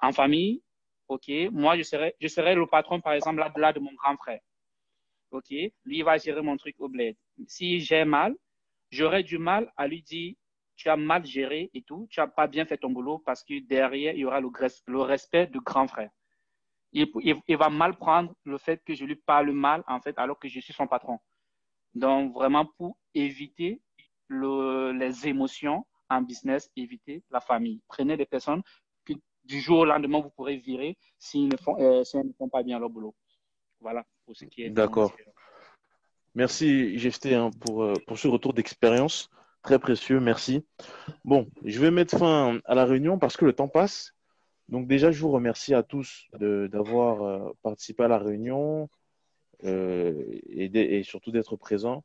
[0.00, 0.62] en famille,
[1.08, 4.16] ok, moi je serai, je serai le patron, par exemple, là, là de mon grand
[4.16, 4.40] frère.
[5.30, 7.16] OK, lui, il va gérer mon truc au bled.
[7.46, 8.34] Si j'ai mal,
[8.90, 10.34] j'aurais du mal à lui dire,
[10.76, 13.60] tu as mal géré et tout, tu n'as pas bien fait ton boulot parce que
[13.60, 14.50] derrière, il y aura le,
[14.86, 16.10] le respect du grand frère.
[16.92, 17.08] Il,
[17.48, 20.48] il, va mal prendre le fait que je lui parle mal, en fait, alors que
[20.48, 21.18] je suis son patron.
[21.94, 23.80] Donc, vraiment, pour éviter
[24.28, 27.80] le, les émotions en business, éviter la famille.
[27.88, 28.62] Prenez des personnes
[29.04, 29.12] que
[29.44, 32.78] du jour au lendemain, vous pourrez virer s'ils ne, font, euh, ne font pas bien
[32.78, 33.14] leur boulot.
[33.80, 34.70] Voilà pour ce qui est.
[34.70, 35.12] D'accord.
[36.34, 39.30] Merci, GFT, hein, pour, euh, pour ce retour d'expérience.
[39.64, 40.62] Très précieux, merci.
[41.24, 44.12] Bon, je vais mettre fin à la réunion parce que le temps passe.
[44.68, 48.90] Donc déjà, je vous remercie à tous d'avoir euh, participé à la réunion
[49.64, 52.04] euh, et, surtout d'être présents.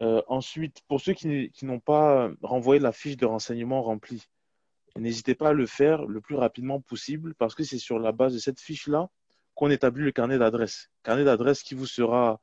[0.00, 4.22] Euh, ensuite, pour ceux qui, qui n'ont pas renvoyé la fiche de renseignement remplie,
[4.96, 8.32] n'hésitez pas à le faire le plus rapidement possible parce que c'est sur la base
[8.32, 9.10] de cette fiche-là
[9.54, 10.88] qu'on établit le carnet d'adresse.
[11.02, 12.40] Carnet d'adresse qui vous sera,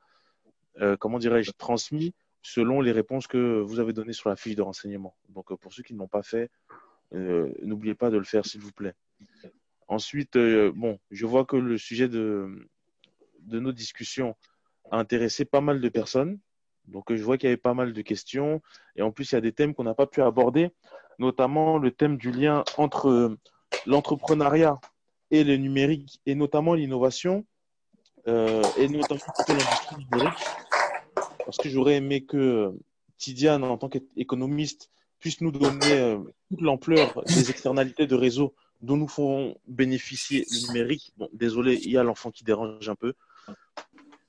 [0.99, 2.13] comment dirais-je, transmis
[2.43, 5.15] selon les réponses que vous avez données sur la fiche de renseignement.
[5.29, 6.51] Donc, euh, pour ceux qui ne l'ont pas fait,
[7.15, 8.93] euh, n'oubliez pas de le faire, s'il vous plaît.
[9.87, 12.69] Ensuite, bon, je vois que le sujet de,
[13.39, 14.35] de nos discussions
[14.91, 16.39] a intéressé pas mal de personnes.
[16.85, 18.61] Donc, je vois qu'il y avait pas mal de questions.
[18.95, 20.69] Et en plus, il y a des thèmes qu'on n'a pas pu aborder,
[21.19, 23.37] notamment le thème du lien entre
[23.85, 24.79] l'entrepreneuriat
[25.31, 27.45] et le numérique, et notamment l'innovation,
[28.27, 30.45] euh, et notamment l'industrie numérique,
[31.45, 32.73] parce que j'aurais aimé que
[33.17, 34.89] Tidiane, en tant qu'économiste,
[35.19, 36.17] puisse nous donner euh,
[36.49, 41.13] toute l'ampleur des externalités de réseau dont nous ferons bénéficier le numérique.
[41.17, 43.13] Bon, désolé, il y a l'enfant qui dérange un peu.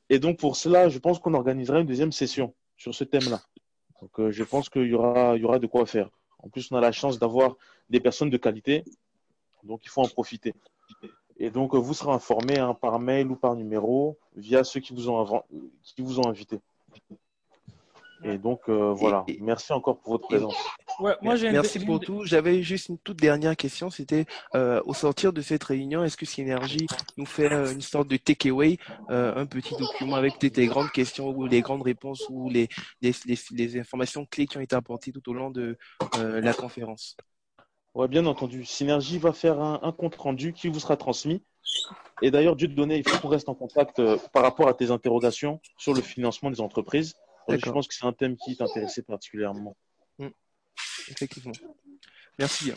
[0.08, 3.42] Et donc, pour cela, je pense qu'on organisera une deuxième session sur ce thème-là.
[4.00, 6.08] Donc, euh, je pense qu'il y aura, y aura de quoi faire.
[6.38, 7.56] En plus, on a la chance d'avoir
[7.90, 8.84] des personnes de qualité,
[9.64, 10.54] donc il faut en profiter.
[11.38, 15.08] Et donc, vous serez informé hein, par mail ou par numéro via ceux qui vous
[15.08, 15.42] ont,
[15.82, 16.60] qui vous ont invité.
[18.24, 19.24] Et donc, euh, voilà.
[19.40, 20.56] Merci encore pour votre présence.
[20.98, 22.24] Ouais, moi, Merci pour tout.
[22.24, 23.90] J'avais juste une toute dernière question.
[23.90, 26.86] C'était euh, au sortir de cette réunion, est-ce que Synergie
[27.18, 31.46] nous fait euh, une sorte de takeaway, un petit document avec des, grandes questions ou
[31.46, 32.68] les grandes réponses ou les,
[33.02, 33.12] les,
[33.50, 35.76] les, informations clés qui ont été apportées tout au long de
[36.14, 37.16] la conférence?
[37.94, 38.64] Oui, bien entendu.
[38.64, 41.44] Synergie va faire un, compte rendu qui vous sera transmis.
[42.22, 44.74] Et d'ailleurs, Dieu te donner, il faut qu'on reste en contact euh, par rapport à
[44.74, 47.14] tes interrogations sur le financement des entreprises.
[47.48, 49.76] je pense que c'est un thème qui t'intéressait particulièrement.
[50.18, 50.28] Mm.
[51.08, 51.52] Effectivement.
[52.38, 52.72] Merci.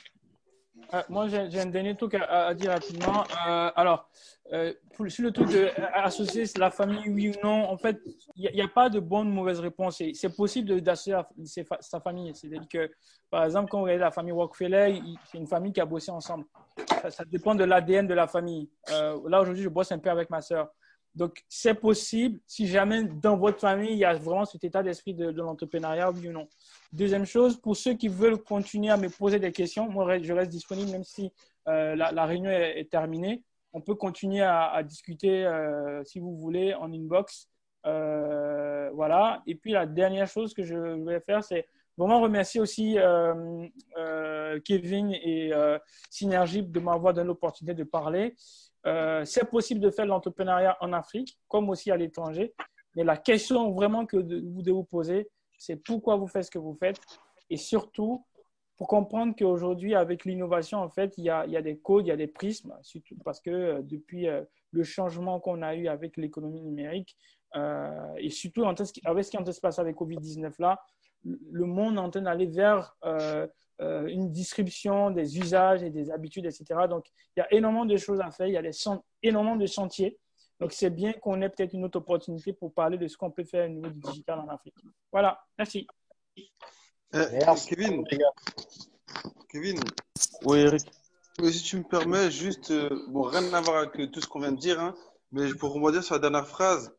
[0.94, 3.24] Euh, moi, j'ai un dernier truc à, dire rapidement.
[3.24, 4.10] Euh, alors,
[4.54, 4.74] euh,
[5.08, 8.00] sur le truc d'associer la famille, oui ou non, en fait,
[8.36, 10.02] il n'y a, pas de bonne ou mauvaise réponse.
[10.14, 12.34] C'est possible d'associer sa famille.
[12.34, 12.92] C'est-à-dire que,
[13.30, 16.46] par exemple, quand vous regardez la famille Rockefeller, c'est une famille qui a bossé ensemble.
[17.10, 18.70] Ça, dépend de l'ADN de la famille.
[18.90, 20.70] là, aujourd'hui, je bosse un peu avec ma sœur.
[21.18, 25.16] Donc, c'est possible si jamais dans votre famille, il y a vraiment cet état d'esprit
[25.16, 26.48] de, l'entrepreneuriat, oui ou non.
[26.94, 30.52] Deuxième chose, pour ceux qui veulent continuer à me poser des questions, moi, je reste
[30.52, 31.32] disponible même si
[31.68, 33.44] euh, la, réunion est, terminée.
[33.74, 37.50] On peut continuer à, discuter, euh, si vous voulez, en inbox.
[37.86, 39.42] Euh, voilà.
[39.46, 42.98] Et puis, la dernière chose que je vais faire, c'est vraiment remercier aussi
[44.64, 45.52] Kevin et
[46.10, 48.36] Synergie de m'avoir donné l'opportunité de parler.
[49.26, 52.54] C'est possible de faire l'entrepreneuriat en Afrique comme aussi à l'étranger.
[52.96, 56.60] Mais la question vraiment que vous devez vous poser, c'est pourquoi vous faites ce que
[56.60, 57.00] vous faites
[57.50, 58.26] et surtout
[58.78, 62.06] pour comprendre qu'aujourd'hui, avec l'innovation, en fait, il y, a, il y, a, des codes,
[62.06, 65.74] il y a des prismes, surtout parce que euh, depuis euh, le changement qu'on a
[65.74, 67.18] eu avec l'économie numérique
[68.18, 70.80] et surtout avec ce qui est en de se passer avec Covid-19 là,
[71.24, 72.96] le monde est en train d'aller vers
[73.80, 76.88] euh, une description des usages et des habitudes, etc.
[76.90, 77.06] Donc,
[77.36, 78.72] il y a énormément de choses à faire, il y a des,
[79.22, 80.18] énormément de chantiers.
[80.60, 83.44] Donc, c'est bien qu'on ait peut-être une autre opportunité pour parler de ce qu'on peut
[83.44, 84.76] faire au niveau du digital en Afrique.
[85.12, 85.88] Voilà, merci.
[86.36, 86.44] Eh,
[87.14, 87.70] Merci.
[87.70, 88.04] Kevin,
[89.50, 89.80] Kevin,
[90.44, 90.82] Oui, Eric.
[91.52, 94.40] si tu me permets, juste, euh, bon, rien à voir avec euh, tout ce qu'on
[94.40, 94.94] vient de dire, hein,
[95.32, 96.92] mais pour rebondir sur la dernière phrase,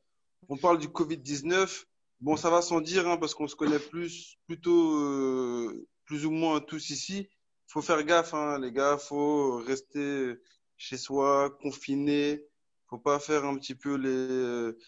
[0.49, 1.85] on parle du Covid-19.
[2.21, 6.31] Bon, ça va sans dire, hein, parce qu'on se connaît plus, plutôt, euh, plus ou
[6.31, 7.29] moins tous ici.
[7.67, 8.97] Faut faire gaffe, hein, les gars.
[8.97, 10.37] Faut rester
[10.79, 12.45] chez soi, confiné.
[12.89, 14.79] Faut pas faire un petit peu les, euh,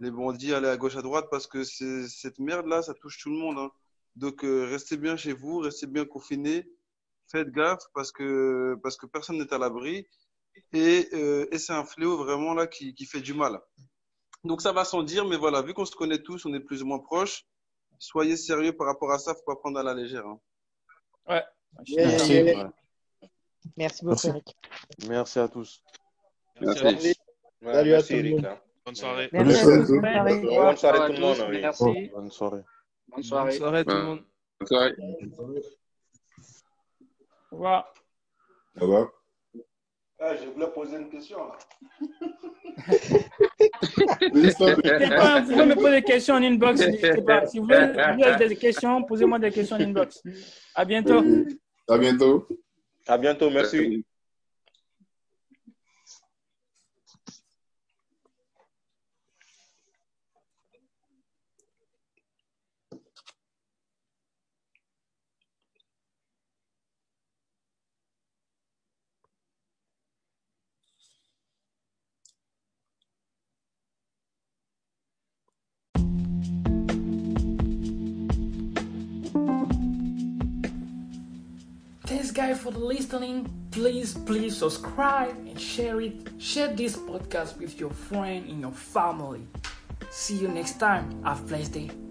[0.00, 3.30] les bandits, aller à gauche, à droite, parce que c'est, cette merde-là, ça touche tout
[3.30, 3.70] le monde, hein.
[4.16, 6.68] Donc, euh, restez bien chez vous, restez bien confinés.
[7.30, 10.08] Faites gaffe, parce que, parce que personne n'est à l'abri.
[10.72, 13.60] Et, euh, et c'est un fléau vraiment là qui, qui fait du mal.
[14.42, 16.82] Donc ça va sans dire, mais voilà, vu qu'on se connaît tous, on est plus
[16.82, 17.44] ou moins proches,
[17.98, 20.26] soyez sérieux par rapport à ça, faut pas prendre à la légère.
[20.26, 20.40] hein.
[21.28, 21.44] Ouais.
[21.96, 22.42] Merci.
[23.76, 24.28] Merci beaucoup, Merci.
[24.28, 24.56] Eric.
[25.06, 25.82] Merci à tous.
[26.60, 26.82] Merci.
[26.84, 27.19] Merci.
[27.62, 28.32] Ouais, Salut à merci tout le Eric.
[28.36, 28.46] monde.
[28.46, 28.58] hein.
[28.86, 29.28] Bonne soirée.
[29.32, 29.42] À.
[29.44, 30.76] Bonne soirée.
[30.76, 31.36] Soirée tout le monde.
[31.50, 32.10] Merci.
[32.14, 32.56] Bonne soirée.
[32.56, 32.64] Bonne
[33.08, 33.52] Bonne soirée.
[33.52, 34.20] soirée tout le monde.
[34.58, 34.94] Bonne soirée.
[37.52, 37.94] Au revoir.
[38.78, 39.10] Ça va?
[40.22, 41.38] Ah, je voulais poser une question.
[41.38, 41.58] là.
[44.32, 46.80] N'hésitez pas, vous pouvez me poser des questions en inbox.
[46.86, 47.46] n'hésitez pas.
[47.46, 50.22] Si vous voulez, vous des questions, posez-moi des questions en inbox.
[50.74, 51.22] À bientôt.
[51.88, 52.46] À bientôt.
[53.06, 53.50] À bientôt.
[53.50, 54.04] Merci.
[82.40, 83.46] Guys, for the listening.
[83.70, 86.30] Please, please subscribe and share it.
[86.38, 89.46] Share this podcast with your friend and your family.
[90.10, 91.22] See you next time.
[91.22, 92.09] Have a blessed day.